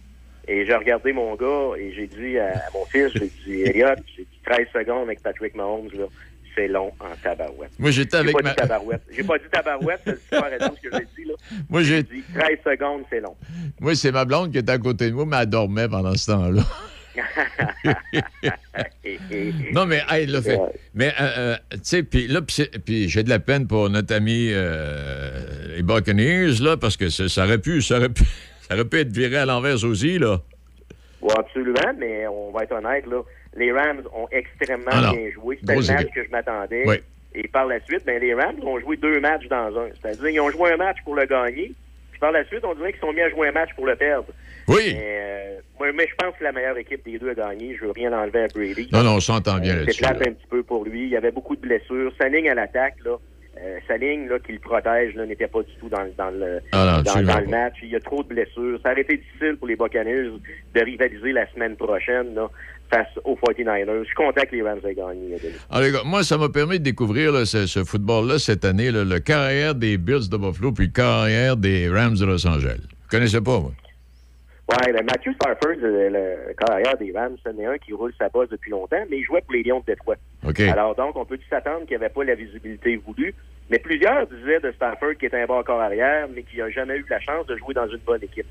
Et 0.48 0.66
j'ai 0.66 0.76
regardé 0.76 1.12
mon 1.12 1.34
gars 1.36 1.72
et 1.78 1.92
j'ai 1.94 2.06
dit 2.06 2.38
à, 2.38 2.52
mon 2.74 2.86
fils, 2.86 3.12
j'ai 3.16 3.32
dit, 3.46 3.62
Elliot, 3.64 3.96
j'ai 4.16 4.24
dit 4.24 4.35
13 4.46 4.68
secondes 4.74 5.04
avec 5.04 5.22
Patrick 5.22 5.56
Mahomes, 5.56 5.90
là, 5.94 6.06
c'est 6.56 6.68
long 6.68 6.92
en 7.00 7.16
tabarouette. 7.22 7.72
Moi, 7.80 7.92
j'étais 7.92 8.18
avec 8.18 8.34
pas 8.34 8.42
ma- 8.44 8.50
dit 8.52 8.56
tabarouette. 8.56 9.02
J'ai 9.12 9.24
pas 9.24 9.38
dit 9.38 9.46
tabarouette, 9.52 10.02
c'est 10.30 10.40
raison 10.40 10.74
ce 10.76 10.90
que 10.90 10.96
j'ai 10.98 11.06
dit, 11.24 11.28
là. 11.30 11.34
Moi, 11.70 11.82
j'ai- 11.84 12.04
dit 12.04 12.24
13 12.34 12.58
secondes, 12.64 13.02
c'est 13.10 13.20
long. 13.20 13.36
Moi, 13.82 13.96
c'est 13.96 14.12
ma 14.12 14.24
blonde 14.26 14.52
qui 14.52 14.58
était 14.60 14.72
à 14.72 14.78
côté 14.78 15.10
de 15.10 15.16
moi, 15.16 15.26
mais 15.26 15.38
elle 15.42 15.48
dormait 15.50 15.88
pendant 15.90 16.16
ce 16.16 16.32
temps-là. 16.32 16.64
Non, 19.74 19.86
mais, 19.86 20.02
hey, 20.10 20.26
là, 20.26 20.42
fait- 20.42 20.60
mais, 20.94 21.14
euh, 21.20 21.24
euh, 21.38 21.56
tu 21.72 21.80
sais, 21.84 22.04
puis 22.04 22.28
là, 22.28 22.42
puis 22.42 23.10
j'ai 23.10 23.24
de 23.24 23.30
la 23.30 23.40
peine 23.40 23.68
pour 23.68 23.90
notre 23.90 24.14
ami 24.14 24.50
euh, 24.52 25.76
les 25.78 25.84
Buccaneers, 25.84 26.62
là, 26.62 26.78
parce 26.78 26.98
que 26.98 27.10
ça, 27.10 27.28
ça 27.30 27.46
aurait 27.46 27.58
pu, 27.60 27.82
ça 27.82 27.98
aurait 27.98 28.10
pu, 28.10 28.24
ça 28.68 28.76
aurait 28.76 28.86
pu 28.86 29.00
être 29.00 29.12
viré 29.12 29.38
à 29.38 29.46
l'envers 29.46 29.84
aussi, 29.84 30.20
là. 30.20 30.42
Oui, 31.22 31.32
absolument, 31.38 31.94
mais 31.98 32.28
on 32.28 32.52
va 32.52 32.64
être 32.64 32.74
honnête, 32.74 33.06
là. 33.08 33.22
Les 33.56 33.72
Rams 33.72 34.04
ont 34.14 34.28
extrêmement 34.32 35.12
bien 35.14 35.32
joué. 35.32 35.58
C'était 35.60 35.76
le 35.76 35.82
match 35.94 36.08
que 36.14 36.24
je 36.24 36.30
m'attendais. 36.30 36.84
Oui. 36.86 36.96
Et 37.34 37.48
par 37.48 37.66
la 37.66 37.80
suite, 37.82 38.06
ben, 38.06 38.20
les 38.22 38.34
Rams 38.34 38.56
ont 38.64 38.80
joué 38.80 38.98
deux 38.98 39.20
matchs 39.20 39.48
dans 39.48 39.78
un. 39.78 39.88
C'est-à-dire, 40.02 40.30
ils 40.30 40.40
ont 40.40 40.50
joué 40.50 40.72
un 40.74 40.78
match 40.78 40.98
pour 41.04 41.16
le 41.16 41.26
gagner. 41.26 41.74
Puis 42.12 42.20
par 42.20 42.32
la 42.32 42.46
suite, 42.46 42.64
on 42.64 42.74
dirait 42.76 42.92
qu'ils 42.94 43.02
sont 43.02 43.12
mis 43.14 43.22
à 43.22 43.30
jouer 43.30 43.50
un 43.50 43.52
match 43.52 43.70
pour 43.76 43.86
le 43.86 43.96
perdre. 43.96 44.28
Oui. 44.68 44.94
Mais, 44.96 45.02
euh, 45.20 45.58
moi, 45.80 45.88
mais 45.94 46.08
je 46.08 46.16
pense 46.16 46.36
que 46.38 46.44
la 46.44 46.52
meilleure 46.54 46.78
équipe 46.78 47.04
des 47.06 47.20
deux 47.20 47.30
a 47.32 47.34
gagné. 47.34 47.76
Je 47.76 47.86
veux 47.86 47.92
rien 47.92 48.12
enlever 48.14 48.44
à 48.44 48.48
Brady. 48.48 48.90
Non, 48.92 49.04
non, 49.04 49.16
on 49.16 49.20
s'entend 49.20 49.60
bien 49.60 49.74
Euh, 49.76 49.80
là-dessus. 49.82 50.04
C'est 50.04 50.14
là. 50.14 50.16
un 50.30 50.34
petit 50.34 50.48
peu 50.50 50.64
pour 50.64 50.86
lui. 50.86 51.04
Il 51.04 51.10
y 51.10 51.18
avait 51.18 51.32
beaucoup 51.32 51.56
de 51.56 51.62
blessures. 51.62 52.12
Sa 52.20 52.30
ligne 52.30 52.50
à 52.50 52.56
l'attaque, 52.56 52.96
là, 53.04 53.18
euh, 53.62 53.80
sa 53.88 53.98
ligne 53.98 54.28
là, 54.30 54.40
qui 54.40 54.54
le 54.54 54.60
protège 54.60 55.14
là, 55.16 55.26
n'était 55.26 55.48
pas 55.48 55.62
du 55.62 55.72
tout 55.80 55.90
dans, 55.90 56.02
le- 56.04 56.14
dans 56.18 56.30
le, 56.32 56.62
Ah 56.72 57.02
non, 57.06 57.22
dans, 57.22 57.40
le 57.40 57.48
match. 57.48 57.76
Il 57.84 57.90
y 57.90 57.96
a 57.96 58.00
trop 58.00 58.24
de 58.24 58.30
blessures. 58.30 58.80
Ça 58.82 58.92
aurait 58.94 59.02
été 59.02 59.18
difficile 59.18 59.58
pour 59.58 59.68
les 59.68 59.76
Buccaneers 59.76 60.30
de 60.74 60.82
rivaliser 60.82 61.32
la 61.34 61.52
semaine 61.52 61.76
prochaine 61.76 62.34
là, 62.34 62.50
face 62.90 63.08
aux 63.24 63.36
49ers. 63.36 64.00
Je 64.00 64.06
suis 64.06 64.16
content 64.16 64.42
que 64.42 64.56
les 64.56 64.62
Rams 64.62 64.80
aient 64.86 64.94
gagné. 64.94 65.38
Alors, 65.70 65.84
les 65.84 65.92
gars, 65.92 66.04
moi, 66.06 66.24
ça 66.24 66.38
m'a 66.38 66.50
permis 66.50 66.80
de 66.80 66.84
découvrir 66.84 67.32
là, 67.32 67.46
ce, 67.46 67.68
ce 67.68 67.84
football-là 67.84 68.40
cette 68.40 68.66
année, 68.66 68.92
là, 68.92 69.04
le 69.04 69.20
carrière 69.20 69.76
des 69.76 69.98
Bills 69.98 70.30
de 70.30 70.38
Buffalo 70.38 70.72
puis 70.72 70.86
le 70.86 70.92
carrière 70.92 71.58
des 71.58 71.90
Rams 71.90 72.16
de 72.16 72.26
Los 72.26 72.46
Angeles. 72.48 72.80
Je 73.06 73.10
connaissais 73.10 73.42
pas, 73.42 73.60
moi. 73.60 73.72
Ouais, 74.68 74.92
ben 74.92 75.06
Matthew 75.06 75.36
Stafford, 75.36 75.76
le, 75.80 76.54
carrière 76.54 76.98
des 76.98 77.12
Rams, 77.12 77.38
c'en 77.44 77.56
est 77.60 77.66
un 77.66 77.78
qui 77.78 77.94
roule 77.94 78.12
sa 78.18 78.30
bosse 78.30 78.50
depuis 78.50 78.72
longtemps, 78.72 79.04
mais 79.12 79.20
il 79.20 79.24
jouait 79.24 79.42
pour 79.42 79.54
les 79.54 79.62
Lions 79.62 79.80
de 79.82 79.86
Détroit. 79.86 80.16
OK. 80.44 80.60
Alors 80.62 80.96
donc, 80.96 81.16
on 81.16 81.26
peut 81.26 81.38
s'attendre 81.48 81.82
qu'il 81.82 81.92
n'y 81.92 82.04
avait 82.04 82.10
pas 82.10 82.24
la 82.24 82.34
visibilité 82.34 82.96
voulue. 82.96 83.36
Mais 83.70 83.80
plusieurs 83.80 84.28
disaient 84.28 84.60
de 84.60 84.72
Stafford 84.72 85.16
qu'il 85.20 85.28
était 85.28 85.42
un 85.42 85.46
bon 85.46 85.62
corps 85.64 85.82
arrière, 85.82 86.28
mais 86.34 86.44
qu'il 86.44 86.60
n'a 86.60 86.70
jamais 86.70 86.98
eu 86.98 87.06
la 87.10 87.20
chance 87.20 87.46
de 87.48 87.56
jouer 87.58 87.74
dans 87.76 87.88
une 87.88 88.00
bonne 88.06 88.24
équipe. 88.24 88.48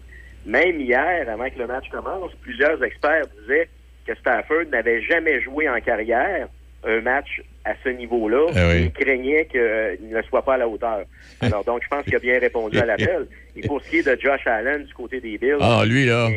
Même 0.46 0.80
hier, 0.80 1.28
avant 1.28 1.48
que 1.50 1.58
le 1.58 1.66
match 1.66 1.88
commence, 1.90 2.32
plusieurs 2.42 2.82
experts 2.82 3.26
disaient 3.40 3.68
que 4.06 4.14
Stafford 4.16 4.64
n'avait 4.70 5.02
jamais 5.02 5.40
joué 5.42 5.68
en 5.68 5.80
carrière 5.80 6.48
un 6.86 7.00
match 7.00 7.42
à 7.64 7.72
ce 7.82 7.88
niveau-là. 7.88 8.46
Oui. 8.54 8.82
Il 8.84 8.92
craignait 8.92 9.46
qu'il 9.46 10.08
ne 10.10 10.22
soit 10.22 10.42
pas 10.44 10.54
à 10.54 10.58
la 10.58 10.68
hauteur. 10.68 11.04
Alors 11.40 11.64
donc, 11.64 11.80
je 11.82 11.88
pense 11.88 12.04
qu'il 12.04 12.14
a 12.14 12.18
bien 12.18 12.38
répondu 12.38 12.78
à 12.78 12.84
l'appel. 12.84 13.26
Et 13.56 13.66
pour 13.66 13.80
ce 13.82 13.88
qui 13.88 13.98
est 13.98 14.06
de 14.06 14.20
Josh 14.20 14.46
Allen 14.46 14.84
du 14.84 14.92
côté 14.92 15.20
des 15.20 15.38
Bills, 15.38 15.56
Ah, 15.60 15.82
lui, 15.86 16.04
là. 16.06 16.28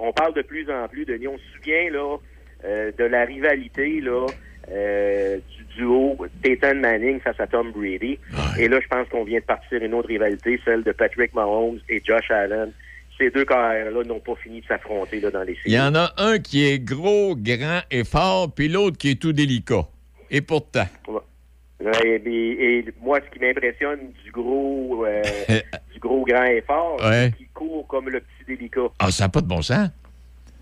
on, 0.00 0.12
parle 0.12 0.32
de 0.34 0.42
plus 0.42 0.70
en 0.70 0.88
plus, 0.88 1.04
Denis. 1.04 1.28
On 1.28 1.36
se 1.36 1.44
souvient 1.56 1.90
là, 1.90 2.16
euh, 2.64 2.90
de 2.98 3.04
la 3.04 3.24
rivalité 3.26 4.00
là, 4.00 4.26
euh, 4.72 5.36
du 5.36 5.64
duo 5.76 6.16
Peyton 6.42 6.76
Manning 6.76 7.20
face 7.20 7.38
à 7.38 7.46
Tom 7.46 7.70
Brady. 7.72 8.18
Et 8.58 8.68
là, 8.68 8.80
je 8.80 8.88
pense 8.88 9.06
qu'on 9.10 9.24
vient 9.24 9.40
de 9.40 9.44
partir 9.44 9.82
une 9.82 9.92
autre 9.92 10.08
rivalité, 10.08 10.58
celle 10.64 10.82
de 10.82 10.92
Patrick 10.92 11.34
Mahomes 11.34 11.78
et 11.90 12.00
Josh 12.02 12.30
Allen. 12.30 12.72
Ces 13.18 13.30
deux 13.30 13.44
carrières-là 13.44 14.02
n'ont 14.04 14.20
pas 14.20 14.34
fini 14.36 14.60
de 14.60 14.66
s'affronter 14.66 15.20
dans 15.20 15.42
les 15.42 15.56
Il 15.64 15.72
y 15.72 15.80
en 15.80 15.94
a 15.94 16.12
un 16.18 16.38
qui 16.38 16.66
est 16.66 16.78
gros, 16.78 17.34
grand 17.34 17.80
et 17.90 18.04
fort, 18.04 18.52
puis 18.52 18.68
l'autre 18.68 18.98
qui 18.98 19.10
est 19.12 19.20
tout 19.20 19.32
délicat. 19.32 19.86
Et 20.30 20.40
pourtant. 20.42 20.84
Ouais, 21.08 21.92
et, 22.04 22.14
et- 22.26 22.78
et 22.78 22.84
moi, 23.02 23.20
ce 23.24 23.30
qui 23.32 23.42
m'impressionne 23.44 24.00
du 24.24 24.30
gros, 24.32 25.04
euh, 25.06 25.22
du 25.94 25.98
gros 26.00 26.24
grand 26.24 26.44
effort, 26.44 26.96
Ouais. 27.02 27.30
c'est 27.30 27.36
qu'il 27.36 27.48
court 27.48 27.86
comme 27.86 28.08
le 28.10 28.20
petit 28.20 28.44
délicat. 28.56 28.88
Ah, 28.98 29.10
ça 29.10 29.24
n'a 29.24 29.28
pas 29.28 29.40
de 29.40 29.46
bon 29.46 29.62
sens. 29.62 29.88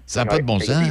Ça 0.07 0.21
n'a 0.25 0.27
pas 0.31 0.39
de 0.39 0.45
bon 0.45 0.59
sens. 0.59 0.85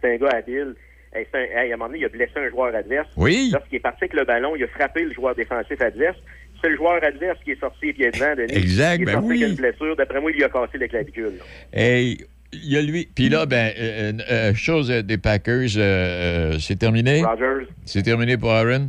C'est 0.00 0.14
un 0.14 0.16
gars 0.16 0.30
habile. 0.36 0.74
Hey, 1.12 1.26
c'est 1.32 1.38
un- 1.38 1.60
hey, 1.62 1.72
à 1.72 1.74
un 1.74 1.76
moment 1.76 1.86
donné, 1.88 1.98
il 2.00 2.04
a 2.04 2.08
blessé 2.08 2.32
un 2.36 2.48
joueur 2.50 2.72
adverse. 2.74 3.08
Oui. 3.16 3.50
Lorsqu'il 3.52 3.76
est 3.76 3.80
parti 3.80 4.04
avec 4.04 4.14
le 4.14 4.24
ballon, 4.24 4.54
il 4.54 4.62
a 4.62 4.68
frappé 4.68 5.02
le 5.02 5.12
joueur 5.12 5.34
défensif 5.34 5.80
adverse. 5.80 6.18
C'est 6.62 6.68
le 6.68 6.76
joueur 6.76 7.02
adverse 7.02 7.38
qui 7.44 7.52
est 7.52 7.60
sorti 7.60 7.92
pieds 7.92 8.10
devant, 8.10 8.34
Denis. 8.36 8.52
Exact, 8.54 8.96
Il 8.96 9.02
est 9.02 9.04
ben 9.06 9.12
sorti 9.12 9.28
oui. 9.28 9.44
avec 9.44 9.50
une 9.50 9.56
blessure. 9.56 9.96
D'après 9.96 10.20
moi, 10.20 10.30
il 10.30 10.36
lui 10.36 10.44
a 10.44 10.48
cassé 10.48 10.78
la 10.78 10.88
clavicule. 10.88 11.32
Et 11.72 12.18
il 12.52 12.72
y 12.72 12.76
a 12.76 12.82
lui. 12.82 13.08
Puis 13.14 13.28
là, 13.28 13.46
ben, 13.46 13.72
euh, 13.78 14.12
euh, 14.30 14.54
chose 14.54 14.90
euh, 14.90 15.02
des 15.02 15.18
Packers, 15.18 15.76
euh, 15.76 16.58
c'est 16.58 16.78
terminé? 16.78 17.22
Rogers. 17.24 17.66
C'est 17.84 18.02
terminé 18.02 18.36
pour 18.36 18.50
Aaron? 18.50 18.88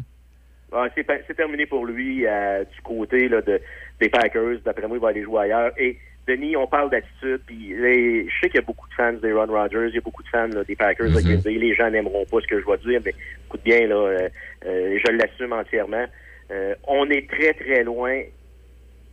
Ah, 0.73 0.87
c'est 0.95 1.35
terminé 1.35 1.65
pour 1.65 1.85
lui 1.85 2.19
du 2.21 2.81
côté 2.83 3.27
là, 3.27 3.41
de, 3.41 3.59
des 3.99 4.09
Packers. 4.09 4.59
D'après 4.63 4.87
moi, 4.87 4.97
il 4.97 5.01
va 5.01 5.09
aller 5.09 5.23
jouer 5.23 5.41
ailleurs. 5.41 5.71
Et 5.77 5.97
Denis, 6.27 6.55
on 6.55 6.65
parle 6.65 6.89
d'attitude. 6.89 7.41
Puis 7.45 7.75
je 7.75 8.31
sais 8.41 8.47
qu'il 8.47 8.55
y 8.55 8.63
a 8.63 8.65
beaucoup 8.65 8.87
de 8.87 8.93
fans 8.93 9.11
des 9.11 9.33
Ron 9.33 9.47
Rodgers, 9.47 9.87
il 9.89 9.95
y 9.95 9.97
a 9.97 10.01
beaucoup 10.01 10.23
de 10.23 10.29
fans 10.29 10.47
là, 10.47 10.63
des 10.63 10.77
Packers 10.77 11.09
Green 11.09 11.41
Bay. 11.41 11.55
Les 11.55 11.75
gens 11.75 11.89
n'aimeront 11.89 12.25
pas 12.25 12.37
ce 12.39 12.47
que 12.47 12.61
je 12.61 12.65
vais 12.65 12.77
dire, 12.89 13.01
mais 13.03 13.13
écoute 13.47 13.61
bien, 13.65 13.85
là, 13.85 14.29
je 14.63 15.11
l'assume 15.11 15.51
entièrement. 15.51 16.05
Euh, 16.51 16.75
on 16.87 17.09
est 17.09 17.29
très, 17.29 17.53
très 17.53 17.83
loin. 17.83 18.21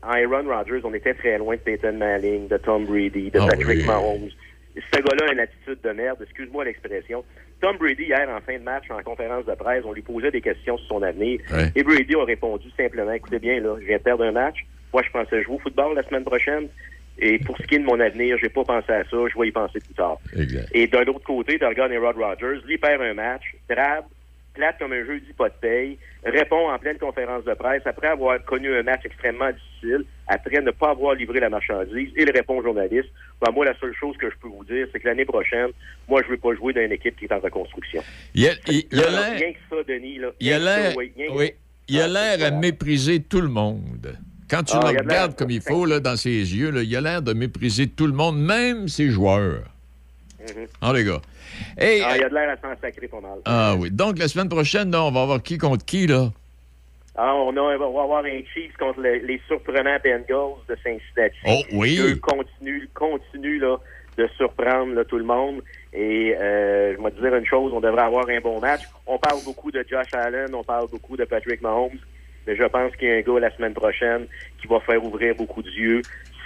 En 0.03 0.13
Aaron 0.13 0.49
Rodgers, 0.49 0.81
on 0.85 0.95
était 0.95 1.15
très 1.15 1.39
loin 1.39 1.57
de 1.57 1.61
Peyton 1.61 1.93
Manning, 1.95 2.49
de 2.49 2.57
Tom 2.59 2.85
Brady, 2.87 3.31
de 3.31 3.41
Ah 3.41 3.47
Patrick 3.49 3.79
oui. 3.81 3.85
Mahomes. 3.85 4.29
Ce 4.77 4.99
gars-là 5.01 5.27
a 5.29 5.33
une 5.33 5.41
attitude 5.41 5.79
de 5.83 5.91
merde. 5.91 6.19
Excuse-moi 6.23 6.65
l'expression. 6.65 7.25
Tom 7.61 7.77
Brady, 7.79 8.05
hier, 8.05 8.29
en 8.31 8.41
fin 8.41 8.59
de 8.59 8.63
match, 8.63 8.85
en 8.91 9.03
conférence 9.03 9.45
de 9.47 9.55
presse, 9.55 9.83
on 9.85 9.93
lui 9.93 10.03
posait 10.03 10.31
des 10.31 10.41
questions 10.41 10.79
sur 10.79 10.87
son 10.87 11.03
avenir. 11.03 11.41
Ouais. 11.53 11.73
Et 11.75 11.83
Brady 11.83 12.15
a 12.15 12.25
répondu 12.25 12.69
simplement, 12.77 13.11
écoutez 13.13 13.41
bien, 13.41 13.61
là, 13.61 13.77
je 13.81 13.87
viens 13.87 13.97
de 13.99 14.03
perdre 14.03 14.23
un 14.25 14.31
match. 14.33 14.59
Moi, 14.93 15.03
je 15.05 15.11
pensais 15.11 15.43
jouer 15.43 15.57
au 15.57 15.59
football 15.59 15.97
la 15.97 16.05
semaine 16.05 16.25
prochaine. 16.25 16.69
Et 17.19 17.41
pour 17.41 17.59
ce 17.59 17.65
qui 17.65 17.75
est 17.75 17.79
de 17.81 17.85
mon 17.85 17.99
avenir, 17.99 18.39
j'ai 18.41 18.49
pas 18.49 18.63
pensé 18.63 18.93
à 18.93 19.03
ça. 19.03 19.11
Je 19.11 19.37
vais 19.37 19.49
y 19.49 19.51
penser 19.51 19.81
plus 19.81 19.95
tard. 19.95 20.19
Exact. 20.39 20.69
Et 20.73 20.87
d'un 20.87 21.03
autre 21.07 21.25
côté, 21.25 21.59
tu 21.59 21.65
regardes 21.65 21.93
Rod 21.93 22.17
Rodgers, 22.17 22.61
lui 22.65 22.79
perd 22.79 23.03
un 23.03 23.15
match, 23.15 23.43
drabe, 23.69 24.05
plate 24.59 24.79
comme 24.79 24.93
un 24.93 25.05
jeu 25.07 25.21
dit 25.21 25.33
pas 25.33 25.49
de 25.49 25.55
paye, 25.61 25.99
répond 26.25 26.69
en 26.71 26.79
pleine 26.79 26.99
conférence 26.99 27.45
de 27.45 27.55
presse 27.55 27.83
après 27.87 28.09
avoir 28.09 28.45
connu 28.45 28.75
un 28.75 28.83
match 28.83 29.03
extrêmement 29.05 29.51
difficile, 29.53 30.05
après 30.27 30.61
ne 30.61 30.73
pas 30.73 30.91
avoir 30.91 31.15
livré 31.15 31.39
la 31.41 31.49
marchandise, 31.49 32.11
il 32.17 32.31
répond 32.31 32.59
aux 32.59 32.63
journalistes. 32.63 33.09
Ben, 33.41 33.53
moi, 33.53 33.65
la 33.65 33.79
seule 33.79 33.95
chose 33.95 34.17
que 34.19 34.29
je 34.29 34.35
peux 34.43 34.49
vous 34.49 34.65
dire, 34.65 34.87
c'est 34.93 34.99
que 34.99 35.07
l'année 35.07 35.25
prochaine, 35.25 35.69
moi, 36.09 36.23
je 36.25 36.29
veux 36.31 36.37
pas 36.39 36.55
jouer 36.57 36.73
dans 36.73 36.81
une 36.83 36.93
équipe 36.93 37.17
qui 37.17 37.27
est 37.27 37.33
en 37.33 37.39
reconstruction. 37.39 38.03
Il 38.35 38.49
a 38.49 38.53
il- 38.67 38.85
il 38.91 38.99
a 39.01 39.11
l'air. 39.11 39.33
Rien 39.39 39.53
que 39.53 39.59
ça, 39.71 39.77
Denis. 39.87 40.19
Là, 40.19 40.29
Il 40.41 40.53
a 40.53 40.59
que 40.59 40.65
ça, 40.65 40.81
l'air. 40.81 40.93
oui, 40.97 41.13
Oui. 41.35 41.53
Il 41.91 42.01
a 42.01 42.09
l'air 42.09 42.45
à 42.47 42.51
mépriser 42.51 43.23
tout 43.23 43.41
le 43.41 43.49
monde. 43.49 44.19
Quand 44.51 44.63
tu 44.65 44.75
Ah, 44.77 44.91
le 44.93 44.99
a 44.99 45.03
regardes 45.03 45.37
comme 45.37 45.51
il 45.51 45.61
faut 45.63 45.87
là, 45.87 46.01
dans 46.01 46.17
ses 46.17 46.31
yeux, 46.57 46.71
là, 46.71 46.83
il 46.83 46.97
a 46.97 47.01
l'air 47.01 47.23
de 47.23 47.33
mépriser 47.33 47.87
tout 47.87 48.07
le 48.07 48.13
monde, 48.13 48.39
même 48.39 48.89
ses 48.89 49.09
joueurs. 49.11 49.63
Mhm. 50.41 50.67
Ah, 50.81 50.93
les 50.95 51.05
gars. 51.05 51.21
Hey, 51.77 52.03
Ah, 52.05 52.13
il 52.17 52.21
y 52.21 52.25
a 52.25 52.29
de 52.29 52.35
l'air 52.35 52.51
à 52.51 52.57
s'en 52.57 52.81
sacrer 52.81 53.09
pas 53.09 53.21
mal. 53.21 53.39
ah 53.45 53.75
oui. 53.79 53.91
Donc, 53.91 54.19
la 54.19 54.29
semaine 54.29 54.49
prochaine, 54.49 54.91
là, 54.91 55.03
on 55.05 55.11
va 55.11 55.25
voir 55.27 55.43
qui 55.43 55.59
contre 55.59 55.85
qui, 55.85 56.07
là? 56.07 56.29
Ah, 57.17 57.35
on, 57.35 57.57
a, 57.57 57.61
on 57.61 57.79
va 57.95 58.03
avoir 58.03 58.25
un 58.25 58.41
Chiefs 58.55 58.77
contre 58.79 59.01
le- 59.01 59.17
les 59.27 59.41
surprenants 59.49 59.99
Bengals 60.05 60.55
de 60.69 60.77
Cincinnati. 60.77 61.37
Oh, 61.47 61.63
oui. 61.73 61.99
Eux 62.01 62.17
continuent, 62.17 62.87
continuent 62.95 63.61
là, 63.61 63.77
de 64.17 64.29
surprendre 64.37 64.95
là, 64.95 65.05
tout 65.05 65.19
le 65.19 65.25
monde. 65.25 65.61
Et 65.93 66.35
euh, 66.39 66.95
je 66.97 67.03
vais 67.03 67.11
te 67.11 67.21
dire 67.21 67.35
une 67.35 67.47
chose, 67.47 67.73
on 67.75 67.81
devrait 67.81 68.03
avoir 68.03 68.29
un 68.29 68.41
bon 68.41 68.61
match. 68.61 68.83
On 69.07 69.19
parle 69.19 69.43
beaucoup 69.45 69.73
de 69.73 69.85
Josh 69.91 70.13
Allen, 70.13 70.55
on 70.55 70.63
parle 70.63 70.89
beaucoup 70.91 71.17
de 71.17 71.25
Patrick 71.25 71.61
Mahomes, 71.61 71.99
mais 72.47 72.55
je 72.55 72.65
pense 72.65 72.95
qu'il 72.97 73.09
y 73.09 73.11
a 73.11 73.15
un 73.17 73.21
gars 73.23 73.41
la 73.41 73.57
semaine 73.57 73.75
prochaine 73.75 74.27
qui 74.61 74.69
va 74.69 74.79
faire 74.81 75.03
ouvrir 75.05 75.35
beaucoup 75.35 75.63
d'yeux. 75.63 76.03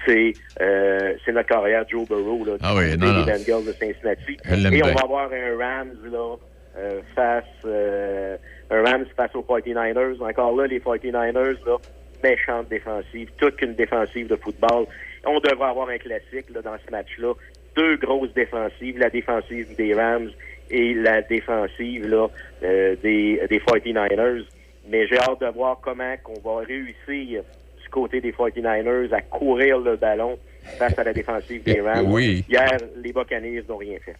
C'est 0.06 0.32
euh, 0.60 1.14
notre 1.28 1.48
carrière 1.48 1.84
Joe 1.88 2.06
Burrow 2.08 2.44
là, 2.44 2.52
Ah 2.62 2.74
oui, 2.74 2.90
côté 2.90 2.96
non, 2.96 3.12
non. 3.12 3.24
des 3.24 3.32
Bengals 3.32 3.64
de 3.66 3.72
Cincinnati. 3.72 4.36
Et 4.74 4.82
on 4.82 4.86
va 4.88 5.00
avoir 5.02 5.30
un 5.32 5.56
Rams 5.58 5.96
là, 6.10 6.36
euh, 6.76 7.00
face 7.14 7.44
euh, 7.64 8.36
un 8.70 8.82
Rams 8.82 9.04
face 9.16 9.34
aux 9.34 9.42
49ers. 9.42 10.20
Encore 10.22 10.56
là, 10.56 10.66
les 10.66 10.80
49ers, 10.80 11.56
là, 11.66 11.76
méchante 12.22 12.68
défensive, 12.68 13.28
toute 13.36 13.56
qu'une 13.56 13.74
défensive 13.74 14.28
de 14.28 14.36
football. 14.36 14.86
On 15.24 15.38
devrait 15.40 15.68
avoir 15.68 15.88
un 15.88 15.98
classique 15.98 16.50
là, 16.54 16.62
dans 16.62 16.76
ce 16.84 16.90
match-là. 16.90 17.34
Deux 17.76 17.96
grosses 17.96 18.32
défensives, 18.34 18.98
la 18.98 19.08
défensive 19.10 19.74
des 19.76 19.94
Rams 19.94 20.30
et 20.70 20.94
la 20.94 21.22
défensive 21.22 22.08
là, 22.08 22.28
euh, 22.64 22.96
des, 23.02 23.40
des 23.48 23.58
49ers. 23.60 24.44
Mais 24.88 25.06
j'ai 25.06 25.18
hâte 25.18 25.40
de 25.40 25.46
voir 25.46 25.78
comment 25.80 26.14
qu'on 26.24 26.40
va 26.40 26.64
réussir 26.64 27.42
côté 27.92 28.20
des 28.20 28.32
49ers 28.32 29.12
à 29.14 29.20
courir 29.20 29.78
le 29.78 29.96
ballon 29.96 30.36
face 30.78 30.98
à 30.98 31.04
la 31.04 31.12
défensive 31.12 31.62
des 31.62 31.80
Rams. 31.80 32.10
oui. 32.10 32.44
Hier, 32.48 32.76
les 33.02 33.12
Buccaneers 33.12 33.62
n'ont 33.68 33.76
rien 33.76 33.98
fait. 34.04 34.16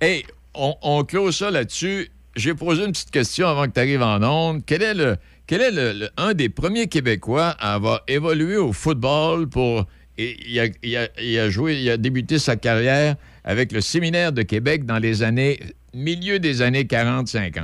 Hey, 0.00 0.24
on, 0.54 0.74
on 0.82 1.04
close 1.04 1.36
ça 1.36 1.50
là-dessus. 1.50 2.08
J'ai 2.36 2.52
posé 2.54 2.84
une 2.84 2.92
petite 2.92 3.10
question 3.12 3.46
avant 3.46 3.66
que 3.66 3.72
tu 3.72 3.80
arrives 3.80 4.02
en 4.02 4.20
onde. 4.22 4.62
Quel 4.66 4.82
est 4.82 4.94
le 4.94 5.16
quel 5.46 5.60
est 5.60 5.70
le, 5.70 5.92
le- 5.92 6.08
un 6.16 6.32
des 6.34 6.48
premiers 6.48 6.86
Québécois 6.88 7.54
à 7.60 7.74
avoir 7.74 8.02
évolué 8.08 8.56
au 8.56 8.72
football 8.72 9.46
pour 9.48 9.86
et 10.16 10.36
il 10.48 10.58
a, 10.60 10.64
il 10.82 10.96
a- 10.96 11.08
il 11.20 11.38
a 11.38 11.50
joué, 11.50 11.74
il 11.76 11.90
a 11.90 11.96
débuté 11.96 12.38
sa 12.38 12.56
carrière 12.56 13.16
avec 13.44 13.70
le 13.72 13.80
séminaire 13.80 14.32
de 14.32 14.42
Québec 14.42 14.84
dans 14.86 14.98
les 14.98 15.22
années 15.22 15.60
milieu 15.92 16.38
des 16.38 16.62
années 16.62 16.84
40-50. 16.84 17.52
Tu 17.52 17.60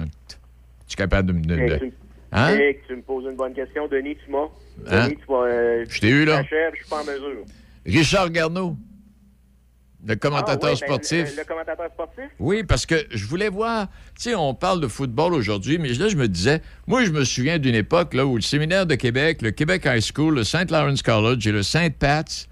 es 0.92 0.96
capable 0.96 1.28
de 1.28 1.32
me 1.32 1.42
de- 1.42 1.90
Hein? 2.32 2.56
tu 2.86 2.96
me 2.96 3.02
poses 3.02 3.24
une 3.24 3.36
bonne 3.36 3.54
question. 3.54 3.88
Denis, 3.88 4.16
tu 4.24 4.30
m'as. 4.30 4.48
Hein? 4.88 5.06
Denis, 5.08 5.16
tu 5.16 5.32
m'as. 5.32 5.44
euh, 5.46 5.84
Je 5.88 6.00
t'ai 6.00 6.08
eu, 6.08 6.24
là. 6.24 6.44
chèvre, 6.44 6.72
Je 6.74 6.80
suis 6.80 6.88
pas 6.88 7.00
en 7.02 7.04
mesure. 7.04 7.44
Richard 7.86 8.30
Garneau, 8.30 8.76
le 10.06 10.14
commentateur 10.16 10.70
Ah, 10.70 10.72
ouais, 10.74 10.80
ben, 10.80 10.86
sportif. 10.86 11.30
le, 11.34 11.42
le 11.42 11.44
commentateur 11.44 11.86
sportif? 11.92 12.24
Oui, 12.38 12.62
parce 12.64 12.86
que 12.86 12.94
je 13.10 13.26
voulais 13.26 13.48
voir, 13.48 13.88
tu 14.16 14.30
sais, 14.30 14.34
on 14.34 14.54
parle 14.54 14.80
de 14.80 14.86
football 14.88 15.34
aujourd'hui, 15.34 15.78
mais 15.78 15.88
là, 15.94 16.08
je 16.08 16.16
me 16.16 16.28
disais, 16.28 16.62
moi, 16.86 17.04
je 17.04 17.10
me 17.10 17.24
souviens 17.24 17.58
d'une 17.58 17.74
époque 17.74 18.14
là, 18.14 18.24
où 18.24 18.36
le 18.36 18.42
séminaire 18.42 18.86
de 18.86 18.94
Québec, 18.94 19.42
le 19.42 19.50
Québec 19.50 19.82
High 19.86 20.00
School, 20.02 20.36
le 20.36 20.44
St. 20.44 20.70
Lawrence 20.70 21.02
College 21.02 21.46
et 21.46 21.52
le 21.52 21.62
St. 21.62 21.94
Pat's, 21.98 22.48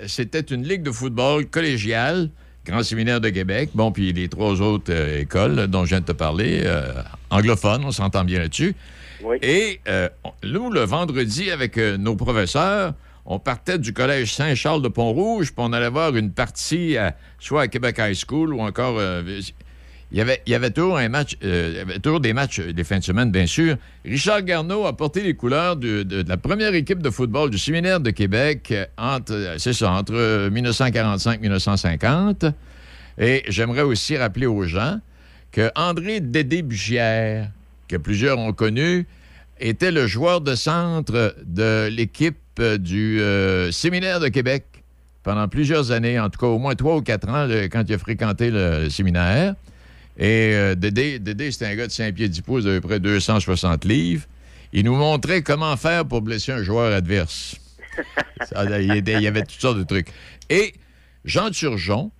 euh, 0.00 0.04
c'était 0.08 0.40
une 0.40 0.66
ligue 0.66 0.82
de 0.82 0.90
football 0.90 1.46
collégiale, 1.46 2.30
grand 2.64 2.82
séminaire 2.82 3.20
de 3.20 3.28
Québec, 3.28 3.70
bon, 3.74 3.92
puis 3.92 4.12
les 4.12 4.28
trois 4.28 4.60
autres 4.60 4.92
euh, 4.92 5.20
écoles 5.20 5.66
dont 5.68 5.84
je 5.84 5.90
viens 5.90 6.00
de 6.00 6.06
te 6.06 6.12
parler, 6.12 6.62
euh, 6.64 6.92
anglophones, 7.30 7.84
on 7.84 7.92
s'entend 7.92 8.24
bien 8.24 8.40
là-dessus. 8.40 8.74
Et 9.42 9.80
euh, 9.88 10.08
nous, 10.44 10.70
le 10.70 10.80
vendredi, 10.80 11.50
avec 11.50 11.76
euh, 11.78 11.96
nos 11.96 12.16
professeurs, 12.16 12.94
on 13.26 13.38
partait 13.38 13.78
du 13.78 13.92
collège 13.92 14.32
Saint-Charles 14.32 14.80
de 14.82 14.88
Pont-Rouge, 14.88 15.46
puis 15.48 15.56
on 15.58 15.72
allait 15.72 15.90
voir 15.90 16.16
une 16.16 16.30
partie, 16.32 16.96
à- 16.96 17.14
soit 17.38 17.62
à 17.62 17.68
Québec 17.68 17.96
High 17.98 18.16
School 18.16 18.54
ou 18.54 18.60
encore. 18.60 18.96
euh, 18.98 19.22
il 20.10 20.16
y, 20.16 20.54
avait, 20.54 20.70
toujours 20.70 20.96
un 20.96 21.10
match, 21.10 21.36
il 21.42 21.48
y 21.74 21.78
avait 21.80 21.98
toujours 21.98 22.20
des 22.20 22.32
matchs 22.32 22.60
des 22.60 22.82
fins 22.82 22.98
de 22.98 23.04
semaine, 23.04 23.30
bien 23.30 23.44
sûr. 23.46 23.76
Richard 24.06 24.40
Garneau 24.42 24.86
a 24.86 24.96
porté 24.96 25.22
les 25.22 25.34
couleurs 25.34 25.76
de, 25.76 26.24
la 26.26 26.38
première 26.38 26.72
équipe 26.72 27.02
de 27.02 27.10
football 27.10 27.50
du 27.50 27.58
séminaire 27.58 28.00
de 28.00 28.08
Québec 28.08 28.72
entre, 28.96 29.56
c'est 29.58 29.74
ça, 29.74 29.90
entre 29.90 30.14
euh, 30.14 30.48
1945 30.48 31.34
et 31.34 31.42
1950. 31.42 32.46
Et 33.18 33.42
j'aimerais 33.48 33.82
aussi 33.82 34.16
rappeler 34.16 34.46
aux 34.46 34.62
gens 34.62 34.98
que 35.52 35.70
André 35.76 36.20
Dédé 36.20 36.62
Bugière, 36.62 37.50
que 37.88 37.96
plusieurs 37.96 38.38
ont 38.38 38.52
connu, 38.52 39.06
était 39.60 39.90
le 39.90 40.06
joueur 40.06 40.40
de 40.40 40.54
centre 40.54 41.34
de 41.44 41.88
l'équipe 41.88 42.36
euh, 42.60 42.78
du 42.78 43.20
euh, 43.20 43.72
séminaire 43.72 44.20
de 44.20 44.28
Québec 44.28 44.64
pendant 45.22 45.48
plusieurs 45.48 45.90
années, 45.90 46.18
en 46.18 46.30
tout 46.30 46.38
cas 46.38 46.46
au 46.46 46.58
moins 46.58 46.74
trois 46.74 46.96
ou 46.96 47.02
quatre 47.02 47.28
ans, 47.28 47.48
quand 47.70 47.84
il 47.88 47.94
a 47.94 47.98
fréquenté 47.98 48.50
le, 48.50 48.84
le 48.84 48.90
séminaire. 48.90 49.54
Et 50.16 50.52
euh, 50.54 50.74
Dédé, 50.74 51.18
Dédé, 51.18 51.50
c'était 51.52 51.66
un 51.66 51.76
gars 51.76 51.86
de 51.86 51.92
5 51.92 52.14
pieds 52.14 52.28
10 52.28 52.42
pouces, 52.42 52.64
d'à 52.64 52.80
peu 52.80 52.80
près 52.80 53.00
260 53.00 53.84
livres. 53.84 54.24
Il 54.72 54.84
nous 54.84 54.96
montrait 54.96 55.42
comment 55.42 55.76
faire 55.76 56.04
pour 56.06 56.22
blesser 56.22 56.52
un 56.52 56.62
joueur 56.62 56.92
adverse. 56.92 57.56
Ça, 58.48 58.80
il 58.80 59.08
y 59.08 59.26
avait 59.26 59.42
toutes 59.42 59.60
sortes 59.60 59.78
de 59.78 59.84
trucs. 59.84 60.08
Et 60.50 60.74
Jean 61.24 61.50
Turgeon, 61.50 62.10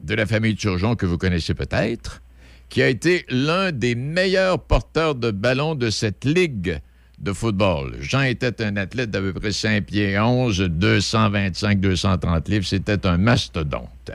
de 0.00 0.14
la 0.14 0.26
famille 0.26 0.56
Turgeon 0.56 0.96
que 0.96 1.06
vous 1.06 1.18
connaissez 1.18 1.54
peut-être, 1.54 2.22
qui 2.68 2.82
a 2.82 2.88
été 2.88 3.24
l'un 3.30 3.72
des 3.72 3.94
meilleurs 3.94 4.58
porteurs 4.60 5.14
de 5.14 5.30
ballon 5.30 5.74
de 5.74 5.90
cette 5.90 6.24
ligue 6.24 6.78
de 7.18 7.32
football. 7.32 7.94
Jean 8.00 8.22
était 8.22 8.62
un 8.62 8.76
athlète 8.76 9.10
d'à 9.10 9.20
peu 9.20 9.32
près 9.32 9.50
5 9.52 9.84
pieds 9.86 10.18
11, 10.18 10.60
225, 10.60 11.80
230 11.80 12.48
livres. 12.48 12.64
C'était 12.66 13.06
un 13.06 13.16
mastodonte. 13.16 14.10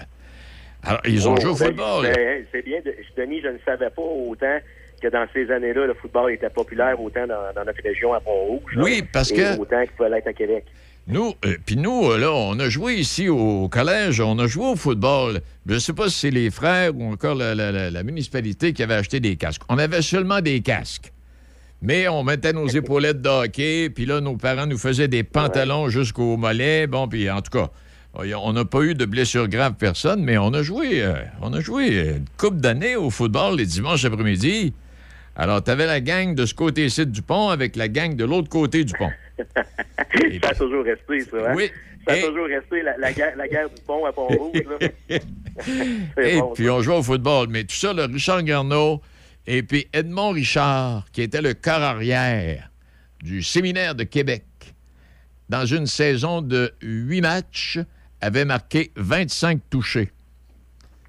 Alors, 0.83 1.01
ils 1.05 1.27
ont 1.27 1.33
Oh, 1.37 1.41
joué 1.41 1.49
au 1.51 1.55
football. 1.55 2.07
C'est 2.51 2.61
bien. 2.63 2.79
de- 2.85 2.93
Denis, 3.17 3.41
je 3.41 3.47
ne 3.49 3.57
savais 3.65 3.89
pas 3.89 4.01
autant 4.01 4.57
que 5.01 5.07
dans 5.07 5.25
ces 5.33 5.49
années-là, 5.51 5.85
le 5.87 5.93
football 5.95 6.31
était 6.31 6.49
populaire 6.49 6.99
autant 7.01 7.25
dans, 7.27 7.53
dans 7.55 7.65
notre 7.65 7.81
région 7.83 8.13
à 8.13 8.19
Pont-Rouge. 8.19 8.73
Oui, 8.77 9.03
parce 9.11 9.31
et 9.31 9.35
que- 9.35 9.57
Autant 9.59 9.81
qu'il 9.81 9.91
pouvait 9.91 10.09
l'être 10.09 10.27
à 10.27 10.33
Québec. 10.33 10.65
Nous, 11.07 11.33
euh, 11.45 11.57
puis 11.65 11.75
nous, 11.75 12.11
euh, 12.11 12.17
là, 12.17 12.31
on 12.31 12.57
a 12.59 12.69
joué 12.69 12.95
ici 12.95 13.27
au 13.27 13.67
collège, 13.67 14.21
on 14.21 14.39
a 14.39 14.47
joué 14.47 14.65
au 14.67 14.75
football. 14.77 15.41
Je 15.67 15.73
ne 15.73 15.79
sais 15.79 15.91
pas 15.93 16.07
si 16.09 16.17
c'est 16.17 16.31
les 16.31 16.49
frères 16.49 16.95
ou 16.95 17.11
encore 17.11 17.35
la, 17.35 17.53
la- 17.55 17.71
la- 17.73 17.91
la 17.91 18.03
municipalité 18.03 18.71
qui 18.71 18.83
avait 18.83 18.93
acheté 18.93 19.19
des 19.19 19.35
casques. 19.35 19.63
On 19.67 19.77
avait 19.77 20.01
seulement 20.01 20.39
des 20.39 20.61
casques. 20.61 21.11
Mais 21.81 22.07
on 22.07 22.23
mettait 22.23 22.53
nos 22.53 22.69
épaulettes 22.69 23.21
de 23.21 23.27
hockey, 23.27 23.89
puis 23.89 24.05
là, 24.05 24.21
nos 24.21 24.37
parents 24.37 24.65
nous 24.65 24.77
faisaient 24.77 25.09
des 25.09 25.23
pantalons 25.23 25.89
jusqu'au 25.89 26.37
mollet. 26.37 26.87
Bon, 26.87 27.09
puis 27.09 27.29
en 27.29 27.41
tout 27.41 27.51
cas, 27.51 27.69
on 28.13 28.53
n'a 28.53 28.63
pas 28.63 28.81
eu 28.83 28.95
de 28.95 29.03
blessure 29.03 29.49
grave, 29.49 29.73
personne, 29.77 30.23
mais 30.23 30.37
on 30.37 30.53
a 30.53 30.63
joué, 30.63 31.03
euh, 31.03 31.15
on 31.41 31.51
a 31.51 31.59
joué 31.59 32.13
une 32.15 32.25
coupe 32.37 32.61
d'années 32.61 32.95
au 32.95 33.09
football 33.09 33.57
les 33.57 33.65
dimanches 33.65 34.05
après-midi. 34.05 34.71
Alors, 35.35 35.61
tu 35.61 35.71
avais 35.71 35.87
la 35.87 35.99
gang 35.99 36.33
de 36.33 36.45
ce 36.45 36.53
côté-ci 36.53 37.05
du 37.05 37.21
pont 37.21 37.49
avec 37.49 37.75
la 37.75 37.89
gang 37.89 38.15
de 38.15 38.23
l'autre 38.23 38.47
côté 38.47 38.85
du 38.85 38.93
pont. 38.93 39.11
Ça 39.53 40.49
a 40.49 40.55
toujours 40.55 40.83
resté, 40.83 41.21
ça. 41.21 41.51
Hein? 41.51 41.53
Oui. 41.55 41.71
Ça 42.07 42.13
a 42.13 42.17
toujours 42.17 42.47
resté 42.47 42.81
la, 42.81 42.97
la 42.97 43.13
guerre, 43.13 43.35
la 43.37 43.47
guerre 43.47 43.69
du 43.69 43.81
pont 43.81 44.05
à 44.05 44.11
Pont-Rouge. 44.11 44.61
Et 46.17 46.39
bon, 46.39 46.53
puis 46.53 46.69
on 46.69 46.81
jouait 46.81 46.97
au 46.97 47.03
football. 47.03 47.47
Mais 47.49 47.63
tout 47.63 47.75
ça, 47.75 47.93
le 47.93 48.03
Richard 48.03 48.43
Garneau 48.43 49.01
et 49.45 49.63
puis 49.63 49.87
Edmond 49.93 50.31
Richard, 50.31 51.05
qui 51.11 51.21
était 51.21 51.41
le 51.41 51.53
corps 51.53 51.81
arrière 51.81 52.71
du 53.21 53.41
séminaire 53.41 53.95
de 53.95 54.03
Québec, 54.03 54.43
dans 55.49 55.65
une 55.65 55.85
saison 55.85 56.41
de 56.41 56.73
huit 56.81 57.21
matchs, 57.21 57.79
avait 58.21 58.45
marqué 58.45 58.91
25 58.95 59.61
touchés. 59.69 60.11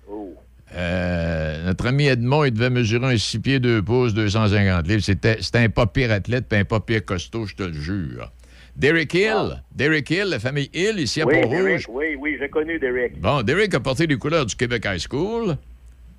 Oh. 0.08 0.36
Euh, 0.74 1.66
notre 1.66 1.86
ami 1.86 2.06
Edmond, 2.06 2.44
il 2.44 2.52
devait 2.52 2.70
mesurer 2.70 3.14
un 3.14 3.16
6 3.16 3.38
pieds 3.40 3.60
2 3.60 3.82
pouces, 3.82 4.14
250 4.14 4.86
livres. 4.88 5.02
C'était 5.02 5.58
un 5.58 5.68
pas 5.68 5.86
pire 5.86 6.10
athlète, 6.10 6.46
puis 6.48 6.58
un 6.58 6.64
pas 6.64 6.80
pire 6.80 7.04
costaud, 7.04 7.46
je 7.46 7.54
te 7.54 7.62
le 7.62 7.74
jure. 7.74 8.32
Derek 8.76 9.14
Hill, 9.14 9.62
Derek 9.74 10.10
Hill, 10.10 10.24
la 10.30 10.40
famille 10.40 10.68
Hill, 10.74 10.98
ici 10.98 11.22
à 11.22 11.26
oui, 11.26 11.40
Pont-Rouge. 11.42 11.86
Oui, 11.88 12.16
oui, 12.18 12.36
j'ai 12.40 12.48
connu 12.48 12.78
Derek. 12.78 13.20
Bon, 13.20 13.42
Derek 13.42 13.72
a 13.74 13.80
porté 13.80 14.06
les 14.06 14.16
couleurs 14.16 14.46
du 14.46 14.56
Québec 14.56 14.84
High 14.84 15.00
School 15.08 15.56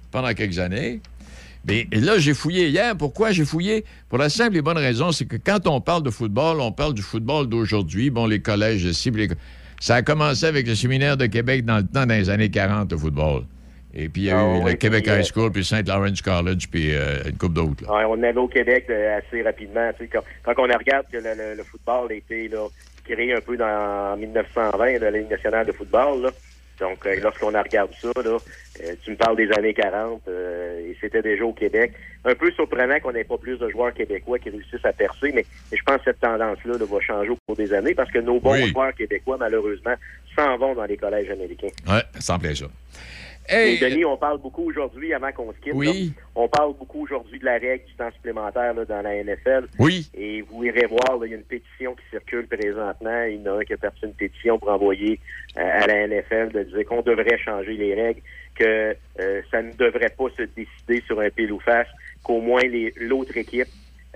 pendant 0.09 0.33
quelques 0.33 0.59
années. 0.59 1.01
Mais 1.67 1.87
et 1.91 1.99
là, 1.99 2.17
j'ai 2.17 2.33
fouillé 2.33 2.69
hier. 2.69 2.95
Pourquoi 2.95 3.31
j'ai 3.31 3.43
fouillé? 3.43 3.83
Pour 4.07 4.19
la 4.19 4.29
simple 4.29 4.55
et 4.55 4.61
bonne 4.61 4.77
raison, 4.77 5.11
c'est 5.11 5.25
que 5.25 5.35
quand 5.35 5.67
on 5.67 5.81
parle 5.81 6.03
de 6.03 6.11
football, 6.11 6.61
on 6.61 6.71
parle 6.71 6.93
du 6.93 7.01
football 7.01 7.47
d'aujourd'hui. 7.47 8.09
Bon, 8.09 8.25
les 8.25 8.39
collèges, 8.39 8.89
cibles, 8.91 9.19
les... 9.19 9.29
ça 9.81 9.95
a 9.95 10.01
commencé 10.01 10.45
avec 10.45 10.67
le 10.67 10.75
séminaire 10.75 11.17
de 11.17 11.25
Québec 11.25 11.65
dans 11.65 11.77
le 11.77 11.83
temps, 11.83 12.05
dans 12.05 12.13
les 12.13 12.29
années 12.29 12.51
40, 12.51 12.91
le 12.91 12.97
football. 12.97 13.43
Et 13.95 14.09
puis, 14.09 14.23
il 14.23 14.25
y 14.25 14.29
a 14.31 14.39
Ah 14.39 14.43
eu 14.57 14.59
le 14.59 14.65
oui, 14.65 14.77
Québec 14.77 15.05
High 15.07 15.23
School, 15.23 15.51
puis 15.51 15.63
St. 15.63 15.87
Lawrence 15.87 16.21
College, 16.21 16.67
puis 16.69 16.93
euh, 16.93 17.23
une 17.29 17.37
coupe 17.37 17.53
d'autres. 17.53 17.83
on 17.87 18.21
avait 18.23 18.37
au 18.37 18.47
Québec 18.47 18.85
euh, 18.89 19.17
assez 19.19 19.41
rapidement. 19.41 19.89
Tu 19.97 20.03
sais, 20.05 20.09
quand, 20.11 20.21
quand 20.43 20.53
on 20.63 20.63
regarde 20.77 21.05
que 21.11 21.17
le, 21.17 21.33
le- 21.35 21.55
le 21.55 21.63
football 21.63 22.11
a 22.11 22.15
été 22.15 22.49
là, 22.49 22.67
créé 23.05 23.33
un 23.33 23.39
peu 23.41 23.55
dans, 23.55 24.13
en 24.13 24.17
1920, 24.17 24.99
la 24.99 25.11
Ligue 25.11 25.29
nationale 25.29 25.65
de 25.65 25.71
football, 25.71 26.23
là. 26.23 26.29
donc 26.79 27.05
euh, 27.05 27.15
lorsqu'on 27.23 27.53
a 27.53 27.61
regardé 27.61 27.93
ça, 28.01 28.09
là, 28.17 28.37
euh, 28.83 28.93
tu 29.03 29.11
me 29.11 29.15
parles 29.15 29.37
des 29.37 29.49
années 29.57 29.73
40, 29.73 30.23
euh, 30.27 30.79
et 30.91 30.97
c'était 30.99 31.21
déjà 31.21 31.45
au 31.45 31.53
Québec. 31.53 31.93
Un 32.25 32.35
peu 32.35 32.51
surprenant 32.51 32.99
qu'on 32.99 33.13
n'ait 33.13 33.23
pas 33.23 33.37
plus 33.37 33.57
de 33.57 33.69
joueurs 33.69 33.93
québécois 33.93 34.39
qui 34.39 34.49
réussissent 34.49 34.83
à 34.83 34.91
percer, 34.91 35.31
mais, 35.33 35.45
mais 35.71 35.77
je 35.77 35.83
pense 35.83 35.99
que 35.99 36.05
cette 36.05 36.19
tendance-là 36.19 36.77
là, 36.77 36.85
va 36.85 36.99
changer 36.99 37.29
au 37.29 37.37
cours 37.47 37.55
des 37.55 37.71
années 37.73 37.93
parce 37.93 38.11
que 38.11 38.19
nos 38.19 38.41
bons 38.41 38.53
Oui. 38.53 38.69
joueurs 38.71 38.93
québécois, 38.93 39.37
malheureusement, 39.39 39.93
s'en 40.35 40.57
vont 40.57 40.73
dans 40.75 40.83
les 40.85 40.97
collèges 40.97 41.29
américains. 41.29 41.69
Me 41.87 42.37
plaît 42.39 42.55
ça. 42.55 42.65
Hey. 43.47 43.75
Et 43.75 43.77
Denis, 43.89 44.05
on 44.05 44.17
parle 44.17 44.39
beaucoup 44.39 44.63
aujourd'hui, 44.67 45.13
avant 45.13 45.31
qu'on 45.31 45.51
se 45.53 45.59
quitte, 45.59 45.73
Oui. 45.75 46.13
là, 46.15 46.23
on 46.35 46.47
parle 46.47 46.73
beaucoup 46.77 47.03
aujourd'hui 47.03 47.37
de 47.39 47.45
la 47.45 47.53
règle 47.59 47.85
du 47.85 47.93
temps 47.93 48.11
supplémentaire 48.11 48.73
là, 48.73 48.85
dans 48.85 49.01
la 49.01 49.23
NFL. 49.23 49.67
Oui. 49.79 50.09
Et 50.15 50.41
vous 50.41 50.63
irez 50.63 50.87
voir, 50.87 51.19
il 51.25 51.29
y 51.31 51.33
a 51.33 51.37
une 51.37 51.43
pétition 51.43 51.93
qui 51.95 52.03
circule 52.09 52.47
présentement. 52.47 53.23
Il 53.23 53.41
y 53.41 53.47
en 53.49 53.55
a 53.55 53.59
un 53.59 53.63
qui 53.63 53.73
a 53.73 53.77
parti 53.77 54.05
une 54.05 54.13
pétition 54.13 54.57
pour 54.57 54.69
envoyer 54.69 55.19
euh, 55.57 55.61
à 55.61 55.85
la 55.87 56.07
NFL 56.07 56.51
de 56.53 56.63
dire 56.63 56.85
qu'on 56.85 57.01
devrait 57.01 57.37
changer 57.37 57.73
les 57.73 57.93
règles, 57.93 58.21
que 58.55 58.95
euh, 59.19 59.41
ça 59.51 59.61
ne 59.61 59.71
devrait 59.73 60.13
pas 60.17 60.25
se 60.37 60.43
décider 60.43 61.03
sur 61.05 61.19
un 61.19 61.29
pile 61.29 61.51
ou 61.51 61.59
face, 61.59 61.87
qu'au 62.23 62.39
moins 62.41 62.63
les- 62.63 62.93
l'autre 62.97 63.37
équipe, 63.37 63.67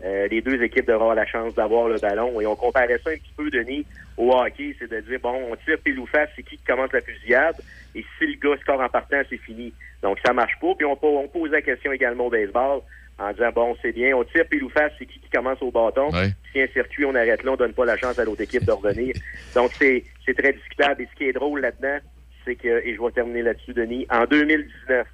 euh, 0.04 0.28
les 0.30 0.42
deux 0.42 0.62
équipes 0.64 0.86
devraient 0.88 0.94
avoir 0.96 1.16
la 1.16 1.26
chance 1.26 1.54
d'avoir 1.56 1.88
le 1.90 2.00
ballon. 2.00 2.40
Et 2.42 2.48
on 2.48 2.56
comparait 2.56 2.98
ça 3.04 3.10
un 3.12 3.16
petit 3.16 3.34
peu, 3.36 3.50
Denis, 3.52 3.86
au 4.18 4.32
hockey, 4.32 4.76
c'est 4.80 4.90
de 4.90 5.02
dire, 5.02 5.20
bon, 5.22 5.40
on 5.52 5.56
tire 5.58 5.78
pile 5.84 6.00
ou 6.00 6.06
face, 6.06 6.30
c'est 6.36 6.44
qui 6.44 6.58
qui 6.58 6.64
commence 6.64 6.92
la 6.94 7.02
fusillade, 7.02 7.56
et 7.96 8.06
si 8.18 8.26
le 8.28 8.36
gars 8.40 8.60
score 8.62 8.80
en 8.82 8.90
partant, 8.90 9.22
c'est 9.30 9.38
fini. 9.38 9.74
Donc, 10.02 10.18
ça 10.26 10.34
marche 10.34 10.58
pas. 10.62 10.74
Puis 10.76 10.86
on, 10.86 10.96
po- 10.96 11.20
on 11.20 11.28
pose 11.28 11.52
la 11.52 11.62
question 11.62 11.92
également 11.92 12.28
au 12.28 12.30
baseball 12.30 12.82
en 13.18 13.32
disant, 13.34 13.50
bon, 13.54 13.76
c'est 13.82 13.92
bien, 13.92 14.16
on 14.16 14.24
tire 14.24 14.46
pile 14.48 14.64
ou 14.64 14.70
face, 14.70 14.94
c'est 14.98 15.06
qui 15.06 15.20
qui 15.20 15.30
commence 15.30 15.62
au 15.62 15.72
bâton? 15.72 16.10
Ouais. 16.12 16.30
Si 16.54 16.62
un 16.62 16.68
circuit, 16.68 17.04
on 17.06 17.16
arrête 17.16 17.44
là, 17.44 17.52
on 17.52 17.56
donne 17.58 17.74
pas 17.74 17.86
la 17.86 17.98
chance 17.98 18.18
à 18.18 18.24
l'autre 18.24 18.42
équipe 18.42 18.64
de 18.66 18.72
revenir. 18.72 19.14
Donc, 19.56 19.72
c'est 19.80 20.04
c'est 20.26 20.34
très 20.38 20.54
discutable. 20.54 21.02
Et 21.02 21.08
ce 21.12 21.16
qui 21.18 21.26
est 21.26 21.34
drôle 21.34 21.60
là-dedans, 21.62 21.98
c'est 22.46 22.56
que, 22.56 22.68
et 22.86 22.96
je 22.96 23.02
vais 23.02 23.12
terminer 23.12 23.42
là-dessus, 23.42 23.74
Denis, 23.74 24.08
en 24.10 24.24
2019, 24.26 25.06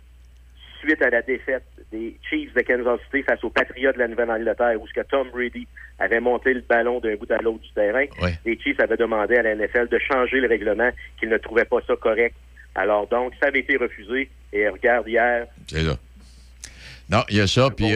suite 0.81 1.01
à 1.01 1.09
la 1.09 1.21
défaite 1.23 1.63
des 1.91 2.15
Chiefs 2.29 2.53
de 2.53 2.61
Kansas 2.61 2.99
City 3.05 3.23
face 3.23 3.43
aux 3.43 3.49
Patriots 3.49 3.91
de 3.93 3.97
la 3.97 4.07
Nouvelle-Angleterre, 4.07 4.79
où 4.79 4.85
ce 4.87 4.93
que 4.93 5.01
Tom 5.01 5.29
Brady 5.31 5.67
avait 5.97 6.19
monté 6.19 6.53
le 6.53 6.61
ballon 6.61 6.99
d'un 6.99 7.15
bout 7.15 7.31
à 7.31 7.37
l'autre 7.41 7.61
du 7.63 7.71
terrain, 7.71 8.05
les 8.45 8.59
Chiefs 8.59 8.79
avaient 8.79 8.97
demandé 8.97 9.35
à 9.37 9.41
la 9.41 9.55
NFL 9.55 9.87
de 9.87 9.97
changer 9.97 10.39
le 10.41 10.47
règlement, 10.47 10.89
qu'ils 11.19 11.29
ne 11.29 11.37
trouvaient 11.37 11.65
pas 11.65 11.79
ça 11.87 11.95
correct. 11.95 12.35
Alors 12.75 13.07
donc, 13.07 13.33
ça 13.41 13.47
avait 13.47 13.59
été 13.59 13.77
refusé. 13.77 14.29
Et 14.53 14.67
regarde 14.69 15.07
hier, 15.07 15.47
C'est 15.67 15.83
là. 15.83 15.97
Non, 17.09 17.23
il 17.29 17.37
y 17.37 17.41
a 17.41 17.47
ça. 17.47 17.69
Puis 17.75 17.85
bon 17.85 17.91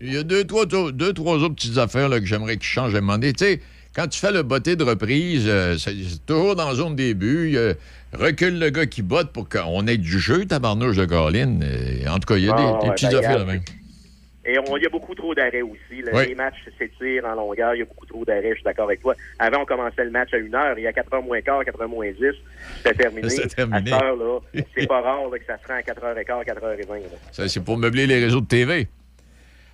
il 0.00 0.12
y 0.12 0.16
a- 0.16 0.20
y, 0.20 0.24
deux 0.24 0.44
trois, 0.44 0.66
deux, 0.66 1.12
trois 1.12 1.36
autres 1.36 1.54
petites 1.54 1.78
affaires 1.78 2.08
là, 2.08 2.18
que 2.20 2.26
j'aimerais 2.26 2.54
qu'ils 2.56 2.64
changent 2.64 2.94
à 2.94 2.98
un 2.98 3.00
moment 3.00 3.18
donné. 3.18 3.32
Tu 3.32 3.44
sais, 3.44 3.60
quand 3.94 4.08
tu 4.08 4.18
fais 4.18 4.32
le 4.32 4.42
botté 4.42 4.76
de 4.76 4.84
reprise, 4.84 5.44
euh, 5.46 5.76
c'est 5.78 5.94
toujours 6.26 6.56
dans 6.56 6.68
la 6.68 6.74
zone 6.74 6.96
début. 6.96 7.56
Recule 8.12 8.58
le 8.58 8.70
gars 8.70 8.86
qui 8.86 9.02
botte 9.02 9.32
pour 9.32 9.48
qu'on 9.48 9.86
ait 9.86 9.96
du 9.98 10.18
jeu, 10.18 10.44
tabarnouche 10.44 10.96
de 10.96 11.04
Caroline. 11.04 11.62
Euh, 11.64 12.08
En 12.10 12.18
tout 12.18 12.26
cas, 12.26 12.36
il 12.36 12.44
y 12.46 12.50
a 12.50 12.56
des, 12.56 12.62
Ah, 12.62 12.78
des 12.82 12.88
ouais, 12.88 12.94
petites 12.94 13.10
ben, 13.10 13.18
affaires 13.18 13.38
là 13.38 13.44
regarde, 13.44 13.48
même. 13.48 13.79
Et 14.44 14.58
on- 14.58 14.76
il 14.76 14.82
y 14.82 14.86
a 14.86 14.88
beaucoup 14.88 15.14
trop 15.14 15.34
d'arrêts 15.34 15.60
aussi. 15.62 16.00
là. 16.02 16.12
Oui. 16.14 16.28
Les 16.28 16.34
matchs 16.34 16.56
s'étirent 16.78 17.26
en 17.26 17.34
longueur. 17.34 17.74
Il 17.74 17.80
y 17.80 17.82
a 17.82 17.84
beaucoup 17.84 18.06
trop 18.06 18.24
d'arrêts. 18.24 18.50
Je 18.50 18.54
suis 18.54 18.64
d'accord 18.64 18.86
avec 18.86 19.00
toi. 19.00 19.14
Avant, 19.38 19.62
on 19.62 19.64
commençait 19.66 20.04
le 20.04 20.10
match 20.10 20.32
à 20.32 20.38
une 20.38 20.54
heure. 20.54 20.78
Il 20.78 20.82
y 20.82 20.86
a 20.86 20.92
4 20.92 21.12
heures 21.12 21.22
moins 21.22 21.40
quart, 21.42 21.62
4 21.64 21.80
heures 21.82 21.88
moins 21.88 22.10
10. 22.10 22.34
C'était 22.78 22.94
terminé. 22.94 23.28
Terminé. 23.54 23.92
À 23.92 23.94
cette 23.98 24.02
heure-là, 24.04 24.38
c'est 24.76 24.86
pas 24.88 25.00
rare 25.02 25.28
là, 25.30 25.38
que 25.38 25.44
ça 25.44 25.58
se 25.62 25.66
rend 25.68 25.74
à 25.74 25.82
4h15, 25.82 26.44
4h20. 26.44 27.02
là. 27.02 27.18
Ça, 27.32 27.48
c'est 27.48 27.60
pour 27.62 27.76
meubler 27.76 28.06
les 28.06 28.18
réseaux 28.24 28.40
de 28.40 28.46
TV. 28.46 28.88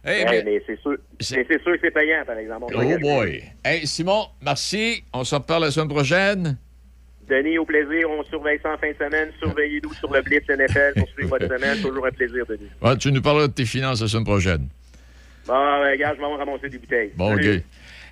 Eh 0.04 0.08
Ouais, 0.08 0.24
bien, 0.24 0.42
mais 0.44 0.62
c'est 0.66 0.78
sûr, 0.80 0.96
que 0.96 1.78
c'est 1.82 1.90
payant, 1.90 2.24
par 2.24 2.38
exemple. 2.38 2.72
On 2.76 2.92
oh 2.94 2.98
boy. 2.98 3.42
Hey, 3.64 3.86
Simon, 3.86 4.26
merci. 4.40 5.02
On 5.12 5.24
se 5.24 5.34
reparle 5.34 5.62
la 5.64 5.70
semaine 5.72 5.88
prochaine. 5.88 6.58
Denis, 7.28 7.58
au 7.58 7.64
plaisir. 7.64 8.08
On 8.10 8.22
surveille 8.24 8.58
ça 8.62 8.72
en 8.74 8.78
fin 8.78 8.90
de 8.90 8.96
semaine. 8.96 9.30
Surveillez-nous 9.38 9.92
sur 9.94 10.12
le 10.12 10.22
Blitz 10.22 10.44
NFL 10.48 10.94
pour 10.96 11.08
suivre 11.10 11.28
votre 11.30 11.46
semaine. 11.46 11.80
Toujours 11.82 12.06
un 12.06 12.10
plaisir, 12.10 12.44
Denis. 12.48 12.68
Ouais, 12.82 12.96
tu 12.96 13.10
nous 13.12 13.22
parleras 13.22 13.48
de 13.48 13.52
tes 13.52 13.64
finances 13.66 14.00
la 14.00 14.08
semaine 14.08 14.24
prochaine. 14.24 14.68
Bon, 15.46 15.54
ben, 15.80 15.96
gars, 15.98 16.14
je 16.14 16.20
vais 16.20 16.26
ramasser 16.26 16.68
des 16.68 16.78
bouteilles. 16.78 17.12
Bon, 17.16 17.36
Salut. 17.36 17.56
OK. 17.58 17.62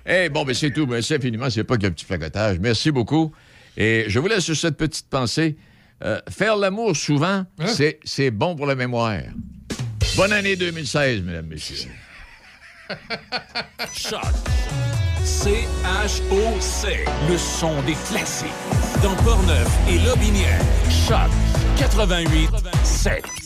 Eh, 0.07 0.29
bon, 0.29 0.43
ben 0.45 0.53
c'est 0.53 0.71
tout. 0.71 0.85
Merci 0.85 1.15
infiniment. 1.15 1.49
C'est 1.49 1.63
pas 1.63 1.77
qu'un 1.77 1.91
petit 1.91 2.05
pacotage. 2.05 2.59
Merci 2.59 2.91
beaucoup. 2.91 3.33
Et 3.75 4.05
je 4.07 4.19
vous 4.19 4.27
laisse 4.27 4.43
sur 4.43 4.55
cette 4.55 4.77
petite 4.77 5.09
pensée. 5.09 5.55
Euh, 6.03 6.19
faire 6.29 6.55
l'amour 6.57 6.95
souvent, 6.95 7.45
c'est- 7.65 7.99
c'est 8.03 8.29
bon 8.31 8.55
pour 8.55 8.65
la 8.67 8.75
mémoire. 8.75 9.19
Bonne 10.17 10.33
année 10.33 10.55
2016, 10.55 11.21
mesdames, 11.23 11.47
messieurs. 11.47 11.89
Choc. 13.93 14.21
C-H-O-C. 15.25 17.05
Le 17.27 17.37
son 17.37 17.81
des 17.87 17.95
classiques. 18.07 18.49
Dans 19.01 19.15
Portneuf 19.23 19.67
et 19.89 19.97
Lobinière. 20.07 20.61
Choc 20.89 21.29
88 21.77 22.49
7. 22.83 23.44